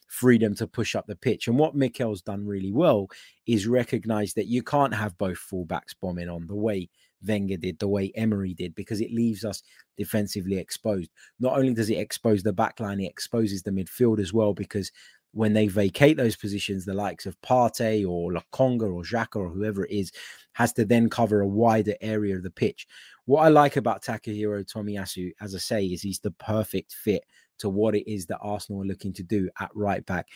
freedom 0.06 0.54
to 0.54 0.66
push 0.68 0.94
up 0.94 1.06
the 1.08 1.16
pitch. 1.16 1.48
And 1.48 1.58
what 1.58 1.74
Mikel's 1.74 2.22
done 2.22 2.46
really 2.46 2.72
well 2.72 3.08
is 3.46 3.66
recognize 3.66 4.34
that 4.34 4.46
you 4.46 4.62
can't 4.62 4.94
have 4.94 5.18
both 5.18 5.38
fullbacks 5.38 5.94
bombing 6.00 6.28
on 6.28 6.46
the 6.46 6.54
way 6.54 6.88
Wenger 7.26 7.56
did, 7.56 7.78
the 7.78 7.88
way 7.88 8.12
Emery 8.14 8.54
did, 8.54 8.74
because 8.74 9.00
it 9.00 9.12
leaves 9.12 9.44
us 9.44 9.62
defensively 9.96 10.58
exposed. 10.58 11.10
Not 11.40 11.56
only 11.56 11.74
does 11.74 11.90
it 11.90 11.98
expose 11.98 12.42
the 12.42 12.52
back 12.52 12.80
line, 12.80 13.00
it 13.00 13.10
exposes 13.10 13.62
the 13.62 13.70
midfield 13.70 14.20
as 14.20 14.32
well, 14.32 14.54
because 14.54 14.90
when 15.32 15.52
they 15.52 15.66
vacate 15.66 16.16
those 16.16 16.36
positions, 16.36 16.84
the 16.84 16.94
likes 16.94 17.26
of 17.26 17.40
Partey 17.40 18.08
or 18.08 18.32
Lokonga 18.32 18.82
or 18.82 19.02
Xhaka 19.02 19.36
or 19.36 19.48
whoever 19.48 19.84
it 19.84 19.90
is 19.90 20.12
has 20.52 20.72
to 20.74 20.84
then 20.84 21.10
cover 21.10 21.40
a 21.40 21.48
wider 21.48 21.94
area 22.00 22.36
of 22.36 22.44
the 22.44 22.50
pitch. 22.50 22.86
What 23.24 23.42
I 23.42 23.48
like 23.48 23.76
about 23.76 24.04
Takehiro 24.04 24.64
Tomiyasu, 24.64 25.32
as 25.40 25.54
I 25.54 25.58
say, 25.58 25.84
is 25.86 26.02
he's 26.02 26.20
the 26.20 26.30
perfect 26.30 26.92
fit 26.92 27.24
to 27.58 27.68
what 27.68 27.96
it 27.96 28.08
is 28.08 28.26
that 28.26 28.38
Arsenal 28.40 28.82
are 28.82 28.86
looking 28.86 29.12
to 29.14 29.22
do 29.24 29.50
at 29.58 29.70
right 29.74 30.06
back. 30.06 30.28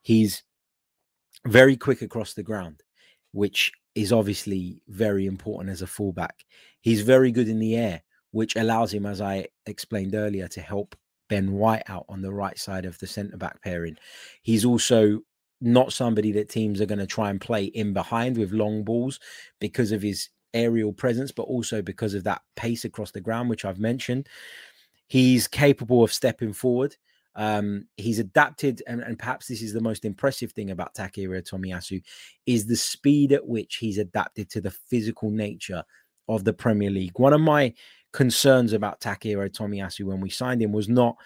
He's 0.00 0.42
very 1.46 1.76
quick 1.76 2.00
across 2.00 2.32
the 2.32 2.42
ground, 2.42 2.82
which 3.32 3.72
is 3.96 4.12
obviously 4.12 4.82
very 4.86 5.26
important 5.26 5.70
as 5.70 5.82
a 5.82 5.86
fullback. 5.86 6.44
He's 6.82 7.00
very 7.00 7.32
good 7.32 7.48
in 7.48 7.58
the 7.58 7.74
air, 7.74 8.02
which 8.30 8.54
allows 8.54 8.92
him, 8.92 9.06
as 9.06 9.20
I 9.20 9.46
explained 9.64 10.14
earlier, 10.14 10.46
to 10.48 10.60
help 10.60 10.94
Ben 11.28 11.52
White 11.52 11.82
out 11.88 12.04
on 12.08 12.20
the 12.20 12.32
right 12.32 12.58
side 12.58 12.84
of 12.84 12.98
the 12.98 13.06
centre 13.06 13.38
back 13.38 13.60
pairing. 13.62 13.96
He's 14.42 14.66
also 14.66 15.22
not 15.62 15.94
somebody 15.94 16.30
that 16.32 16.50
teams 16.50 16.82
are 16.82 16.86
going 16.86 16.98
to 16.98 17.06
try 17.06 17.30
and 17.30 17.40
play 17.40 17.64
in 17.64 17.94
behind 17.94 18.36
with 18.36 18.52
long 18.52 18.84
balls 18.84 19.18
because 19.60 19.90
of 19.90 20.02
his 20.02 20.28
aerial 20.52 20.92
presence, 20.92 21.32
but 21.32 21.44
also 21.44 21.80
because 21.80 22.12
of 22.12 22.24
that 22.24 22.42
pace 22.54 22.84
across 22.84 23.12
the 23.12 23.20
ground, 23.22 23.48
which 23.48 23.64
I've 23.64 23.80
mentioned. 23.80 24.28
He's 25.08 25.48
capable 25.48 26.04
of 26.04 26.12
stepping 26.12 26.52
forward. 26.52 26.96
Um, 27.36 27.86
he's 27.98 28.18
adapted, 28.18 28.82
and, 28.86 29.02
and, 29.02 29.18
perhaps 29.18 29.46
this 29.46 29.60
is 29.60 29.74
the 29.74 29.80
most 29.80 30.06
impressive 30.06 30.52
thing 30.52 30.70
about 30.70 30.94
Takehiro 30.94 31.42
Tomiyasu, 31.42 32.02
is 32.46 32.66
the 32.66 32.76
speed 32.76 33.32
at 33.32 33.46
which 33.46 33.76
he's 33.76 33.98
adapted 33.98 34.48
to 34.50 34.62
the 34.62 34.70
physical 34.70 35.30
nature 35.30 35.84
of 36.28 36.44
the 36.44 36.54
Premier 36.54 36.90
League. 36.90 37.18
One 37.18 37.34
of 37.34 37.42
my 37.42 37.74
concerns 38.12 38.72
about 38.72 39.00
Takehiro 39.00 39.50
Tomiyasu 39.50 40.06
when 40.06 40.20
we 40.20 40.30
signed 40.30 40.62
him 40.62 40.72
was 40.72 40.88
not 40.88 41.16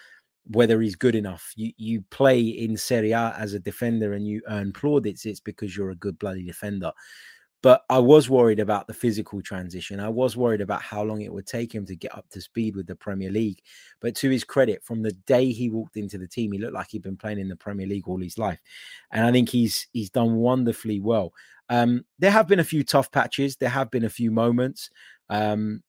whether 0.47 0.81
he's 0.81 0.95
good 0.95 1.15
enough. 1.15 1.53
You 1.55 1.71
you 1.77 2.03
play 2.09 2.41
in 2.41 2.75
Serie 2.75 3.11
A 3.11 3.33
as 3.37 3.53
a 3.53 3.59
defender 3.59 4.13
and 4.13 4.27
you 4.27 4.41
earn 4.49 4.73
plaudits, 4.73 5.25
it's 5.25 5.39
because 5.39 5.75
you're 5.75 5.91
a 5.91 5.95
good 5.95 6.19
bloody 6.19 6.43
defender. 6.43 6.91
But 7.63 7.83
I 7.89 7.99
was 7.99 8.29
worried 8.29 8.59
about 8.59 8.87
the 8.87 8.93
physical 8.93 9.41
transition. 9.41 9.99
I 9.99 10.09
was 10.09 10.35
worried 10.35 10.61
about 10.61 10.81
how 10.81 11.03
long 11.03 11.21
it 11.21 11.31
would 11.31 11.45
take 11.45 11.73
him 11.73 11.85
to 11.85 11.95
get 11.95 12.17
up 12.17 12.27
to 12.31 12.41
speed 12.41 12.75
with 12.75 12.87
the 12.87 12.95
Premier 12.95 13.29
League. 13.29 13.61
But 13.99 14.15
to 14.15 14.29
his 14.29 14.43
credit, 14.43 14.83
from 14.83 15.03
the 15.03 15.11
day 15.11 15.51
he 15.51 15.69
walked 15.69 15.95
into 15.95 16.17
the 16.17 16.27
team, 16.27 16.51
he 16.51 16.57
looked 16.57 16.73
like 16.73 16.87
he'd 16.89 17.03
been 17.03 17.17
playing 17.17 17.39
in 17.39 17.49
the 17.49 17.55
Premier 17.55 17.85
League 17.85 18.07
all 18.07 18.19
his 18.19 18.39
life. 18.39 18.59
And 19.11 19.25
I 19.25 19.31
think 19.31 19.49
he's 19.49 19.87
he's 19.93 20.09
done 20.09 20.35
wonderfully 20.35 20.99
well. 20.99 21.33
Um, 21.69 22.03
there 22.19 22.31
have 22.31 22.47
been 22.47 22.59
a 22.59 22.65
few 22.65 22.83
tough 22.83 23.11
patches. 23.11 23.55
There 23.55 23.69
have 23.69 23.91
been 23.91 24.05
a 24.05 24.09
few 24.09 24.31
moments. 24.31 24.89
Um, 25.29 25.83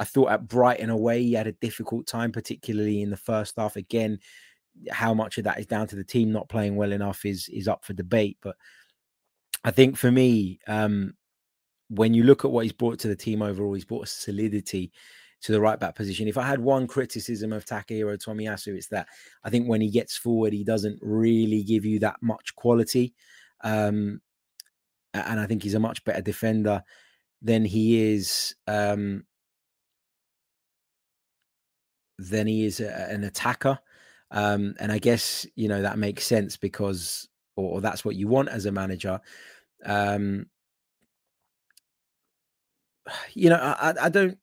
I 0.00 0.04
thought 0.04 0.30
at 0.30 0.48
Brighton 0.48 0.90
away, 0.90 1.22
he 1.22 1.32
had 1.34 1.46
a 1.46 1.52
difficult 1.52 2.06
time, 2.06 2.32
particularly 2.32 3.02
in 3.02 3.10
the 3.10 3.16
first 3.16 3.54
half. 3.56 3.76
Again, 3.76 4.18
how 4.90 5.12
much 5.12 5.38
of 5.38 5.44
that 5.44 5.58
is 5.58 5.66
down 5.66 5.88
to 5.88 5.96
the 5.96 6.04
team 6.04 6.32
not 6.32 6.48
playing 6.48 6.76
well 6.76 6.92
enough 6.92 7.24
is 7.24 7.48
is 7.48 7.68
up 7.68 7.84
for 7.84 7.92
debate. 7.92 8.38
But 8.40 8.56
I 9.64 9.70
think 9.70 9.96
for 9.96 10.10
me, 10.10 10.60
um, 10.66 11.14
when 11.88 12.14
you 12.14 12.22
look 12.22 12.44
at 12.44 12.50
what 12.50 12.64
he's 12.64 12.72
brought 12.72 12.98
to 13.00 13.08
the 13.08 13.16
team 13.16 13.42
overall, 13.42 13.74
he's 13.74 13.84
brought 13.84 14.04
a 14.04 14.10
solidity 14.10 14.92
to 15.40 15.52
the 15.52 15.60
right 15.60 15.78
back 15.78 15.94
position. 15.94 16.28
If 16.28 16.38
I 16.38 16.46
had 16.46 16.60
one 16.60 16.86
criticism 16.86 17.52
of 17.52 17.64
Takehiro 17.64 18.18
Tomiyasu, 18.18 18.76
it's 18.76 18.88
that 18.88 19.08
I 19.44 19.50
think 19.50 19.68
when 19.68 19.80
he 19.80 19.90
gets 19.90 20.16
forward, 20.16 20.52
he 20.52 20.64
doesn't 20.64 20.98
really 21.00 21.62
give 21.62 21.84
you 21.84 21.98
that 22.00 22.16
much 22.20 22.54
quality. 22.56 23.14
Um, 23.62 24.20
and 25.14 25.40
I 25.40 25.46
think 25.46 25.62
he's 25.62 25.74
a 25.74 25.80
much 25.80 26.04
better 26.04 26.20
defender 26.20 26.82
than 27.40 27.64
he 27.64 28.12
is 28.12 28.54
um, 28.66 29.24
than 32.18 32.46
he 32.46 32.64
is 32.64 32.80
a, 32.80 33.10
an 33.10 33.24
attacker. 33.24 33.78
Um, 34.30 34.74
and 34.78 34.92
I 34.92 34.98
guess 34.98 35.46
you 35.54 35.68
know 35.68 35.82
that 35.82 35.98
makes 35.98 36.26
sense 36.26 36.56
because, 36.56 37.28
or, 37.58 37.72
or 37.72 37.80
that's 37.80 38.04
what 38.04 38.14
you 38.14 38.28
want 38.28 38.48
as 38.48 38.66
a 38.66 38.72
manager. 38.72 39.20
Um, 39.84 40.46
you 43.34 43.50
know, 43.50 43.56
I, 43.56 43.94
I 44.00 44.08
don't, 44.08 44.38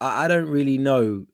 I, 0.00 0.28
don't 0.28 0.48
really 0.48 0.78
know 0.78 1.26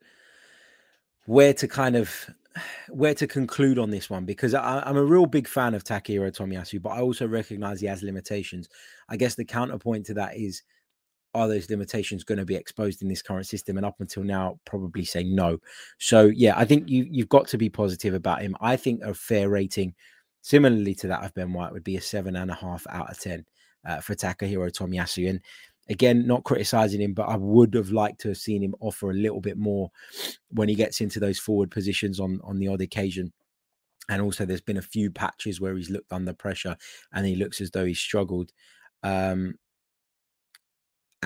where 1.26 1.54
to 1.54 1.66
kind 1.68 1.96
of 1.96 2.28
where 2.90 3.14
to 3.14 3.26
conclude 3.26 3.78
on 3.78 3.90
this 3.90 4.10
one 4.10 4.24
because 4.24 4.54
I, 4.54 4.88
am 4.88 4.96
a 4.96 5.04
real 5.04 5.26
big 5.26 5.48
fan 5.48 5.74
of 5.74 5.82
Takehiro 5.82 6.36
Tomiyasu, 6.36 6.82
but 6.82 6.90
I 6.90 7.00
also 7.00 7.26
recognize 7.26 7.80
he 7.80 7.86
has 7.86 8.02
limitations. 8.02 8.68
I 9.08 9.16
guess 9.16 9.34
the 9.34 9.44
counterpoint 9.44 10.06
to 10.06 10.14
that 10.14 10.36
is 10.36 10.62
are 11.36 11.48
those 11.48 11.70
limitations 11.70 12.24
going 12.24 12.38
to 12.38 12.44
be 12.44 12.56
exposed 12.56 13.02
in 13.02 13.08
this 13.08 13.22
current 13.22 13.46
system? 13.46 13.76
And 13.76 13.86
up 13.86 13.96
until 14.00 14.24
now, 14.24 14.58
probably 14.64 15.04
say 15.04 15.22
no. 15.22 15.58
So 15.98 16.26
yeah, 16.26 16.54
I 16.56 16.64
think 16.64 16.88
you 16.88 17.06
you've 17.10 17.28
got 17.28 17.46
to 17.48 17.58
be 17.58 17.68
positive 17.68 18.14
about 18.14 18.42
him. 18.42 18.56
I 18.60 18.76
think 18.76 19.02
a 19.02 19.14
fair 19.14 19.48
rating, 19.48 19.94
similarly 20.42 20.94
to 20.96 21.08
that 21.08 21.24
of 21.24 21.34
Ben 21.34 21.52
White, 21.52 21.72
would 21.72 21.84
be 21.84 21.96
a 21.96 22.00
seven 22.00 22.36
and 22.36 22.50
a 22.50 22.54
half 22.54 22.86
out 22.88 23.10
of 23.10 23.20
ten 23.20 23.44
uh, 23.86 24.00
for 24.00 24.14
Takehiro 24.14 24.70
Tomiyasu. 24.72 25.30
And 25.30 25.40
again, 25.88 26.26
not 26.26 26.44
criticizing 26.44 27.00
him, 27.00 27.14
but 27.14 27.28
I 27.28 27.36
would 27.36 27.74
have 27.74 27.90
liked 27.90 28.20
to 28.22 28.28
have 28.28 28.38
seen 28.38 28.62
him 28.62 28.74
offer 28.80 29.10
a 29.10 29.14
little 29.14 29.40
bit 29.40 29.56
more 29.56 29.90
when 30.50 30.68
he 30.68 30.74
gets 30.74 31.00
into 31.00 31.20
those 31.20 31.38
forward 31.38 31.70
positions 31.70 32.18
on 32.18 32.40
on 32.42 32.58
the 32.58 32.68
odd 32.68 32.80
occasion. 32.80 33.32
And 34.08 34.22
also, 34.22 34.44
there's 34.44 34.60
been 34.60 34.76
a 34.76 34.82
few 34.82 35.10
patches 35.10 35.60
where 35.60 35.74
he's 35.74 35.90
looked 35.90 36.12
under 36.12 36.32
pressure 36.32 36.76
and 37.12 37.26
he 37.26 37.34
looks 37.34 37.60
as 37.60 37.70
though 37.70 37.84
he's 37.84 37.98
struggled. 37.98 38.52
Um, 39.02 39.56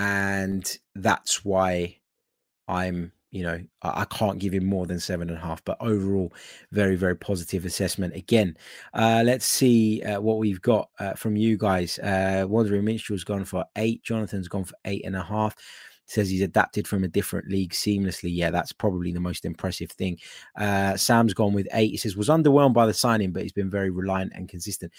and 0.01 0.79
that's 0.95 1.45
why 1.45 1.95
I'm 2.67 3.11
you 3.29 3.43
know, 3.43 3.61
I, 3.81 4.01
I, 4.01 4.05
can't 4.05 4.39
give 4.39 4.53
him 4.53 4.65
more 4.65 4.85
than 4.85 4.99
seven 4.99 5.29
and 5.29 5.37
a 5.37 5.41
half. 5.41 5.63
But 5.63 5.77
overall, 5.79 6.33
very, 6.71 6.97
very 6.97 7.15
positive 7.15 7.65
assessment. 7.65 8.13
Again, 8.13 8.57
uh, 8.93 9.23
let's 9.25 9.45
see 9.45 10.03
uh, 10.03 10.19
what 10.19 10.37
we've 10.37 10.61
got 10.61 10.89
uh, 10.99 11.13
from 11.13 11.37
you 11.37 11.57
guys. 11.57 11.97
Uh, 11.99 12.45
Wandering 12.47 12.83
Minstrel's 12.83 13.23
gone 13.23 13.45
for 13.45 13.63
eight. 13.77 14.03
Jonathan's 14.03 14.49
gone 14.49 14.65
for 14.65 14.75
eight 14.83 15.05
and 15.05 15.15
a 15.15 15.23
half. 15.23 15.55
Says 16.11 16.29
he's 16.29 16.41
adapted 16.41 16.89
from 16.89 17.05
a 17.05 17.07
different 17.07 17.49
league 17.49 17.71
seamlessly. 17.71 18.35
Yeah, 18.35 18.51
that's 18.51 18.73
probably 18.73 19.13
the 19.13 19.21
most 19.21 19.45
impressive 19.45 19.91
thing. 19.91 20.17
Uh, 20.59 20.97
Sam's 20.97 21.33
gone 21.33 21.53
with 21.53 21.69
eight. 21.71 21.91
He 21.91 21.97
says 21.97 22.17
was 22.17 22.27
underwhelmed 22.27 22.73
by 22.73 22.85
the 22.85 22.93
signing, 22.93 23.31
but 23.31 23.43
he's 23.43 23.53
been 23.53 23.69
very 23.69 23.89
reliant 23.89 24.33
and 24.35 24.49
consistent. 24.49 24.91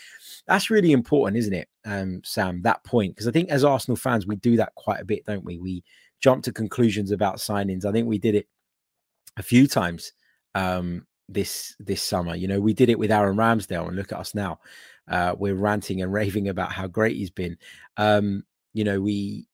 That's 0.47 0.71
really 0.71 0.93
important, 0.93 1.37
isn't 1.37 1.53
it, 1.53 1.69
um, 1.85 2.23
Sam? 2.25 2.63
That 2.63 2.83
point 2.85 3.15
because 3.15 3.29
I 3.29 3.31
think 3.31 3.51
as 3.51 3.63
Arsenal 3.63 3.97
fans 3.97 4.27
we 4.27 4.37
do 4.37 4.57
that 4.57 4.75
quite 4.75 5.01
a 5.01 5.05
bit, 5.05 5.27
don't 5.27 5.45
we? 5.45 5.59
We 5.59 5.85
jump 6.23 6.45
to 6.45 6.53
conclusions 6.53 7.11
about 7.11 7.37
signings. 7.37 7.85
I 7.85 7.93
think 7.93 8.07
we 8.07 8.19
did 8.19 8.35
it 8.35 8.49
a 9.37 9.43
few 9.43 9.67
times 9.67 10.15
um, 10.55 11.07
this 11.29 11.77
this 11.79 12.01
summer. 12.01 12.35
You 12.35 12.49
know, 12.49 12.61
we 12.61 12.73
did 12.73 12.89
it 12.89 12.99
with 12.99 13.13
Aaron 13.13 13.37
Ramsdale, 13.37 13.87
and 13.87 13.97
look 13.97 14.13
at 14.13 14.19
us 14.19 14.35
now. 14.35 14.61
Uh, 15.09 15.35
we're 15.39 15.55
ranting 15.55 16.01
and 16.01 16.11
raving 16.21 16.49
about 16.49 16.73
how 16.73 16.87
great 16.87 17.17
he's 17.17 17.31
been. 17.31 17.59
Um, 17.99 18.45
you 18.73 18.85
know, 18.85 18.99
we 18.99 19.47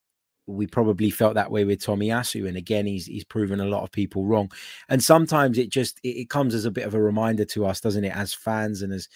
we 0.49 0.67
probably 0.67 1.11
felt 1.11 1.35
that 1.35 1.51
way 1.51 1.65
with 1.65 1.81
Tomiyasu, 1.81 2.49
and 2.49 2.57
again, 2.57 2.87
he's 2.87 3.07
he's 3.07 3.25
proven 3.25 3.61
a 3.61 3.67
lot 3.67 3.83
of 3.83 3.93
people 3.93 4.27
wrong. 4.27 4.51
And 4.89 5.03
sometimes 5.03 5.59
it 5.59 5.71
just 5.71 6.01
it, 6.03 6.17
it 6.17 6.31
comes 6.31 6.55
as 6.55 6.65
a 6.65 6.71
bit 6.71 6.87
of 6.87 6.95
a 6.95 7.03
reminder 7.03 7.45
to 7.47 7.67
us, 7.67 7.81
doesn't 7.81 8.05
it, 8.05 8.17
as 8.17 8.33
fans 8.35 8.83
and 8.83 8.93
as 8.93 9.09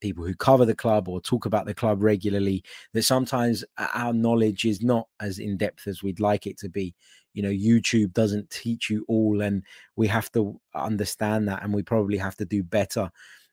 people 0.00 0.24
who 0.24 0.34
cover 0.34 0.66
the 0.66 0.74
club 0.74 1.08
or 1.08 1.20
talk 1.20 1.46
about 1.46 1.64
the 1.64 1.72
club 1.72 2.02
regularly 2.02 2.64
that 2.92 3.04
sometimes 3.04 3.64
our 3.78 4.12
knowledge 4.12 4.64
is 4.64 4.82
not 4.82 5.06
as 5.20 5.38
in 5.38 5.56
depth 5.56 5.86
as 5.86 6.02
we'd 6.02 6.18
like 6.18 6.44
it 6.44 6.58
to 6.58 6.68
be 6.68 6.92
you 7.34 7.40
know 7.40 7.48
youtube 7.48 8.12
doesn't 8.12 8.50
teach 8.50 8.90
you 8.90 9.04
all 9.06 9.40
and 9.40 9.62
we 9.94 10.08
have 10.08 10.28
to 10.32 10.60
understand 10.74 11.46
that 11.46 11.62
and 11.62 11.72
we 11.72 11.84
probably 11.84 12.18
have 12.18 12.34
to 12.34 12.44
do 12.44 12.64
better 12.64 13.08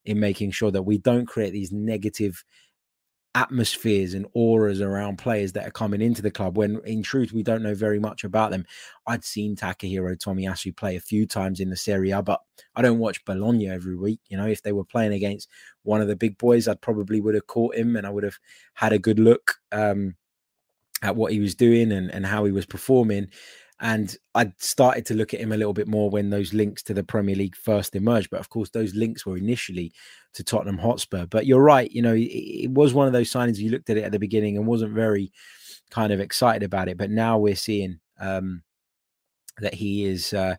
in 0.06 0.20
making 0.20 0.50
sure 0.50 0.72
that 0.72 0.82
we 0.82 0.98
don't 0.98 1.28
create 1.28 1.54
these 1.54 1.72
negative 1.72 2.44
atmospheres 3.36 4.16
and 4.16 4.26
auras 4.34 4.82
around 4.82 5.18
players 5.18 5.54
that 5.54 5.68
are 5.68 5.72
coming 5.72 6.02
into 6.02 6.22
the 6.22 6.32
club 6.32 6.58
when 6.58 6.80
in 6.86 7.04
truth 7.04 7.32
we 7.32 7.44
don't 7.44 7.62
know 7.62 7.76
very 7.76 8.00
much 8.00 8.24
about 8.24 8.52
them. 8.52 8.66
I'd 9.06 9.24
seen 9.24 9.56
Takehiro 9.56 10.18
Tomiyasu 10.18 10.76
play 10.76 10.96
a 10.96 11.02
few 11.02 11.28
times 11.28 11.60
in 11.60 11.70
the 11.70 11.76
Serie 11.76 12.12
A, 12.12 12.22
but 12.22 12.42
I 12.76 12.82
don't 12.82 13.00
watch 13.00 13.24
Bologna 13.26 13.70
every 13.70 13.96
week. 13.96 14.20
You 14.30 14.38
know, 14.38 14.48
if 14.48 14.64
they 14.64 14.72
were 14.72 14.84
playing 14.84 15.14
against 15.14 15.48
one 15.84 16.02
of 16.02 16.08
the 16.08 16.16
big 16.16 16.38
boys, 16.38 16.68
I 16.68 16.74
probably 16.74 17.22
would 17.22 17.36
have 17.36 17.48
caught 17.48 17.76
him 17.76 17.96
and 17.96 18.08
I 18.08 18.10
would 18.10 18.24
have 18.24 18.40
had 18.74 18.94
a 18.94 19.00
good 19.00 19.20
look 19.20 19.56
um, 19.72 20.16
at 21.04 21.16
what 21.16 21.32
he 21.32 21.40
was 21.40 21.56
doing 21.56 21.92
and, 21.92 22.10
and 22.12 22.26
how 22.26 22.46
he 22.46 22.52
was 22.52 22.66
performing. 22.66 23.28
And 23.82 24.16
I 24.36 24.52
started 24.58 25.06
to 25.06 25.14
look 25.14 25.34
at 25.34 25.40
him 25.40 25.54
a 25.54 25.58
little 25.58 25.74
bit 25.74 25.88
more 25.88 26.10
when 26.10 26.30
those 26.30 26.54
links 26.54 26.84
to 26.84 26.94
the 26.94 27.04
Premier 27.04 27.36
League 27.36 27.56
first 27.56 27.96
emerged. 27.96 28.30
But 28.30 28.42
of 28.42 28.50
course, 28.50 28.70
those 28.70 28.94
links 28.94 29.26
were 29.26 29.38
initially 29.38 29.94
to 30.34 30.44
Tottenham 30.44 30.78
Hotspur. 30.78 31.28
But 31.28 31.46
you're 31.46 31.64
right, 31.64 31.90
you 31.90 32.02
know, 32.02 32.14
it, 32.14 32.24
it 32.24 32.72
was 32.72 32.94
one 32.94 33.08
of 33.08 33.14
those 33.14 33.32
signings 33.32 33.58
you 33.58 33.72
looked 33.72 33.90
at 33.90 33.98
it 33.98 34.04
at 34.04 34.12
the 34.12 34.20
beginning 34.20 34.58
and 34.58 34.68
wasn't 34.68 34.94
very 34.94 35.32
kind 35.92 36.12
of 36.12 36.20
excited 36.20 36.64
about 36.64 36.90
it. 36.90 36.98
But 36.98 37.10
now 37.10 37.38
we're 37.38 37.56
seeing 37.56 38.00
um, 38.20 38.64
that 39.60 39.74
he 39.74 40.06
is 40.06 40.34
uh, 40.34 40.56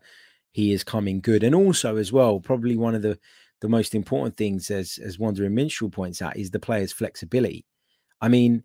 he 0.52 0.72
is 0.72 0.82
coming 0.82 1.20
good, 1.20 1.44
and 1.44 1.54
also 1.54 1.96
as 1.96 2.12
well, 2.12 2.40
probably 2.40 2.76
one 2.76 2.94
of 2.94 3.02
the 3.02 3.18
the 3.60 3.68
most 3.68 3.94
important 3.94 4.36
things, 4.36 4.70
as 4.70 4.98
as 5.04 5.18
Wandering 5.18 5.54
Minstrel 5.54 5.90
points 5.90 6.22
out, 6.22 6.36
is 6.36 6.50
the 6.50 6.58
player's 6.58 6.92
flexibility. 6.92 7.66
I 8.20 8.28
mean, 8.28 8.64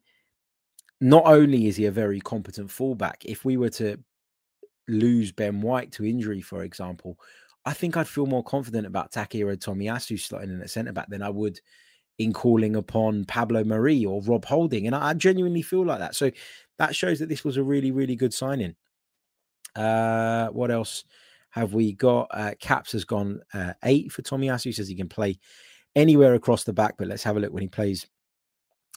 not 1.02 1.26
only 1.26 1.68
is 1.68 1.76
he 1.76 1.86
a 1.86 1.92
very 1.92 2.22
competent 2.22 2.72
fullback, 2.72 3.24
if 3.26 3.44
we 3.46 3.58
were 3.58 3.70
to 3.72 4.00
lose 4.88 5.32
Ben 5.32 5.62
White 5.62 5.92
to 5.94 6.06
injury, 6.06 6.42
for 6.42 6.64
example, 6.64 7.18
I 7.66 7.74
think 7.74 7.98
I'd 7.98 8.08
feel 8.08 8.28
more 8.28 8.44
confident 8.44 8.86
about 8.86 9.12
Takehiro 9.12 9.58
Tomiyasu 9.58 10.18
slotting 10.18 10.44
in 10.44 10.62
at 10.62 10.70
centre 10.70 10.94
back 10.94 11.10
than 11.10 11.24
I 11.24 11.30
would 11.30 11.60
in 12.20 12.32
calling 12.32 12.76
upon 12.76 13.26
Pablo 13.26 13.64
Mari 13.64 14.06
or 14.06 14.22
Rob 14.22 14.46
Holding. 14.46 14.86
And 14.86 14.96
I, 14.96 15.10
I, 15.10 15.14
genuinely 15.16 15.62
feel 15.62 15.86
like 15.86 16.00
that. 16.00 16.16
So 16.16 16.32
that 16.78 16.96
shows 16.96 17.20
that 17.20 17.28
this 17.28 17.44
was 17.44 17.58
a 17.58 17.64
really, 17.64 17.92
really 17.92 18.16
good 18.16 18.34
signing. 18.34 18.76
Uh, 19.76 20.48
what 20.50 20.72
else 20.72 21.04
have 21.50 21.74
we 21.74 21.94
got? 21.94 22.28
Uh, 22.32 22.54
Caps 22.60 22.94
has 22.94 23.04
gone 23.04 23.42
uh, 23.54 23.74
eight 23.84 24.12
for 24.12 24.22
Tomiyasu. 24.22 24.74
Says 24.74 24.88
he 24.88 24.96
can 24.96 25.10
play 25.10 25.40
anywhere 25.96 26.36
across 26.36 26.64
the 26.64 26.74
back, 26.74 26.96
but 26.98 27.08
let's 27.08 27.24
have 27.24 27.36
a 27.36 27.40
look 27.40 27.52
when 27.52 27.64
he 27.64 27.68
plays 27.68 28.08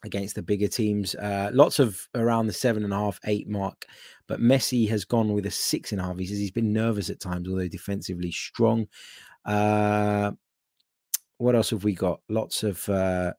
against 0.05 0.34
the 0.34 0.42
bigger 0.42 0.68
teams. 0.68 1.14
Uh, 1.14 1.51
lots 1.53 1.78
of 1.78 2.09
around 2.14 2.46
the 2.46 2.53
seven 2.53 2.84
and 2.84 2.92
a 2.92 2.96
half, 2.96 3.18
eight 3.24 3.49
mark. 3.49 3.86
But 4.26 4.40
Messi 4.40 4.88
has 4.88 5.05
gone 5.05 5.32
with 5.32 5.46
a 5.46 5.51
six 5.51 5.92
and 5.92 6.01
a 6.01 6.05
half. 6.05 6.18
He 6.18 6.26
says 6.26 6.38
he's 6.38 6.51
been 6.51 6.72
nervous 6.72 7.11
at 7.11 7.20
times, 7.20 7.49
although 7.49 7.68
defensively 7.68 8.30
strong. 8.30 8.86
Uh, 9.44 10.32
what 11.38 11.55
else 11.55 11.70
have 11.70 11.84
we 11.84 11.94
got? 11.94 12.20
Lots 12.28 12.62
of 12.62 12.88
uh, 12.88 13.32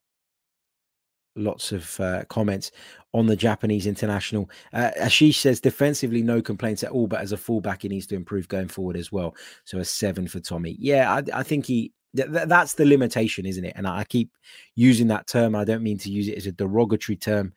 lots 1.35 1.71
of 1.71 1.99
uh, 1.99 2.23
comments 2.29 2.71
on 3.13 3.25
the 3.25 3.35
Japanese 3.35 3.87
international. 3.87 4.49
Uh, 4.73 4.91
Ashish 4.99 5.35
says 5.35 5.61
defensively, 5.61 6.21
no 6.21 6.41
complaints 6.41 6.83
at 6.83 6.91
all, 6.91 7.07
but 7.07 7.21
as 7.21 7.31
a 7.31 7.37
fullback, 7.37 7.81
he 7.83 7.89
needs 7.89 8.07
to 8.07 8.15
improve 8.15 8.47
going 8.47 8.67
forward 8.67 8.97
as 8.97 9.11
well. 9.11 9.35
So 9.65 9.79
a 9.79 9.85
seven 9.85 10.27
for 10.27 10.39
Tommy. 10.39 10.75
Yeah, 10.79 11.13
I, 11.13 11.39
I 11.39 11.43
think 11.43 11.65
he 11.65 11.93
th- 12.15 12.29
that's 12.29 12.73
the 12.73 12.85
limitation, 12.85 13.45
isn't 13.45 13.65
it? 13.65 13.73
And 13.75 13.87
I, 13.87 14.03
keep 14.03 14.31
using 14.75 15.07
that 15.07 15.27
term. 15.27 15.55
I 15.55 15.63
don't 15.63 15.83
mean 15.83 15.97
to 15.99 16.11
use 16.11 16.27
it 16.27 16.37
as 16.37 16.47
a 16.47 16.51
derogatory 16.51 17.15
term 17.15 17.53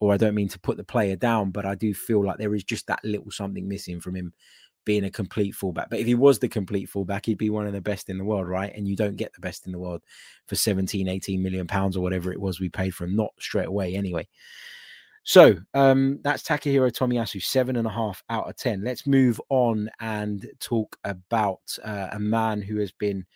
or 0.00 0.12
I 0.14 0.16
don't 0.16 0.34
mean 0.34 0.48
to 0.48 0.58
put 0.58 0.76
the 0.76 0.84
player 0.84 1.16
down, 1.16 1.50
but 1.50 1.66
I 1.66 1.74
do 1.74 1.92
feel 1.92 2.24
like 2.24 2.38
there 2.38 2.54
is 2.54 2.64
just 2.64 2.86
that 2.86 3.04
little 3.04 3.30
something 3.30 3.68
missing 3.68 4.00
from 4.00 4.16
him 4.16 4.32
being 4.86 5.04
a 5.04 5.10
complete 5.10 5.54
fullback. 5.54 5.90
But 5.90 5.98
if 5.98 6.06
he 6.06 6.14
was 6.14 6.38
the 6.38 6.48
complete 6.48 6.88
fullback, 6.88 7.26
he'd 7.26 7.36
be 7.36 7.50
one 7.50 7.66
of 7.66 7.74
the 7.74 7.82
best 7.82 8.08
in 8.08 8.16
the 8.16 8.24
world, 8.24 8.48
right? 8.48 8.74
And 8.74 8.88
you 8.88 8.96
don't 8.96 9.16
get 9.16 9.32
the 9.34 9.40
best 9.40 9.66
in 9.66 9.72
the 9.72 9.78
world 9.78 10.00
for 10.46 10.56
17, 10.56 11.06
18 11.06 11.42
million 11.42 11.66
pounds 11.66 11.96
or 11.96 12.00
whatever 12.00 12.32
it 12.32 12.40
was 12.40 12.60
we 12.60 12.70
paid 12.70 12.94
for 12.94 13.04
him, 13.04 13.14
not 13.14 13.32
straight 13.38 13.68
away 13.68 13.94
anyway. 13.94 14.26
So 15.22 15.54
um, 15.74 16.18
that's 16.24 16.42
Takehiro 16.42 16.90
Tomiyasu, 16.90 17.42
seven 17.42 17.76
and 17.76 17.86
a 17.86 17.90
half 17.90 18.22
out 18.30 18.48
of 18.48 18.56
10. 18.56 18.82
Let's 18.82 19.06
move 19.06 19.38
on 19.50 19.90
and 20.00 20.48
talk 20.60 20.96
about 21.04 21.60
uh, 21.84 22.08
a 22.12 22.18
man 22.18 22.62
who 22.62 22.78
has 22.78 22.90
been 22.90 23.26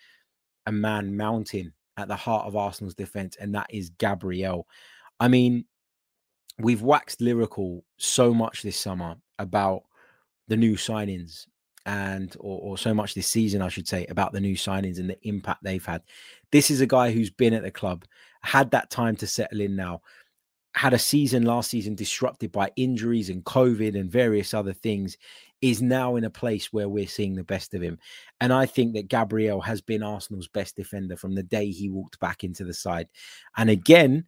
a 0.65 0.71
man 0.71 1.15
mountain 1.15 1.73
at 1.97 2.07
the 2.07 2.15
heart 2.15 2.45
of 2.45 2.55
Arsenal's 2.55 2.95
defense, 2.95 3.37
and 3.39 3.55
that 3.55 3.67
is 3.69 3.91
Gabriel. 3.91 4.67
I 5.19 5.27
mean, 5.27 5.65
we've 6.59 6.81
waxed 6.81 7.21
lyrical 7.21 7.83
so 7.97 8.33
much 8.33 8.61
this 8.61 8.77
summer 8.77 9.15
about 9.39 9.83
the 10.47 10.57
new 10.57 10.75
signings 10.75 11.47
and 11.85 12.35
or, 12.39 12.59
or, 12.61 12.77
so 12.77 12.93
much 12.93 13.13
this 13.13 13.27
season 13.27 13.61
i 13.61 13.67
should 13.67 13.87
say 13.87 14.05
about 14.07 14.33
the 14.33 14.39
new 14.39 14.55
signings 14.55 14.97
and 14.97 15.09
the 15.09 15.27
impact 15.27 15.63
they've 15.63 15.85
had 15.85 16.01
this 16.51 16.71
is 16.71 16.81
a 16.81 16.87
guy 16.87 17.11
who's 17.11 17.29
been 17.29 17.53
at 17.53 17.63
the 17.63 17.71
club 17.71 18.05
had 18.41 18.71
that 18.71 18.89
time 18.89 19.15
to 19.15 19.27
settle 19.27 19.61
in 19.61 19.75
now 19.75 20.01
had 20.73 20.93
a 20.93 20.99
season 20.99 21.43
last 21.43 21.69
season 21.69 21.93
disrupted 21.93 22.51
by 22.51 22.71
injuries 22.75 23.29
and 23.29 23.43
covid 23.43 23.99
and 23.99 24.11
various 24.11 24.53
other 24.53 24.73
things 24.73 25.17
is 25.65 25.81
now 25.81 26.15
in 26.15 26.25
a 26.25 26.29
place 26.29 26.71
where 26.71 26.87
we're 26.87 27.07
seeing 27.07 27.33
the 27.33 27.43
best 27.43 27.73
of 27.73 27.81
him 27.81 27.97
and 28.39 28.53
i 28.53 28.65
think 28.65 28.93
that 28.93 29.07
gabriel 29.07 29.59
has 29.59 29.81
been 29.81 30.03
arsenal's 30.03 30.47
best 30.47 30.75
defender 30.75 31.17
from 31.17 31.33
the 31.33 31.43
day 31.43 31.69
he 31.69 31.89
walked 31.89 32.19
back 32.19 32.43
into 32.43 32.63
the 32.63 32.73
side 32.73 33.07
and 33.57 33.69
again 33.69 34.23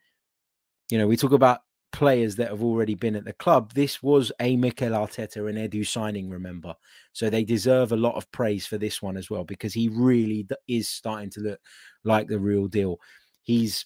you 0.90 0.98
know 0.98 1.08
we 1.08 1.16
talk 1.16 1.34
about 1.34 1.60
players 1.92 2.36
that 2.36 2.50
have 2.50 2.64
already 2.64 2.96
been 2.96 3.16
at 3.16 3.26
the 3.26 3.34
club. 3.34 3.74
This 3.74 4.04
was 4.04 4.32
a 4.40 4.56
Mikel 4.56 4.90
Arteta 4.90 5.50
and 5.50 5.58
Edu 5.58 5.88
signing, 5.88 6.30
remember. 6.30 6.76
So 7.14 7.30
they 7.30 7.44
deserve 7.44 7.92
a 7.92 7.98
lot 7.98 8.16
of 8.16 8.30
praise 8.32 8.68
for 8.68 8.78
this 8.78 9.02
one 9.02 9.18
as 9.18 9.30
well 9.30 9.44
because 9.44 9.74
he 9.74 9.90
really 9.90 10.46
is 10.68 10.90
starting 10.90 11.30
to 11.32 11.40
look 11.40 11.60
like 12.04 12.28
the 12.28 12.40
real 12.40 12.68
deal. 12.68 13.00
He's 13.42 13.86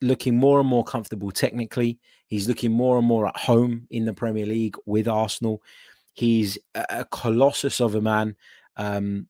looking 0.00 0.36
more 0.36 0.60
and 0.60 0.68
more 0.68 0.84
comfortable 0.84 1.30
technically. 1.30 1.98
He's 2.26 2.48
looking 2.48 2.72
more 2.72 2.98
and 2.98 3.06
more 3.06 3.28
at 3.28 3.36
home 3.36 3.86
in 3.90 4.04
the 4.04 4.14
Premier 4.14 4.46
League 4.46 4.76
with 4.84 5.06
Arsenal. 5.06 5.62
He's 6.16 6.58
a 6.74 7.06
colossus 7.10 7.80
of 7.80 7.94
a 7.94 8.00
man. 8.00 8.36
Um, 8.76 9.28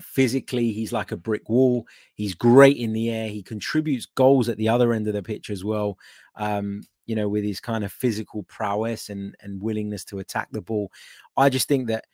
physically 0.00 0.72
he's 0.72 0.90
like 0.90 1.12
a 1.12 1.16
brick 1.16 1.48
wall 1.48 1.86
he's 2.14 2.34
great 2.34 2.76
in 2.76 2.92
the 2.92 3.08
air 3.08 3.28
he 3.28 3.40
contributes 3.40 4.06
goals 4.06 4.48
at 4.48 4.56
the 4.56 4.68
other 4.68 4.92
end 4.92 5.06
of 5.06 5.12
the 5.12 5.22
pitch 5.22 5.48
as 5.48 5.62
well 5.62 5.96
um, 6.36 6.82
you 7.06 7.16
know, 7.16 7.28
with 7.28 7.44
his 7.44 7.60
kind 7.60 7.84
of 7.84 7.92
physical 7.92 8.42
prowess 8.44 9.10
and 9.10 9.34
and 9.40 9.60
willingness 9.60 10.04
to 10.06 10.18
attack 10.18 10.48
the 10.50 10.62
ball. 10.62 10.90
I 11.36 11.48
just 11.48 11.68
think 11.68 11.88
that 11.88 12.04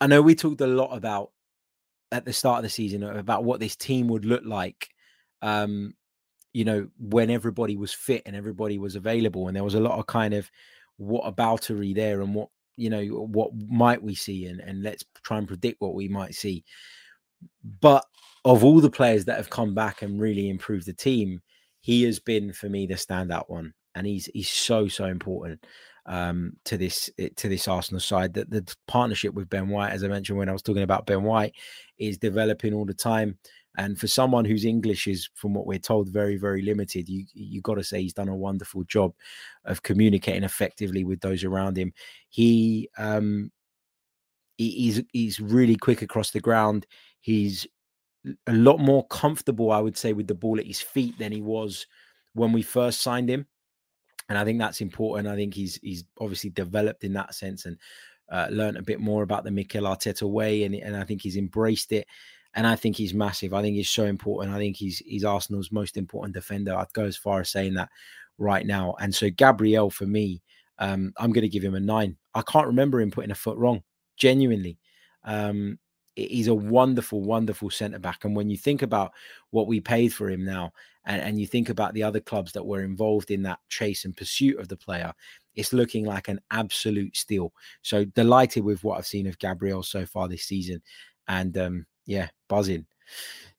I 0.00 0.06
know 0.06 0.22
we 0.22 0.34
talked 0.34 0.60
a 0.60 0.66
lot 0.66 0.96
about 0.96 1.30
at 2.12 2.24
the 2.24 2.32
start 2.32 2.58
of 2.58 2.62
the 2.64 2.70
season 2.70 3.02
about 3.02 3.44
what 3.44 3.60
this 3.60 3.76
team 3.76 4.08
would 4.08 4.24
look 4.24 4.42
like. 4.44 4.88
Um, 5.42 5.94
you 6.52 6.64
know, 6.64 6.88
when 6.98 7.30
everybody 7.30 7.76
was 7.76 7.92
fit 7.92 8.22
and 8.26 8.36
everybody 8.36 8.78
was 8.78 8.96
available, 8.96 9.48
and 9.48 9.56
there 9.56 9.64
was 9.64 9.74
a 9.74 9.80
lot 9.80 9.98
of 9.98 10.06
kind 10.06 10.34
of 10.34 10.50
what 10.96 11.24
aboutery 11.24 11.94
there 11.94 12.20
and 12.20 12.34
what 12.34 12.48
you 12.76 12.90
know 12.90 13.04
what 13.04 13.50
might 13.68 14.02
we 14.02 14.14
see 14.14 14.46
and 14.46 14.60
and 14.60 14.82
let's 14.82 15.04
try 15.22 15.38
and 15.38 15.48
predict 15.48 15.80
what 15.80 15.94
we 15.94 16.08
might 16.08 16.34
see. 16.34 16.64
But 17.80 18.04
of 18.44 18.64
all 18.64 18.80
the 18.80 18.90
players 18.90 19.24
that 19.26 19.36
have 19.36 19.50
come 19.50 19.74
back 19.74 20.02
and 20.02 20.20
really 20.20 20.48
improved 20.50 20.86
the 20.86 20.92
team, 20.92 21.40
he 21.80 22.02
has 22.04 22.18
been 22.20 22.52
for 22.52 22.68
me 22.68 22.86
the 22.86 22.94
standout 22.94 23.48
one, 23.48 23.72
and 23.94 24.06
he's 24.06 24.26
he's 24.34 24.50
so 24.50 24.88
so 24.88 25.06
important. 25.06 25.64
um, 26.06 26.52
to 26.64 26.76
this 26.76 27.10
eh, 27.18 27.30
to 27.36 27.48
this 27.48 27.68
Arsenal 27.68 28.00
side. 28.00 28.34
That 28.34 28.50
the 28.50 28.66
partnership 28.86 29.34
with 29.34 29.48
Ben 29.48 29.68
White, 29.68 29.92
as 29.92 30.04
I 30.04 30.08
mentioned 30.08 30.38
when 30.38 30.48
I 30.48 30.52
was 30.52 30.62
talking 30.62 30.82
about 30.82 31.06
Ben 31.06 31.22
White, 31.22 31.54
is 31.98 32.18
developing 32.18 32.74
all 32.74 32.84
the 32.84 32.94
time. 32.94 33.38
And 33.76 33.98
for 33.98 34.06
someone 34.06 34.44
whose 34.44 34.64
English 34.64 35.06
is, 35.06 35.28
from 35.34 35.54
what 35.54 35.66
we're 35.66 35.78
told, 35.78 36.08
very 36.08 36.36
very 36.36 36.62
limited, 36.62 37.08
you 37.08 37.26
you 37.34 37.60
got 37.60 37.74
to 37.74 37.84
say 37.84 38.02
he's 38.02 38.12
done 38.12 38.28
a 38.28 38.36
wonderful 38.36 38.84
job 38.84 39.12
of 39.64 39.82
communicating 39.82 40.44
effectively 40.44 41.04
with 41.04 41.20
those 41.20 41.44
around 41.44 41.76
him. 41.76 41.92
He 42.28 42.88
um, 42.98 43.50
he's 44.56 45.02
he's 45.12 45.40
really 45.40 45.76
quick 45.76 46.02
across 46.02 46.30
the 46.30 46.40
ground. 46.40 46.86
He's 47.20 47.66
a 48.46 48.52
lot 48.52 48.78
more 48.78 49.06
comfortable, 49.08 49.70
I 49.70 49.80
would 49.80 49.96
say, 49.96 50.12
with 50.12 50.28
the 50.28 50.34
ball 50.34 50.58
at 50.58 50.66
his 50.66 50.80
feet 50.80 51.18
than 51.18 51.32
he 51.32 51.42
was 51.42 51.86
when 52.32 52.52
we 52.52 52.62
first 52.62 53.00
signed 53.02 53.28
him 53.28 53.46
and 54.28 54.38
I 54.38 54.44
think 54.44 54.58
that's 54.58 54.80
important. 54.80 55.28
I 55.28 55.36
think 55.36 55.54
he's 55.54 55.76
he's 55.76 56.04
obviously 56.20 56.50
developed 56.50 57.04
in 57.04 57.12
that 57.14 57.34
sense 57.34 57.66
and 57.66 57.78
uh, 58.30 58.48
learned 58.50 58.76
a 58.76 58.82
bit 58.82 59.00
more 59.00 59.22
about 59.22 59.44
the 59.44 59.50
Mikel 59.50 59.84
Arteta 59.84 60.28
way, 60.28 60.64
and 60.64 60.74
and 60.74 60.96
I 60.96 61.04
think 61.04 61.22
he's 61.22 61.36
embraced 61.36 61.92
it. 61.92 62.06
And 62.54 62.66
I 62.66 62.76
think 62.76 62.96
he's 62.96 63.14
massive. 63.14 63.52
I 63.52 63.62
think 63.62 63.76
he's 63.76 63.90
so 63.90 64.04
important. 64.04 64.54
I 64.54 64.58
think 64.58 64.76
he's 64.76 64.98
he's 64.98 65.24
Arsenal's 65.24 65.72
most 65.72 65.96
important 65.96 66.34
defender. 66.34 66.74
I'd 66.74 66.92
go 66.92 67.04
as 67.04 67.16
far 67.16 67.40
as 67.40 67.50
saying 67.50 67.74
that 67.74 67.90
right 68.38 68.66
now. 68.66 68.94
And 69.00 69.14
so 69.14 69.28
Gabriel, 69.30 69.90
for 69.90 70.06
me, 70.06 70.42
um, 70.78 71.12
I'm 71.18 71.32
going 71.32 71.42
to 71.42 71.48
give 71.48 71.64
him 71.64 71.74
a 71.74 71.80
nine. 71.80 72.16
I 72.34 72.42
can't 72.42 72.66
remember 72.66 73.00
him 73.00 73.10
putting 73.10 73.30
a 73.30 73.36
foot 73.36 73.58
wrong. 73.58 73.82
Genuinely, 74.16 74.78
um, 75.24 75.78
he's 76.14 76.48
a 76.48 76.54
wonderful, 76.54 77.22
wonderful 77.22 77.70
centre 77.70 77.98
back. 77.98 78.24
And 78.24 78.36
when 78.36 78.50
you 78.50 78.56
think 78.56 78.82
about 78.82 79.12
what 79.50 79.66
we 79.66 79.80
paid 79.80 80.12
for 80.12 80.30
him 80.30 80.44
now, 80.44 80.72
and, 81.06 81.20
and 81.20 81.40
you 81.40 81.46
think 81.46 81.68
about 81.68 81.94
the 81.94 82.02
other 82.02 82.20
clubs 82.20 82.52
that 82.52 82.64
were 82.64 82.82
involved 82.82 83.30
in 83.30 83.42
that 83.42 83.58
chase 83.68 84.04
and 84.04 84.16
pursuit 84.16 84.58
of 84.58 84.68
the 84.68 84.76
player, 84.76 85.12
it's 85.54 85.72
looking 85.72 86.04
like 86.04 86.28
an 86.28 86.40
absolute 86.50 87.16
steal. 87.16 87.52
So 87.82 88.04
delighted 88.04 88.64
with 88.64 88.82
what 88.82 88.98
I've 88.98 89.06
seen 89.06 89.26
of 89.26 89.38
Gabriel 89.38 89.82
so 89.82 90.06
far 90.06 90.28
this 90.28 90.44
season. 90.44 90.82
And 91.28 91.56
um, 91.58 91.86
yeah, 92.06 92.28
buzzing. 92.48 92.86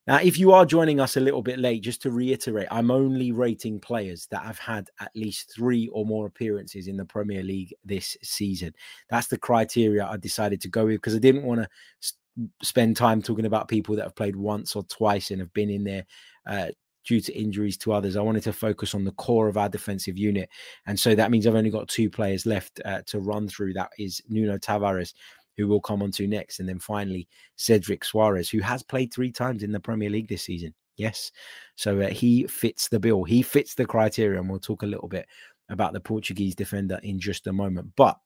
Now, 0.07 0.17
if 0.17 0.37
you 0.37 0.51
are 0.51 0.67
joining 0.67 0.99
us 0.99 1.17
a 1.17 1.19
little 1.19 1.41
bit 1.41 1.57
late, 1.57 1.81
just 1.81 2.03
to 2.03 2.11
reiterate, 2.11 2.67
I'm 2.69 2.91
only 2.91 3.31
rating 3.31 3.79
players 3.79 4.27
that 4.29 4.43
have 4.43 4.59
had 4.59 4.87
at 4.99 5.11
least 5.15 5.51
three 5.55 5.87
or 5.87 6.05
more 6.05 6.27
appearances 6.27 6.87
in 6.87 6.95
the 6.95 7.05
Premier 7.05 7.41
League 7.41 7.73
this 7.83 8.15
season. 8.21 8.73
That's 9.09 9.27
the 9.27 9.39
criteria 9.39 10.05
I 10.05 10.17
decided 10.17 10.61
to 10.61 10.69
go 10.69 10.85
with 10.85 10.97
because 10.97 11.15
I 11.15 11.19
didn't 11.19 11.43
want 11.43 11.61
to 11.61 12.13
spend 12.61 12.97
time 12.97 13.21
talking 13.21 13.45
about 13.45 13.67
people 13.67 13.95
that 13.95 14.03
have 14.03 14.15
played 14.15 14.35
once 14.35 14.75
or 14.75 14.83
twice 14.83 15.31
and 15.31 15.39
have 15.39 15.53
been 15.53 15.71
in 15.71 15.83
there 15.83 16.05
uh, 16.45 16.67
due 17.05 17.21
to 17.21 17.33
injuries 17.33 17.77
to 17.77 17.93
others. 17.93 18.15
I 18.15 18.21
wanted 18.21 18.43
to 18.43 18.53
focus 18.53 18.93
on 18.93 19.05
the 19.05 19.11
core 19.13 19.47
of 19.47 19.57
our 19.57 19.69
defensive 19.69 20.17
unit. 20.17 20.49
And 20.85 20.99
so 20.99 21.15
that 21.15 21.31
means 21.31 21.47
I've 21.47 21.55
only 21.55 21.69
got 21.71 21.87
two 21.87 22.11
players 22.11 22.45
left 22.45 22.81
uh, 22.85 23.01
to 23.07 23.19
run 23.19 23.47
through. 23.47 23.73
That 23.73 23.89
is 23.97 24.21
Nuno 24.27 24.57
Tavares, 24.57 25.13
who 25.57 25.67
we'll 25.67 25.81
come 25.81 26.01
on 26.01 26.11
to 26.11 26.27
next. 26.27 26.59
And 26.59 26.67
then 26.67 26.79
finally, 26.79 27.27
Cedric 27.55 28.03
Soares, 28.03 28.49
who 28.49 28.59
has 28.59 28.83
played 28.83 29.13
three 29.13 29.31
times 29.31 29.63
in 29.63 29.71
the 29.71 29.79
Premier 29.79 30.09
League 30.09 30.27
this 30.27 30.43
season. 30.43 30.73
Yes. 30.97 31.31
So 31.75 31.99
uh, 32.01 32.09
he 32.09 32.47
fits 32.47 32.87
the 32.87 32.99
bill. 32.99 33.23
He 33.23 33.41
fits 33.41 33.75
the 33.75 33.85
criteria. 33.85 34.39
And 34.39 34.49
we'll 34.49 34.59
talk 34.59 34.83
a 34.83 34.87
little 34.87 35.07
bit 35.07 35.27
about 35.69 35.93
the 35.93 35.99
Portuguese 35.99 36.55
defender 36.55 36.99
in 37.03 37.19
just 37.19 37.47
a 37.47 37.53
moment. 37.53 37.91
But 37.95 38.17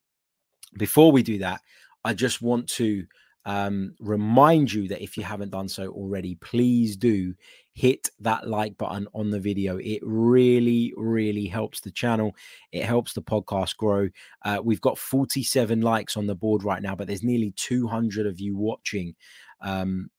before 0.77 1.11
we 1.11 1.23
do 1.23 1.39
that, 1.39 1.61
I 2.05 2.13
just 2.13 2.41
want 2.41 2.67
to 2.69 3.05
um, 3.49 3.95
remind 3.99 4.71
you 4.71 4.87
that 4.89 5.01
if 5.01 5.17
you 5.17 5.23
haven't 5.23 5.49
done 5.49 5.67
so 5.67 5.87
already, 5.87 6.35
please 6.35 6.95
do 6.95 7.33
hit 7.73 8.07
that 8.19 8.47
like 8.47 8.77
button 8.77 9.07
on 9.15 9.31
the 9.31 9.39
video. 9.39 9.77
It 9.77 10.01
really, 10.03 10.93
really 10.95 11.47
helps 11.47 11.81
the 11.81 11.89
channel. 11.89 12.35
It 12.71 12.85
helps 12.85 13.13
the 13.13 13.23
podcast 13.23 13.75
grow. 13.77 14.09
Uh, 14.45 14.59
we've 14.63 14.81
got 14.81 14.99
47 14.99 15.81
likes 15.81 16.15
on 16.15 16.27
the 16.27 16.35
board 16.35 16.63
right 16.63 16.83
now, 16.83 16.95
but 16.95 17.07
there's 17.07 17.23
nearly 17.23 17.51
200 17.55 18.27
of 18.27 18.39
you 18.39 18.55
watching. 18.55 19.15
Um, 19.61 20.11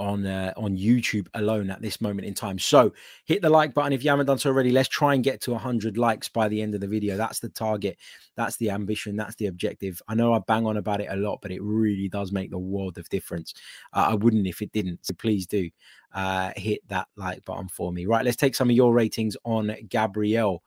on 0.00 0.26
uh, 0.26 0.52
on 0.56 0.76
YouTube 0.76 1.28
alone 1.34 1.70
at 1.70 1.82
this 1.82 2.00
moment 2.00 2.26
in 2.26 2.34
time. 2.34 2.58
So 2.58 2.92
hit 3.26 3.42
the 3.42 3.50
like 3.50 3.74
button 3.74 3.92
if 3.92 4.02
you 4.02 4.10
haven't 4.10 4.26
done 4.26 4.38
so 4.38 4.50
already. 4.50 4.72
Let's 4.72 4.88
try 4.88 5.14
and 5.14 5.22
get 5.22 5.40
to 5.42 5.52
100 5.52 5.98
likes 5.98 6.28
by 6.28 6.48
the 6.48 6.62
end 6.62 6.74
of 6.74 6.80
the 6.80 6.88
video. 6.88 7.16
That's 7.16 7.38
the 7.38 7.50
target. 7.50 7.98
That's 8.34 8.56
the 8.56 8.70
ambition. 8.70 9.14
That's 9.14 9.36
the 9.36 9.46
objective. 9.46 10.00
I 10.08 10.14
know 10.14 10.32
I 10.32 10.40
bang 10.40 10.66
on 10.66 10.78
about 10.78 11.02
it 11.02 11.08
a 11.10 11.16
lot, 11.16 11.40
but 11.42 11.52
it 11.52 11.62
really 11.62 12.08
does 12.08 12.32
make 12.32 12.50
the 12.50 12.58
world 12.58 12.96
of 12.96 13.08
difference. 13.10 13.54
Uh, 13.92 14.06
I 14.10 14.14
wouldn't 14.14 14.46
if 14.46 14.62
it 14.62 14.72
didn't. 14.72 15.04
So 15.04 15.14
please 15.14 15.46
do 15.46 15.68
uh, 16.14 16.52
hit 16.56 16.80
that 16.88 17.08
like 17.16 17.44
button 17.44 17.68
for 17.68 17.92
me. 17.92 18.06
Right, 18.06 18.24
let's 18.24 18.36
take 18.36 18.54
some 18.54 18.70
of 18.70 18.76
your 18.76 18.94
ratings 18.94 19.36
on 19.44 19.76
Gabriel. 19.88 20.62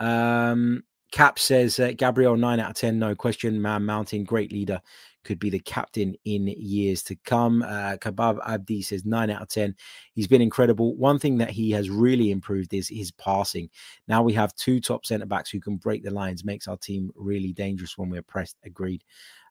Um, 0.00 0.82
Cap 1.12 1.38
says 1.38 1.78
uh, 1.78 1.92
Gabriel 1.96 2.36
nine 2.36 2.60
out 2.60 2.70
of 2.70 2.76
ten, 2.76 2.98
no 2.98 3.14
question. 3.14 3.62
Man 3.62 3.84
Mountain, 3.84 4.24
great 4.24 4.52
leader 4.52 4.80
could 5.24 5.38
be 5.38 5.50
the 5.50 5.60
captain 5.60 6.14
in 6.24 6.46
years 6.46 7.02
to 7.04 7.16
come. 7.24 7.62
Uh, 7.62 7.96
Kabab 7.96 8.38
Abdi 8.46 8.82
says 8.82 9.04
nine 9.04 9.30
out 9.30 9.42
of 9.42 9.48
10. 9.48 9.74
He's 10.14 10.26
been 10.26 10.42
incredible. 10.42 10.96
One 10.96 11.18
thing 11.18 11.38
that 11.38 11.50
he 11.50 11.70
has 11.72 11.90
really 11.90 12.30
improved 12.30 12.72
is 12.72 12.88
his 12.88 13.10
passing. 13.12 13.68
Now 14.08 14.22
we 14.22 14.32
have 14.34 14.54
two 14.54 14.80
top 14.80 15.04
centre 15.04 15.26
backs 15.26 15.50
who 15.50 15.60
can 15.60 15.76
break 15.76 16.02
the 16.02 16.10
lines, 16.10 16.44
makes 16.44 16.68
our 16.68 16.76
team 16.76 17.10
really 17.14 17.52
dangerous 17.52 17.98
when 17.98 18.10
we're 18.10 18.22
pressed. 18.22 18.56
Agreed. 18.64 19.04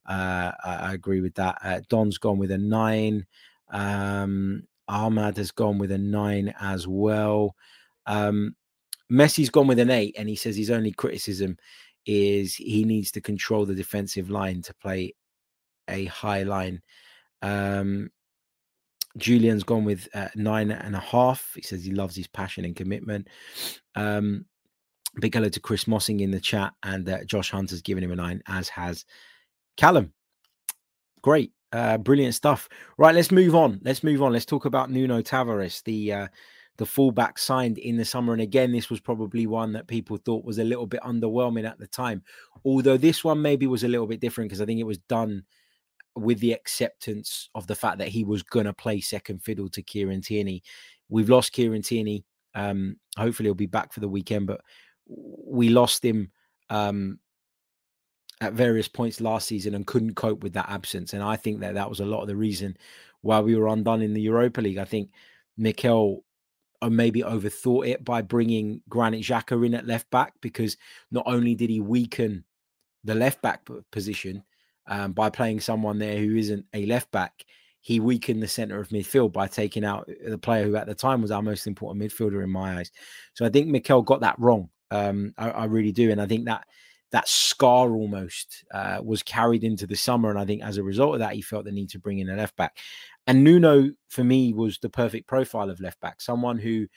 Uh, 0.05 0.51
I 0.63 0.93
agree 0.93 1.22
with 1.22 1.36
that. 1.36 1.57
Uh, 1.63 1.82
Don's 1.88 2.17
gone 2.17 2.39
with 2.39 2.51
a 2.51 2.57
nine. 2.57 3.26
Um, 3.70 4.63
Ahmad 4.88 5.38
has 5.38 5.51
gone 5.51 5.78
with 5.78 5.91
a 5.91 5.97
nine 5.97 6.53
as 6.59 6.88
well. 6.88 7.55
Um, 8.07 8.55
Messi's 9.11 9.49
gone 9.49 9.67
with 9.67 9.80
an 9.80 9.91
eight, 9.91 10.15
and 10.17 10.28
he 10.28 10.36
says 10.36 10.55
his 10.55 10.72
only 10.72 10.91
criticism 10.91 11.57
is 12.05 12.55
he 12.55 12.84
needs 12.86 13.11
to 13.11 13.22
control 13.22 13.65
the 13.65 13.76
defensive 13.76 14.30
line 14.30 14.61
to 14.63 14.74
play 14.76 15.13
a 15.90 16.06
high 16.06 16.44
line. 16.44 16.82
Um, 17.42 18.12
Julian's 19.18 19.64
gone 19.64 19.86
with 19.86 20.08
uh, 20.14 20.30
nine 20.36 20.72
and 20.72 20.96
a 20.96 21.00
half. 21.00 21.52
He 21.56 21.62
says 21.62 21.84
he 21.84 21.92
loves 21.92 22.16
his 22.16 22.28
passion 22.28 22.66
and 22.66 22.76
commitment. 22.76 23.28
Um, 23.96 24.46
big 25.20 25.34
hello 25.34 25.50
to 25.50 25.60
Chris 25.60 25.86
Mossing 25.86 26.22
in 26.22 26.32
the 26.32 26.40
chat, 26.40 26.74
and 26.84 27.08
uh, 27.10 27.24
Josh 27.26 27.52
Hunter's 27.52 27.82
given 27.82 28.04
him 28.04 28.12
a 28.12 28.16
nine, 28.16 28.42
as 28.48 28.70
has 28.70 29.06
Callum. 29.78 30.14
Great, 31.22 31.52
uh, 31.74 31.98
brilliant 31.98 32.36
stuff. 32.36 32.70
Right, 32.98 33.16
let's 33.16 33.32
move 33.32 33.56
on. 33.56 33.82
Let's 33.84 34.04
move 34.04 34.22
on. 34.22 34.32
Let's 34.32 34.46
talk 34.46 34.66
about 34.66 34.92
Nuno 34.92 35.22
Tavares, 35.22 35.84
the 35.84 36.14
uh, 36.14 36.28
the 36.78 36.86
fullback 36.86 37.38
signed 37.38 37.78
in 37.78 37.98
the 37.98 38.06
summer. 38.06 38.32
And 38.32 38.42
again, 38.42 38.72
this 38.72 38.90
was 38.90 39.02
probably 39.02 39.48
one 39.48 39.74
that 39.74 39.88
people 39.88 40.18
thought 40.18 40.46
was 40.46 40.60
a 40.60 40.64
little 40.64 40.88
bit 40.88 41.02
underwhelming 41.02 41.68
at 41.68 41.78
the 41.78 41.88
time. 41.88 42.24
Although 42.64 42.98
this 42.98 43.24
one 43.24 43.42
maybe 43.42 43.68
was 43.68 43.84
a 43.84 43.88
little 43.88 44.08
bit 44.08 44.22
different 44.22 44.50
because 44.50 44.62
I 44.62 44.66
think 44.66 44.80
it 44.80 44.86
was 44.86 44.98
done 44.98 45.44
with 46.20 46.39
the 46.39 46.53
acceptance 46.53 47.49
of 47.55 47.67
the 47.67 47.76
fact 47.76 47.97
that 47.99 48.07
he 48.07 48.24
was 48.24 48.43
going 48.43 48.65
to 48.65 48.74
play 48.74 49.01
second 49.01 49.41
fiddle 49.43 49.70
to 49.70 49.82
Kieran 49.82 50.22
Tierney. 50.22 50.63
We've 51.09 51.30
lost 51.30 51.53
Kieran 51.53 51.82
Tierney. 51.82 52.26
Um, 52.55 52.97
hopefully, 53.17 53.47
he'll 53.47 53.55
be 53.55 53.65
back 53.65 53.93
for 53.93 53.99
the 53.99 54.07
weekend, 54.07 54.47
but 54.47 54.61
we 55.07 55.70
lost 55.70 56.03
him 56.03 56.32
um, 56.70 57.20
at 58.41 58.53
various 58.53 58.88
points 58.88 59.22
last 59.22 59.47
season 59.47 59.76
and 59.76 59.88
couldn't 59.88 60.15
cope 60.15 60.43
with 60.43 60.53
that 60.53 60.70
absence. 60.70 61.13
And 61.13 61.24
I 61.24 61.36
think 61.36 61.59
that 61.61 61.74
that 61.74 61.89
was 61.89 61.99
a 61.99 62.05
lot 62.05 62.22
of 62.22 62.28
the 62.28 62.36
reason 62.36 62.78
why 63.22 63.39
we 63.39 63.55
were 63.55 63.67
undone 63.67 64.01
in 64.01 64.13
the 64.13 64.22
Europa 64.22 64.61
League. 64.61 64.78
I 64.78 64.86
think 64.86 65.11
Mikel 65.57 66.24
uh, 66.82 66.89
maybe 66.89 67.22
overthought 67.22 67.88
it 67.88 68.05
by 68.05 68.22
bringing 68.22 68.82
Granit 68.88 69.24
Xhaka 69.24 69.65
in 69.65 69.74
at 69.74 69.88
left 69.88 70.09
back 70.09 70.34
because 70.41 70.78
not 71.11 71.26
only 71.28 71.55
did 71.55 71.70
he 71.70 71.82
weaken 71.82 72.45
the 73.03 73.15
left 73.15 73.41
back 73.41 73.67
position, 73.91 74.43
um, 74.90 75.14
by 75.14 75.30
playing 75.30 75.62
someone 75.62 76.00
there 76.00 76.18
who 76.18 76.36
isn't 76.36 76.66
a 76.74 76.86
left 76.86 77.10
back. 77.12 77.46
He 77.82 78.02
weakened 78.02 78.44
the 78.44 78.48
center 78.48 78.80
of 78.80 78.90
midfield 78.90 79.32
by 79.32 79.48
taking 79.48 79.86
out 79.86 80.10
the 80.28 80.38
player 80.38 80.66
who 80.66 80.76
at 80.76 80.88
the 80.88 80.96
time 80.96 81.22
was 81.22 81.32
our 81.32 81.42
most 81.42 81.66
important 81.66 82.04
midfielder 82.04 82.44
in 82.44 82.50
my 82.50 82.80
eyes. 82.80 82.92
So 83.36 83.46
I 83.46 83.50
think 83.50 83.68
Mikel 83.68 84.02
got 84.02 84.22
that 84.22 84.38
wrong. 84.38 84.70
Um, 84.92 85.34
I, 85.38 85.52
I, 85.52 85.66
really 85.66 85.92
do, 85.92 86.12
and 86.12 86.20
I 86.20 86.26
think 86.26 86.46
that 86.46 86.66
that 87.12 87.28
scar 87.28 87.92
almost 87.96 88.66
uh, 88.74 89.00
was 89.04 89.24
carried 89.24 89.64
into 89.64 89.88
the 89.88 89.96
summer. 89.96 90.30
And 90.30 90.40
I 90.40 90.46
think 90.46 90.64
as 90.64 90.78
a 90.78 90.84
result 90.84 91.14
of 91.14 91.20
that, 91.20 91.34
he 91.34 91.42
felt 91.42 91.66
the 91.66 91.72
need 91.72 91.90
to 91.92 92.00
bring 92.00 92.20
in 92.20 92.30
a 92.30 92.36
left 92.36 92.56
back. 92.56 92.78
And 93.28 93.44
Nuno, 93.44 93.92
for 94.10 94.24
me, 94.24 94.54
was 94.54 94.80
the 94.80 94.90
perfect 94.90 95.28
profile 95.28 95.70
of 95.70 95.80
left 95.80 96.00
back, 96.02 96.22
someone 96.22 96.58
who 96.58 96.88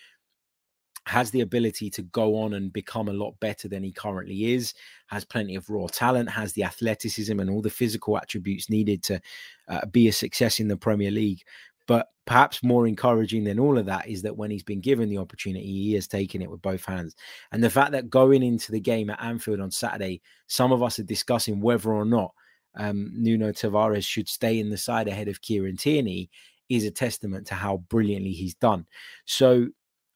has 1.06 1.30
the 1.30 1.40
ability 1.40 1.90
to 1.90 2.02
go 2.02 2.36
on 2.36 2.54
and 2.54 2.72
become 2.72 3.08
a 3.08 3.12
lot 3.12 3.38
better 3.40 3.68
than 3.68 3.82
he 3.82 3.92
currently 3.92 4.52
is, 4.52 4.74
has 5.08 5.24
plenty 5.24 5.56
of 5.56 5.68
raw 5.68 5.86
talent, 5.86 6.30
has 6.30 6.52
the 6.52 6.64
athleticism 6.64 7.38
and 7.40 7.50
all 7.50 7.62
the 7.62 7.70
physical 7.70 8.16
attributes 8.16 8.70
needed 8.70 9.02
to 9.02 9.20
uh, 9.68 9.84
be 9.86 10.08
a 10.08 10.12
success 10.12 10.60
in 10.60 10.68
the 10.68 10.76
Premier 10.76 11.10
League. 11.10 11.42
But 11.88 12.08
perhaps 12.26 12.62
more 12.62 12.86
encouraging 12.86 13.44
than 13.44 13.58
all 13.58 13.76
of 13.76 13.86
that 13.86 14.06
is 14.08 14.22
that 14.22 14.36
when 14.36 14.50
he's 14.50 14.62
been 14.62 14.80
given 14.80 15.08
the 15.08 15.18
opportunity, 15.18 15.66
he 15.66 15.94
has 15.94 16.06
taken 16.06 16.40
it 16.40 16.50
with 16.50 16.62
both 16.62 16.84
hands. 16.84 17.16
And 17.50 17.62
the 17.62 17.70
fact 17.70 17.92
that 17.92 18.08
going 18.08 18.42
into 18.44 18.70
the 18.70 18.80
game 18.80 19.10
at 19.10 19.20
Anfield 19.20 19.60
on 19.60 19.72
Saturday, 19.72 20.22
some 20.46 20.70
of 20.70 20.82
us 20.82 21.00
are 21.00 21.04
discussing 21.04 21.60
whether 21.60 21.92
or 21.92 22.04
not 22.04 22.32
um, 22.76 23.10
Nuno 23.14 23.50
Tavares 23.50 24.04
should 24.04 24.28
stay 24.28 24.60
in 24.60 24.70
the 24.70 24.78
side 24.78 25.08
ahead 25.08 25.28
of 25.28 25.42
Kieran 25.42 25.76
Tierney 25.76 26.30
is 26.68 26.84
a 26.84 26.90
testament 26.90 27.46
to 27.48 27.54
how 27.54 27.78
brilliantly 27.88 28.30
he's 28.30 28.54
done. 28.54 28.86
So 29.26 29.66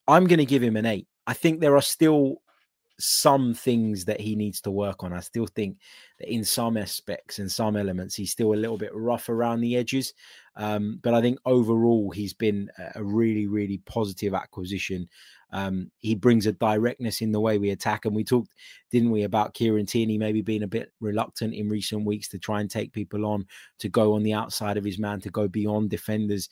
I'm 0.08 0.26
going 0.26 0.38
to 0.38 0.46
give 0.46 0.62
him 0.62 0.76
an 0.76 0.86
eight. 0.86 1.06
I 1.26 1.32
think 1.34 1.60
there 1.60 1.76
are 1.76 1.82
still 1.82 2.42
some 2.98 3.52
things 3.52 4.06
that 4.06 4.20
he 4.20 4.34
needs 4.34 4.60
to 4.62 4.70
work 4.70 5.04
on. 5.04 5.12
I 5.12 5.20
still 5.20 5.46
think 5.46 5.76
that 6.18 6.32
in 6.32 6.44
some 6.44 6.76
aspects 6.76 7.38
and 7.38 7.50
some 7.50 7.76
elements, 7.76 8.14
he's 8.14 8.30
still 8.30 8.54
a 8.54 8.56
little 8.56 8.78
bit 8.78 8.94
rough 8.94 9.28
around 9.28 9.60
the 9.60 9.76
edges. 9.76 10.14
Um, 10.56 11.00
but 11.02 11.12
I 11.12 11.20
think 11.20 11.38
overall, 11.44 12.10
he's 12.10 12.32
been 12.32 12.70
a 12.94 13.04
really, 13.04 13.46
really 13.46 13.82
positive 13.84 14.32
acquisition. 14.32 15.08
Um, 15.52 15.90
he 15.98 16.14
brings 16.14 16.46
a 16.46 16.52
directness 16.52 17.20
in 17.20 17.32
the 17.32 17.40
way 17.40 17.58
we 17.58 17.70
attack. 17.70 18.06
And 18.06 18.16
we 18.16 18.24
talked, 18.24 18.54
didn't 18.90 19.10
we, 19.10 19.24
about 19.24 19.52
Kieran 19.52 19.86
Tierney 19.86 20.16
maybe 20.16 20.40
being 20.40 20.62
a 20.62 20.68
bit 20.68 20.92
reluctant 21.00 21.54
in 21.54 21.68
recent 21.68 22.06
weeks 22.06 22.28
to 22.28 22.38
try 22.38 22.60
and 22.60 22.70
take 22.70 22.92
people 22.92 23.26
on, 23.26 23.46
to 23.80 23.88
go 23.88 24.14
on 24.14 24.22
the 24.22 24.32
outside 24.32 24.78
of 24.78 24.84
his 24.84 24.98
man, 24.98 25.20
to 25.20 25.30
go 25.30 25.48
beyond 25.48 25.90
defenders. 25.90 26.48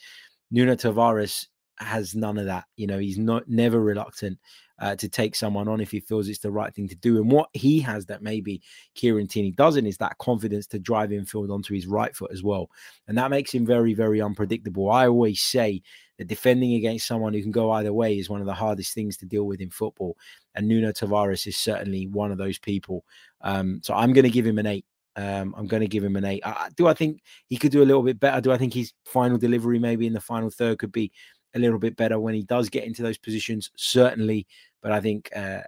Nuno 0.51 0.75
Tavares 0.77 1.47
has 1.79 2.15
none 2.15 2.39
of 2.39 2.47
that. 2.47 2.65
You 2.77 2.87
know, 2.87 2.99
he's 2.99 3.19
not 3.19 3.49
never 3.49 3.81
reluctant 3.81 4.39
uh, 4.79 4.97
to 4.97 5.09
take 5.09 5.35
someone 5.37 5.69
on 5.69 5.81
if 5.81 5.91
he 5.91 6.01
feels 6.01 6.29
it's 6.29 6.41
the 6.41 6.51
right 6.51 6.75
thing 6.75 6.89
to 6.89 6.97
do. 6.97 7.19
And 7.19 7.31
what 7.31 7.49
he 7.53 7.81
has 7.81 8.07
that 8.07 8.23
maybe 8.23 8.61
Kieran 8.95 9.27
Tierney 9.27 9.53
doesn't 9.53 9.87
is 9.87 9.99
that 9.99 10.19
confidence 10.19 10.67
to 10.69 10.79
drive 10.79 11.13
infield 11.13 11.51
onto 11.51 11.75
his 11.75 11.87
right 11.87 12.15
foot 12.15 12.33
as 12.33 12.43
well. 12.43 12.71
And 13.07 13.17
that 13.19 13.31
makes 13.31 13.53
him 13.53 13.65
very, 13.65 13.95
very 13.95 14.21
unpredictable. 14.21 14.91
I 14.91 15.07
always 15.07 15.41
say 15.41 15.83
that 16.19 16.29
defending 16.29 16.75
against 16.75 17.07
someone 17.07 17.35
who 17.35 17.43
can 17.43 17.53
go 17.53 17.71
either 17.73 17.93
way 17.93 18.19
is 18.19 18.31
one 18.31 18.41
of 18.41 18.47
the 18.47 18.55
hardest 18.55 18.95
things 18.95 19.17
to 19.19 19.27
deal 19.27 19.45
with 19.45 19.61
in 19.61 19.71
football. 19.71 20.17
And 20.55 20.69
Nuno 20.69 20.93
Tavares 20.93 21.47
is 21.47 21.57
certainly 21.57 22.07
one 22.07 22.33
of 22.33 22.39
those 22.39 22.59
people. 22.59 23.05
Um, 23.43 23.81
so 23.83 23.95
I'm 23.95 24.13
going 24.13 24.25
to 24.25 24.31
give 24.31 24.47
him 24.47 24.59
an 24.59 24.67
eight. 24.67 24.87
Um, 25.17 25.55
I'm 25.57 25.69
going 25.69 25.81
to 25.81 25.89
give 25.89 26.03
him 26.03 26.17
an 26.17 26.25
eight. 26.25 26.43
Uh, 26.45 26.71
do 26.77 26.89
I 26.89 26.95
think 26.95 27.23
he 27.47 27.57
could 27.57 27.71
do 27.71 27.83
a 27.83 27.87
little 27.87 28.03
bit 28.03 28.19
better? 28.19 28.41
Do 28.41 28.51
I 28.51 28.59
think 28.59 28.75
his 28.75 28.93
final 29.05 29.39
delivery, 29.39 29.79
maybe 29.79 30.09
in 30.09 30.13
the 30.13 30.21
final 30.21 30.51
third, 30.51 30.81
could 30.81 30.91
be 30.91 31.13
a 31.55 31.59
little 31.59 31.79
bit 31.79 31.97
better 31.97 32.19
when 32.19 32.35
he 32.35 32.43
does 32.43 32.69
get 32.69 32.85
into 32.85 33.03
those 33.03 33.19
positions, 33.19 33.71
certainly. 33.77 34.47
But 34.83 34.93
I 34.93 35.01
think 35.01 35.31
uh, 35.35 35.61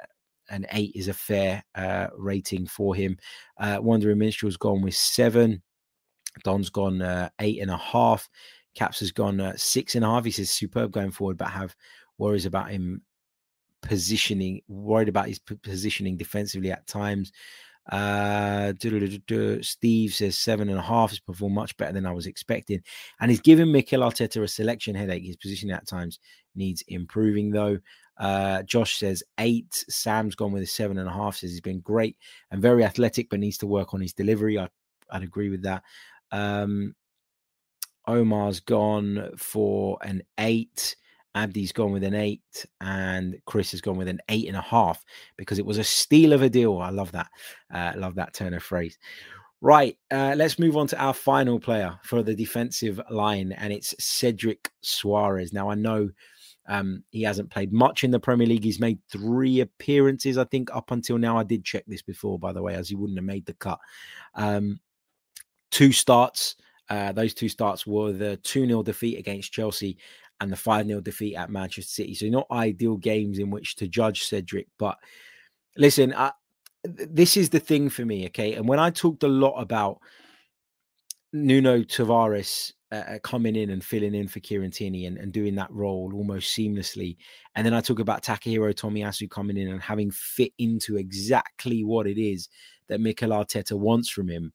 an 0.50 0.66
eight 0.72 0.92
is 0.94 1.08
a 1.08 1.14
fair 1.14 1.64
uh, 1.74 2.08
rating 2.16 2.66
for 2.66 2.94
him. 2.94 3.18
Uh, 3.58 3.78
Wandering 3.80 4.18
Minstrel's 4.18 4.56
gone 4.56 4.82
with 4.82 4.94
seven. 4.94 5.62
Don's 6.44 6.70
gone 6.70 7.02
uh, 7.02 7.30
eight 7.40 7.60
and 7.60 7.70
a 7.70 7.76
half. 7.76 8.28
Caps 8.74 9.00
has 9.00 9.10
gone 9.10 9.40
uh, 9.40 9.54
six 9.56 9.94
and 9.94 10.04
a 10.04 10.08
half. 10.08 10.24
He 10.24 10.30
says 10.30 10.50
superb 10.50 10.92
going 10.92 11.10
forward, 11.10 11.38
but 11.38 11.48
have 11.48 11.74
worries 12.18 12.46
about 12.46 12.70
him 12.70 13.02
positioning, 13.82 14.60
worried 14.68 15.08
about 15.08 15.28
his 15.28 15.38
positioning 15.38 16.16
defensively 16.16 16.70
at 16.70 16.86
times. 16.86 17.32
Uh, 17.90 18.72
Steve 19.62 20.14
says 20.14 20.36
seven 20.36 20.68
and 20.68 20.78
a 20.78 20.82
half 20.82 21.10
has 21.10 21.20
performed 21.20 21.54
much 21.54 21.76
better 21.76 21.92
than 21.92 22.06
I 22.06 22.12
was 22.12 22.26
expecting, 22.26 22.82
and 23.20 23.30
he's 23.30 23.40
given 23.40 23.70
Mikel 23.70 24.00
Arteta 24.00 24.42
a 24.42 24.48
selection 24.48 24.94
headache. 24.94 25.24
His 25.24 25.36
position 25.36 25.70
at 25.70 25.86
times 25.86 26.18
needs 26.54 26.82
improving, 26.88 27.50
though. 27.50 27.78
Uh, 28.18 28.62
Josh 28.62 28.98
says 28.98 29.22
eight. 29.38 29.84
Sam's 29.88 30.34
gone 30.34 30.52
with 30.52 30.62
a 30.62 30.66
seven 30.66 30.98
and 30.98 31.08
a 31.08 31.12
half. 31.12 31.36
Says 31.36 31.50
he's 31.50 31.60
been 31.60 31.80
great 31.80 32.16
and 32.50 32.62
very 32.62 32.84
athletic, 32.84 33.30
but 33.30 33.40
needs 33.40 33.58
to 33.58 33.66
work 33.66 33.94
on 33.94 34.00
his 34.00 34.12
delivery. 34.12 34.58
I, 34.58 34.68
I'd 35.10 35.22
agree 35.22 35.50
with 35.50 35.62
that. 35.62 35.82
Um, 36.32 36.94
Omar's 38.06 38.60
gone 38.60 39.30
for 39.36 39.98
an 40.02 40.22
eight. 40.38 40.96
Abdi's 41.36 41.72
gone 41.72 41.92
with 41.92 42.02
an 42.02 42.14
eight, 42.14 42.66
and 42.80 43.38
Chris 43.44 43.70
has 43.72 43.80
gone 43.80 43.96
with 43.96 44.08
an 44.08 44.20
eight 44.28 44.48
and 44.48 44.56
a 44.56 44.62
half 44.62 45.04
because 45.36 45.58
it 45.58 45.66
was 45.66 45.78
a 45.78 45.84
steal 45.84 46.32
of 46.32 46.42
a 46.42 46.48
deal. 46.48 46.78
I 46.78 46.90
love 46.90 47.12
that. 47.12 47.28
Uh, 47.72 47.92
love 47.96 48.14
that 48.14 48.34
turn 48.34 48.54
of 48.54 48.62
phrase. 48.62 48.98
Right, 49.60 49.96
uh, 50.10 50.34
let's 50.36 50.58
move 50.58 50.76
on 50.76 50.86
to 50.88 50.98
our 50.98 51.14
final 51.14 51.58
player 51.58 51.98
for 52.02 52.22
the 52.22 52.34
defensive 52.34 53.00
line, 53.10 53.52
and 53.52 53.72
it's 53.72 53.94
Cedric 53.98 54.70
Soares. 54.82 55.52
Now, 55.52 55.70
I 55.70 55.74
know 55.74 56.10
um, 56.68 57.04
he 57.10 57.22
hasn't 57.22 57.50
played 57.50 57.72
much 57.72 58.04
in 58.04 58.10
the 58.10 58.20
Premier 58.20 58.46
League. 58.46 58.64
He's 58.64 58.80
made 58.80 58.98
three 59.10 59.60
appearances, 59.60 60.38
I 60.38 60.44
think, 60.44 60.74
up 60.74 60.90
until 60.90 61.18
now. 61.18 61.38
I 61.38 61.44
did 61.44 61.64
check 61.64 61.84
this 61.86 62.02
before, 62.02 62.38
by 62.38 62.52
the 62.52 62.62
way, 62.62 62.74
as 62.74 62.88
he 62.88 62.96
wouldn't 62.96 63.18
have 63.18 63.24
made 63.24 63.46
the 63.46 63.54
cut. 63.54 63.78
Um, 64.34 64.80
two 65.70 65.92
starts. 65.92 66.56
Uh, 66.88 67.12
those 67.12 67.34
two 67.34 67.48
starts 67.48 67.86
were 67.86 68.12
the 68.12 68.36
2 68.38 68.66
0 68.66 68.82
defeat 68.82 69.18
against 69.18 69.52
Chelsea 69.52 69.98
and 70.40 70.52
the 70.52 70.56
5 70.56 70.86
0 70.86 71.00
defeat 71.00 71.36
at 71.36 71.50
Manchester 71.50 71.90
City. 71.90 72.14
So, 72.14 72.26
not 72.26 72.46
ideal 72.50 72.96
games 72.96 73.38
in 73.38 73.50
which 73.50 73.76
to 73.76 73.88
judge 73.88 74.24
Cedric. 74.24 74.68
But 74.78 74.98
listen, 75.76 76.14
I, 76.14 76.32
this 76.84 77.36
is 77.36 77.50
the 77.50 77.60
thing 77.60 77.88
for 77.88 78.04
me, 78.04 78.26
okay? 78.26 78.54
And 78.54 78.68
when 78.68 78.78
I 78.78 78.90
talked 78.90 79.22
a 79.22 79.28
lot 79.28 79.60
about 79.60 79.98
Nuno 81.32 81.82
Tavares 81.82 82.72
uh, 82.92 82.94
uh, 82.94 83.18
coming 83.18 83.56
in 83.56 83.70
and 83.70 83.84
filling 83.84 84.14
in 84.14 84.28
for 84.28 84.40
Kieran 84.40 84.70
Tierney 84.70 85.06
and, 85.06 85.18
and 85.18 85.32
doing 85.32 85.56
that 85.56 85.72
role 85.72 86.12
almost 86.14 86.56
seamlessly. 86.56 87.16
And 87.56 87.66
then 87.66 87.74
I 87.74 87.80
talk 87.80 87.98
about 87.98 88.22
Takehiro 88.22 88.72
Tomiyasu 88.72 89.28
coming 89.28 89.56
in 89.56 89.68
and 89.68 89.82
having 89.82 90.10
fit 90.12 90.52
into 90.58 90.96
exactly 90.96 91.82
what 91.82 92.06
it 92.06 92.16
is 92.16 92.48
that 92.88 93.00
Mikel 93.00 93.30
Arteta 93.30 93.76
wants 93.76 94.08
from 94.08 94.28
him. 94.28 94.52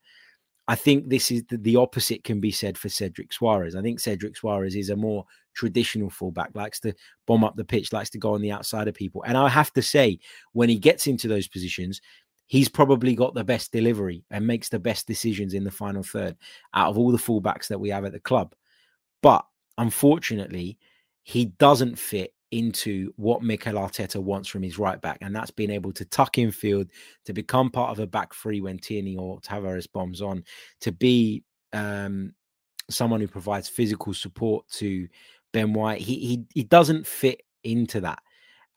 I 0.72 0.76
think 0.76 1.10
this 1.10 1.32
is 1.32 1.44
the, 1.50 1.58
the, 1.58 1.76
opposite 1.76 2.24
can 2.24 2.40
be 2.40 2.50
said 2.50 2.78
for 2.78 2.88
Cedric 2.88 3.32
Soares. 3.32 3.76
I 3.76 3.82
think 3.82 4.00
Cedric 4.00 4.36
Soares 4.36 4.74
is 4.74 4.90
a 4.90 4.96
more 4.96 5.26
traditional 5.54 6.10
fullback, 6.10 6.52
likes 6.54 6.80
to 6.80 6.94
bomb 7.28 7.44
up 7.44 7.58
the 7.58 7.66
pitch, 7.66 7.92
likes 7.92 8.10
to 8.12 8.18
go 8.18 8.36
on 8.36 8.42
the 8.42 8.54
outside 8.54 8.88
of 8.88 8.96
people. 8.96 9.22
And 9.28 9.38
I 9.38 9.50
have 9.50 9.74
to 9.74 9.82
say, 9.82 10.18
when 10.54 10.70
he 10.70 10.80
gets 10.80 11.08
into 11.08 11.28
those 11.28 11.50
positions, 11.50 12.00
he's 12.48 12.70
probably 12.70 13.16
got 13.16 13.34
the 13.34 13.44
best 13.44 13.74
delivery 13.74 14.24
and 14.32 14.48
makes 14.48 14.70
the 14.70 14.80
best 14.80 15.08
decisions 15.08 15.54
in 15.54 15.66
the 15.66 15.72
final 15.72 16.04
third 16.04 16.38
out 16.74 16.88
of 16.88 16.98
all 16.98 17.12
the 17.12 17.18
fullbacks 17.18 17.68
that 17.68 17.82
we 17.82 17.90
have 17.90 18.06
at 18.06 18.14
the 18.14 18.22
club. 18.22 18.56
But 19.22 19.46
unfortunately, 19.78 20.78
he 21.24 21.48
doesn't 21.48 22.00
fit 22.00 22.34
into 22.52 23.14
what 23.16 23.42
Mikel 23.42 23.74
Arteta 23.74 24.22
wants 24.22 24.50
from 24.50 24.62
his 24.62 24.78
right 24.78 25.00
back, 25.02 25.18
and 25.22 25.36
that's 25.36 25.52
being 25.52 25.72
able 25.72 25.94
to 25.94 26.06
tuck 26.06 26.38
in 26.38 26.52
field, 26.52 26.88
to 27.26 27.34
become 27.34 27.70
part 27.70 27.92
of 27.92 28.00
a 28.00 28.08
back 28.08 28.34
three 28.34 28.62
when 28.62 28.78
Tierney 28.78 29.16
or 29.16 29.40
Tavares 29.40 29.92
bombs 29.92 30.22
on, 30.22 30.44
to 30.82 30.92
be 30.92 31.44
um, 31.74 32.34
someone 32.90 33.22
who 33.22 33.28
provides 33.28 33.70
physical 33.70 34.14
support 34.14 34.68
to 34.70 35.08
Ben 35.54 35.74
White. 35.74 36.02
He 36.02 36.16
he 36.20 36.44
he 36.54 36.64
doesn't 36.64 37.08
fit 37.08 37.42
into 37.64 38.02
that, 38.02 38.20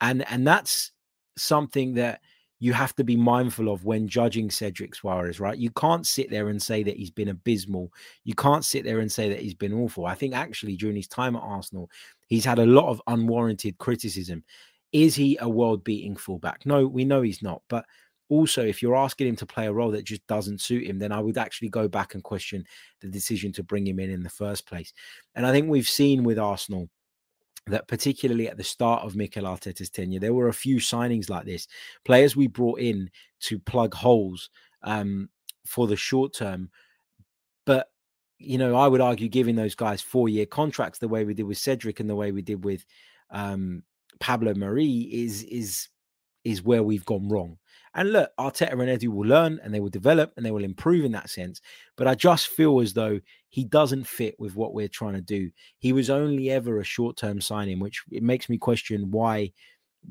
and 0.01 0.27
and 0.29 0.47
that's 0.47 0.91
something 1.37 1.95
that 1.95 2.21
you 2.65 2.73
have 2.73 2.95
to 2.95 3.03
be 3.03 3.15
mindful 3.15 3.71
of 3.71 3.85
when 3.85 4.07
judging 4.07 4.49
Cedric 4.49 4.95
Soares, 4.95 5.39
right? 5.39 5.55
You 5.55 5.69
can't 5.69 6.07
sit 6.07 6.31
there 6.31 6.49
and 6.49 6.59
say 6.59 6.81
that 6.81 6.97
he's 6.97 7.11
been 7.11 7.27
abysmal. 7.27 7.93
You 8.23 8.33
can't 8.33 8.65
sit 8.65 8.83
there 8.83 9.01
and 9.01 9.11
say 9.11 9.29
that 9.29 9.39
he's 9.39 9.53
been 9.53 9.71
awful. 9.71 10.07
I 10.07 10.15
think 10.15 10.33
actually 10.33 10.75
during 10.75 10.95
his 10.95 11.07
time 11.07 11.35
at 11.35 11.43
Arsenal, 11.43 11.91
he's 12.25 12.43
had 12.43 12.57
a 12.57 12.65
lot 12.65 12.89
of 12.89 12.99
unwarranted 13.05 13.77
criticism. 13.77 14.43
Is 14.91 15.13
he 15.13 15.37
a 15.41 15.47
world 15.47 15.83
beating 15.83 16.15
fullback? 16.15 16.65
No, 16.65 16.87
we 16.87 17.05
know 17.05 17.21
he's 17.21 17.43
not. 17.43 17.61
But 17.69 17.85
also, 18.29 18.65
if 18.65 18.81
you're 18.81 18.95
asking 18.95 19.27
him 19.27 19.35
to 19.35 19.45
play 19.45 19.67
a 19.67 19.71
role 19.71 19.91
that 19.91 20.03
just 20.03 20.25
doesn't 20.25 20.59
suit 20.59 20.87
him, 20.87 20.97
then 20.97 21.11
I 21.11 21.19
would 21.19 21.37
actually 21.37 21.69
go 21.69 21.87
back 21.87 22.15
and 22.15 22.23
question 22.23 22.65
the 22.99 23.09
decision 23.09 23.51
to 23.53 23.63
bring 23.63 23.85
him 23.85 23.99
in 23.99 24.09
in 24.09 24.23
the 24.23 24.29
first 24.31 24.65
place. 24.65 24.91
And 25.35 25.45
I 25.45 25.51
think 25.51 25.69
we've 25.69 25.87
seen 25.87 26.23
with 26.23 26.39
Arsenal 26.39 26.89
that 27.67 27.87
particularly 27.87 28.47
at 28.47 28.57
the 28.57 28.63
start 28.63 29.03
of 29.03 29.15
Mikel 29.15 29.43
Arteta's 29.43 29.89
tenure, 29.89 30.19
there 30.19 30.33
were 30.33 30.49
a 30.49 30.53
few 30.53 30.77
signings 30.77 31.29
like 31.29 31.45
this, 31.45 31.67
players 32.03 32.35
we 32.35 32.47
brought 32.47 32.79
in 32.79 33.09
to 33.41 33.59
plug 33.59 33.93
holes 33.93 34.49
um, 34.83 35.29
for 35.65 35.87
the 35.87 35.95
short 35.95 36.33
term. 36.33 36.69
But 37.65 37.87
you 38.37 38.57
know, 38.57 38.75
I 38.75 38.87
would 38.87 39.01
argue 39.01 39.29
giving 39.29 39.55
those 39.55 39.75
guys 39.75 40.01
four-year 40.01 40.45
contracts, 40.45 40.99
the 40.99 41.07
way 41.07 41.23
we 41.23 41.33
did 41.33 41.43
with 41.43 41.57
Cedric 41.57 41.99
and 41.99 42.09
the 42.09 42.15
way 42.15 42.31
we 42.31 42.41
did 42.41 42.63
with 42.63 42.85
um, 43.31 43.83
Pablo 44.19 44.53
Mari, 44.53 45.09
is 45.11 45.43
is 45.43 45.89
is 46.43 46.63
where 46.63 46.83
we've 46.83 47.05
gone 47.05 47.27
wrong. 47.27 47.57
And 47.95 48.11
look, 48.11 48.29
Arteta 48.37 48.73
and 48.73 48.81
Edu 48.81 49.07
will 49.07 49.27
learn 49.27 49.59
and 49.63 49.73
they 49.73 49.79
will 49.79 49.89
develop 49.89 50.33
and 50.35 50.45
they 50.45 50.51
will 50.51 50.63
improve 50.63 51.05
in 51.05 51.13
that 51.13 51.29
sense. 51.29 51.61
But 51.95 52.07
I 52.07 52.13
just 52.13 52.47
feel 52.47 52.81
as 52.81 52.93
though 52.93 53.19
he 53.55 53.63
doesn't 53.63 54.05
fit 54.05 54.35
with 54.37 54.53
what 54.57 54.73
we're 54.73 54.89
trying 54.89 55.13
to 55.13 55.21
do. 55.21 55.49
He 55.77 55.93
was 55.93 56.09
only 56.09 56.51
ever 56.51 56.77
a 56.77 56.83
short-term 56.83 57.39
signing, 57.39 57.79
which 57.79 58.03
it 58.11 58.21
makes 58.21 58.49
me 58.49 58.57
question 58.57 59.11
why 59.11 59.53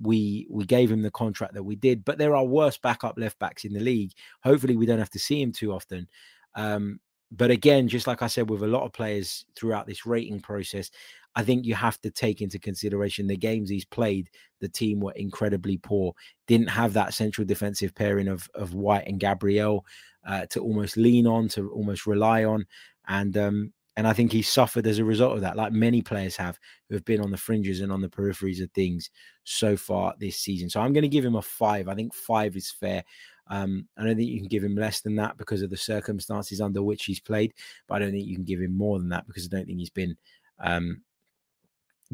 we 0.00 0.46
we 0.48 0.64
gave 0.64 0.90
him 0.90 1.02
the 1.02 1.10
contract 1.10 1.52
that 1.52 1.62
we 1.62 1.76
did. 1.76 2.06
But 2.06 2.16
there 2.16 2.34
are 2.34 2.42
worse 2.42 2.78
backup 2.78 3.18
left 3.18 3.38
backs 3.38 3.66
in 3.66 3.74
the 3.74 3.80
league. 3.80 4.12
Hopefully, 4.42 4.76
we 4.76 4.86
don't 4.86 4.98
have 4.98 5.10
to 5.10 5.18
see 5.18 5.42
him 5.42 5.52
too 5.52 5.74
often. 5.74 6.08
Um, 6.54 7.00
but 7.30 7.50
again, 7.50 7.86
just 7.86 8.06
like 8.06 8.22
I 8.22 8.28
said 8.28 8.48
with 8.48 8.62
a 8.62 8.66
lot 8.66 8.84
of 8.84 8.94
players 8.94 9.44
throughout 9.54 9.86
this 9.86 10.06
rating 10.06 10.40
process, 10.40 10.90
I 11.36 11.42
think 11.42 11.66
you 11.66 11.74
have 11.74 12.00
to 12.00 12.10
take 12.10 12.40
into 12.40 12.58
consideration 12.58 13.26
the 13.26 13.36
games 13.36 13.68
he's 13.68 13.84
played. 13.84 14.30
The 14.62 14.70
team 14.70 15.00
were 15.00 15.12
incredibly 15.16 15.76
poor, 15.76 16.14
didn't 16.46 16.68
have 16.70 16.94
that 16.94 17.12
central 17.12 17.46
defensive 17.46 17.94
pairing 17.94 18.28
of 18.28 18.48
of 18.54 18.72
White 18.72 19.06
and 19.06 19.20
Gabriel 19.20 19.84
uh, 20.26 20.46
to 20.46 20.60
almost 20.60 20.96
lean 20.96 21.26
on, 21.26 21.48
to 21.48 21.70
almost 21.72 22.06
rely 22.06 22.44
on, 22.44 22.64
and 23.08 23.36
um, 23.36 23.72
and 23.96 24.08
I 24.08 24.12
think 24.12 24.32
he 24.32 24.42
suffered 24.42 24.86
as 24.86 24.98
a 24.98 25.04
result 25.04 25.34
of 25.34 25.40
that, 25.42 25.56
like 25.56 25.72
many 25.72 26.02
players 26.02 26.36
have 26.36 26.58
who 26.88 26.96
have 26.96 27.04
been 27.04 27.20
on 27.20 27.30
the 27.30 27.36
fringes 27.36 27.80
and 27.80 27.92
on 27.92 28.00
the 28.00 28.08
peripheries 28.08 28.62
of 28.62 28.70
things 28.72 29.10
so 29.44 29.76
far 29.76 30.14
this 30.18 30.38
season. 30.38 30.68
So 30.68 30.80
I'm 30.80 30.92
going 30.92 31.02
to 31.02 31.08
give 31.08 31.24
him 31.24 31.36
a 31.36 31.42
five. 31.42 31.88
I 31.88 31.94
think 31.94 32.12
five 32.12 32.56
is 32.56 32.70
fair. 32.70 33.04
Um, 33.46 33.86
I 33.96 34.04
don't 34.04 34.16
think 34.16 34.30
you 34.30 34.40
can 34.40 34.48
give 34.48 34.64
him 34.64 34.74
less 34.74 35.00
than 35.00 35.16
that 35.16 35.36
because 35.36 35.62
of 35.62 35.70
the 35.70 35.76
circumstances 35.76 36.60
under 36.60 36.82
which 36.82 37.04
he's 37.04 37.20
played, 37.20 37.52
but 37.86 37.94
I 37.94 37.98
don't 38.00 38.12
think 38.12 38.26
you 38.26 38.34
can 38.34 38.44
give 38.44 38.60
him 38.60 38.76
more 38.76 38.98
than 38.98 39.10
that 39.10 39.26
because 39.26 39.44
I 39.44 39.54
don't 39.54 39.66
think 39.66 39.78
he's 39.78 39.90
been 39.90 40.16
um, 40.58 41.02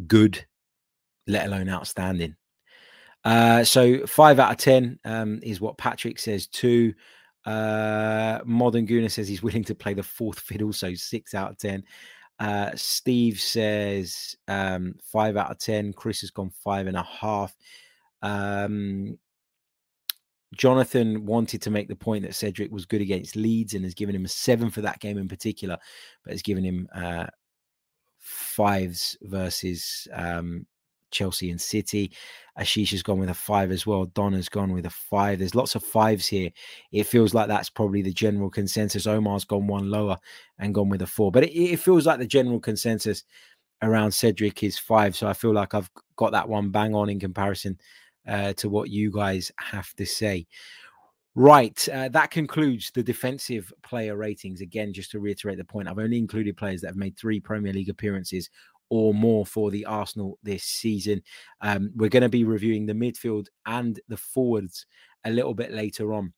good, 0.06 0.44
let 1.26 1.46
alone 1.46 1.68
outstanding. 1.68 2.36
Uh, 3.24 3.64
so 3.64 4.06
five 4.06 4.38
out 4.38 4.50
of 4.50 4.56
ten 4.56 4.98
um, 5.04 5.40
is 5.42 5.60
what 5.60 5.78
Patrick 5.78 6.18
says 6.18 6.46
too. 6.46 6.94
Uh, 7.44 8.40
Modern 8.44 8.86
Gooner 8.86 9.10
says 9.10 9.28
he's 9.28 9.42
willing 9.42 9.64
to 9.64 9.74
play 9.74 9.94
the 9.94 10.02
fourth 10.02 10.40
fiddle, 10.40 10.72
so 10.72 10.94
six 10.94 11.34
out 11.34 11.50
of 11.50 11.58
ten. 11.58 11.84
Uh, 12.38 12.70
Steve 12.74 13.38
says 13.38 14.36
um, 14.48 14.94
five 15.02 15.36
out 15.36 15.50
of 15.50 15.58
ten. 15.58 15.92
Chris 15.92 16.20
has 16.20 16.30
gone 16.30 16.50
five 16.50 16.86
and 16.86 16.96
a 16.96 17.02
half. 17.02 17.54
Um, 18.22 19.18
Jonathan 20.54 21.26
wanted 21.26 21.62
to 21.62 21.70
make 21.70 21.88
the 21.88 21.96
point 21.96 22.24
that 22.24 22.34
Cedric 22.34 22.72
was 22.72 22.86
good 22.86 23.00
against 23.00 23.36
Leeds 23.36 23.74
and 23.74 23.84
has 23.84 23.94
given 23.94 24.14
him 24.14 24.24
a 24.24 24.28
seven 24.28 24.70
for 24.70 24.80
that 24.80 25.00
game 25.00 25.16
in 25.16 25.28
particular, 25.28 25.78
but 26.24 26.32
has 26.32 26.42
given 26.42 26.64
him 26.64 26.88
uh, 26.94 27.26
fives 28.18 29.16
versus 29.22 30.08
um, 30.12 30.66
Chelsea 31.10 31.50
and 31.50 31.60
City. 31.60 32.12
Ashish 32.58 32.90
has 32.90 33.02
gone 33.02 33.18
with 33.18 33.30
a 33.30 33.34
five 33.34 33.70
as 33.70 33.86
well. 33.86 34.06
Donna's 34.06 34.48
gone 34.48 34.72
with 34.72 34.86
a 34.86 34.90
five. 34.90 35.38
There's 35.38 35.54
lots 35.54 35.74
of 35.74 35.82
fives 35.82 36.26
here. 36.26 36.50
It 36.92 37.04
feels 37.04 37.32
like 37.32 37.48
that's 37.48 37.70
probably 37.70 38.02
the 38.02 38.12
general 38.12 38.50
consensus. 38.50 39.06
Omar's 39.06 39.44
gone 39.44 39.66
one 39.66 39.90
lower 39.90 40.18
and 40.58 40.74
gone 40.74 40.88
with 40.88 41.02
a 41.02 41.06
four, 41.06 41.30
but 41.32 41.44
it, 41.44 41.52
it 41.52 41.78
feels 41.78 42.06
like 42.06 42.18
the 42.18 42.26
general 42.26 42.60
consensus 42.60 43.24
around 43.82 44.12
Cedric 44.12 44.62
is 44.62 44.78
five. 44.78 45.16
So 45.16 45.26
I 45.26 45.32
feel 45.32 45.54
like 45.54 45.74
I've 45.74 45.90
got 46.16 46.32
that 46.32 46.48
one 46.48 46.70
bang 46.70 46.94
on 46.94 47.08
in 47.08 47.18
comparison 47.18 47.78
uh, 48.28 48.52
to 48.54 48.68
what 48.68 48.90
you 48.90 49.10
guys 49.10 49.50
have 49.58 49.94
to 49.94 50.04
say. 50.06 50.46
Right, 51.36 51.88
uh, 51.88 52.08
that 52.08 52.32
concludes 52.32 52.90
the 52.90 53.04
defensive 53.04 53.72
player 53.82 54.16
ratings. 54.16 54.60
Again, 54.60 54.92
just 54.92 55.12
to 55.12 55.20
reiterate 55.20 55.58
the 55.58 55.64
point, 55.64 55.88
I've 55.88 55.98
only 55.98 56.18
included 56.18 56.56
players 56.56 56.80
that 56.80 56.88
have 56.88 56.96
made 56.96 57.16
three 57.16 57.38
Premier 57.38 57.72
League 57.72 57.88
appearances 57.88 58.50
or 58.90 59.14
more 59.14 59.46
for 59.46 59.70
the 59.70 59.86
Arsenal 59.86 60.38
this 60.42 60.64
season. 60.64 61.22
Um, 61.60 61.92
we're 61.94 62.10
going 62.10 62.22
to 62.22 62.28
be 62.28 62.44
reviewing 62.44 62.86
the 62.86 62.92
midfield 62.92 63.46
and 63.64 63.98
the 64.08 64.16
forwards 64.16 64.86
a 65.24 65.30
little 65.30 65.54
bit 65.54 65.72
later 65.72 66.12
on 66.12 66.32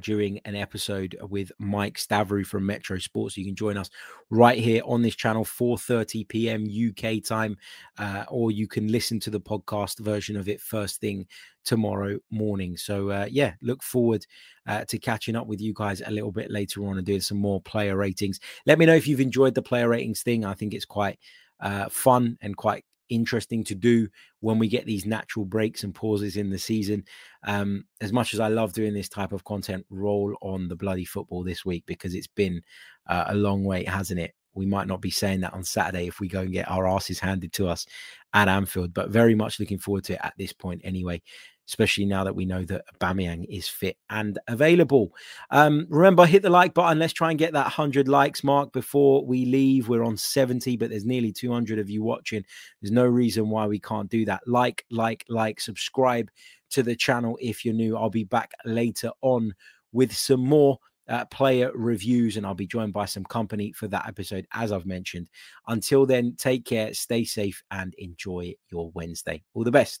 during 0.00 0.38
an 0.44 0.56
episode 0.56 1.16
with 1.28 1.52
Mike 1.58 1.98
Stavrou 1.98 2.44
from 2.44 2.66
Metro 2.66 2.98
Sports. 2.98 3.36
You 3.36 3.44
can 3.44 3.54
join 3.54 3.76
us 3.76 3.90
right 4.30 4.58
here 4.58 4.82
on 4.84 5.02
this 5.02 5.14
channel, 5.14 5.44
4:30 5.44 6.28
p.m. 6.28 6.64
UK 6.64 7.22
time, 7.22 7.56
uh, 7.98 8.24
or 8.28 8.50
you 8.50 8.66
can 8.66 8.88
listen 8.88 9.20
to 9.20 9.30
the 9.30 9.40
podcast 9.40 10.00
version 10.00 10.36
of 10.36 10.48
it 10.48 10.60
first 10.60 11.00
thing 11.00 11.26
tomorrow 11.64 12.18
morning. 12.30 12.76
So 12.76 13.10
uh, 13.10 13.26
yeah, 13.30 13.54
look 13.62 13.82
forward 13.82 14.26
uh, 14.66 14.84
to 14.86 14.98
catching 14.98 15.36
up 15.36 15.46
with 15.46 15.60
you 15.60 15.72
guys 15.74 16.02
a 16.04 16.10
little 16.10 16.32
bit 16.32 16.50
later 16.50 16.84
on 16.86 16.98
and 16.98 17.06
doing 17.06 17.20
some 17.20 17.38
more 17.38 17.60
player 17.60 17.96
ratings. 17.96 18.40
Let 18.66 18.78
me 18.78 18.86
know 18.86 18.94
if 18.94 19.06
you've 19.06 19.20
enjoyed 19.20 19.54
the 19.54 19.62
player 19.62 19.88
ratings 19.88 20.22
thing. 20.22 20.44
I 20.44 20.54
think 20.54 20.74
it's 20.74 20.84
quite 20.84 21.18
uh, 21.60 21.88
fun 21.88 22.36
and 22.40 22.56
quite 22.56 22.84
interesting 23.08 23.64
to 23.64 23.74
do 23.74 24.08
when 24.40 24.58
we 24.58 24.68
get 24.68 24.86
these 24.86 25.06
natural 25.06 25.44
breaks 25.44 25.84
and 25.84 25.94
pauses 25.94 26.36
in 26.36 26.50
the 26.50 26.58
season. 26.58 27.04
Um, 27.46 27.84
as 28.00 28.12
much 28.12 28.34
as 28.34 28.40
I 28.40 28.48
love 28.48 28.72
doing 28.72 28.94
this 28.94 29.08
type 29.08 29.32
of 29.32 29.44
content, 29.44 29.86
roll 29.90 30.34
on 30.40 30.68
the 30.68 30.76
bloody 30.76 31.04
football 31.04 31.44
this 31.44 31.64
week 31.64 31.84
because 31.86 32.14
it's 32.14 32.26
been 32.26 32.62
uh, 33.06 33.24
a 33.28 33.34
long 33.34 33.64
wait, 33.64 33.88
hasn't 33.88 34.20
it? 34.20 34.32
We 34.54 34.66
might 34.66 34.86
not 34.86 35.00
be 35.00 35.10
saying 35.10 35.40
that 35.40 35.52
on 35.52 35.64
Saturday 35.64 36.06
if 36.06 36.20
we 36.20 36.28
go 36.28 36.40
and 36.40 36.52
get 36.52 36.70
our 36.70 36.86
asses 36.86 37.18
handed 37.18 37.52
to 37.54 37.68
us 37.68 37.86
at 38.32 38.48
Anfield, 38.48 38.94
but 38.94 39.10
very 39.10 39.34
much 39.34 39.58
looking 39.58 39.78
forward 39.78 40.04
to 40.04 40.14
it 40.14 40.20
at 40.22 40.34
this 40.38 40.52
point 40.52 40.80
anyway 40.84 41.20
especially 41.68 42.04
now 42.04 42.24
that 42.24 42.34
we 42.34 42.44
know 42.44 42.64
that 42.64 42.84
Aubameyang 42.98 43.46
is 43.48 43.68
fit 43.68 43.96
and 44.10 44.38
available. 44.48 45.12
Um, 45.50 45.86
remember, 45.88 46.26
hit 46.26 46.42
the 46.42 46.50
like 46.50 46.74
button. 46.74 46.98
Let's 46.98 47.12
try 47.12 47.30
and 47.30 47.38
get 47.38 47.52
that 47.54 47.64
100 47.64 48.08
likes 48.08 48.44
mark 48.44 48.72
before 48.72 49.24
we 49.24 49.46
leave. 49.46 49.88
We're 49.88 50.04
on 50.04 50.16
70, 50.16 50.76
but 50.76 50.90
there's 50.90 51.06
nearly 51.06 51.32
200 51.32 51.78
of 51.78 51.88
you 51.88 52.02
watching. 52.02 52.44
There's 52.80 52.92
no 52.92 53.06
reason 53.06 53.48
why 53.48 53.66
we 53.66 53.78
can't 53.78 54.10
do 54.10 54.24
that. 54.26 54.42
Like, 54.46 54.84
like, 54.90 55.24
like, 55.28 55.60
subscribe 55.60 56.30
to 56.70 56.82
the 56.82 56.96
channel 56.96 57.38
if 57.40 57.64
you're 57.64 57.74
new. 57.74 57.96
I'll 57.96 58.10
be 58.10 58.24
back 58.24 58.52
later 58.64 59.10
on 59.22 59.54
with 59.92 60.14
some 60.14 60.40
more. 60.40 60.78
Uh, 61.06 61.22
player 61.26 61.70
reviews, 61.74 62.38
and 62.38 62.46
I'll 62.46 62.54
be 62.54 62.66
joined 62.66 62.94
by 62.94 63.04
some 63.04 63.24
company 63.26 63.72
for 63.72 63.86
that 63.88 64.08
episode, 64.08 64.46
as 64.54 64.72
I've 64.72 64.86
mentioned. 64.86 65.28
Until 65.68 66.06
then, 66.06 66.34
take 66.38 66.64
care, 66.64 66.94
stay 66.94 67.24
safe, 67.24 67.62
and 67.70 67.92
enjoy 67.98 68.54
your 68.70 68.90
Wednesday. 68.94 69.42
All 69.52 69.64
the 69.64 69.70
best. 69.70 70.00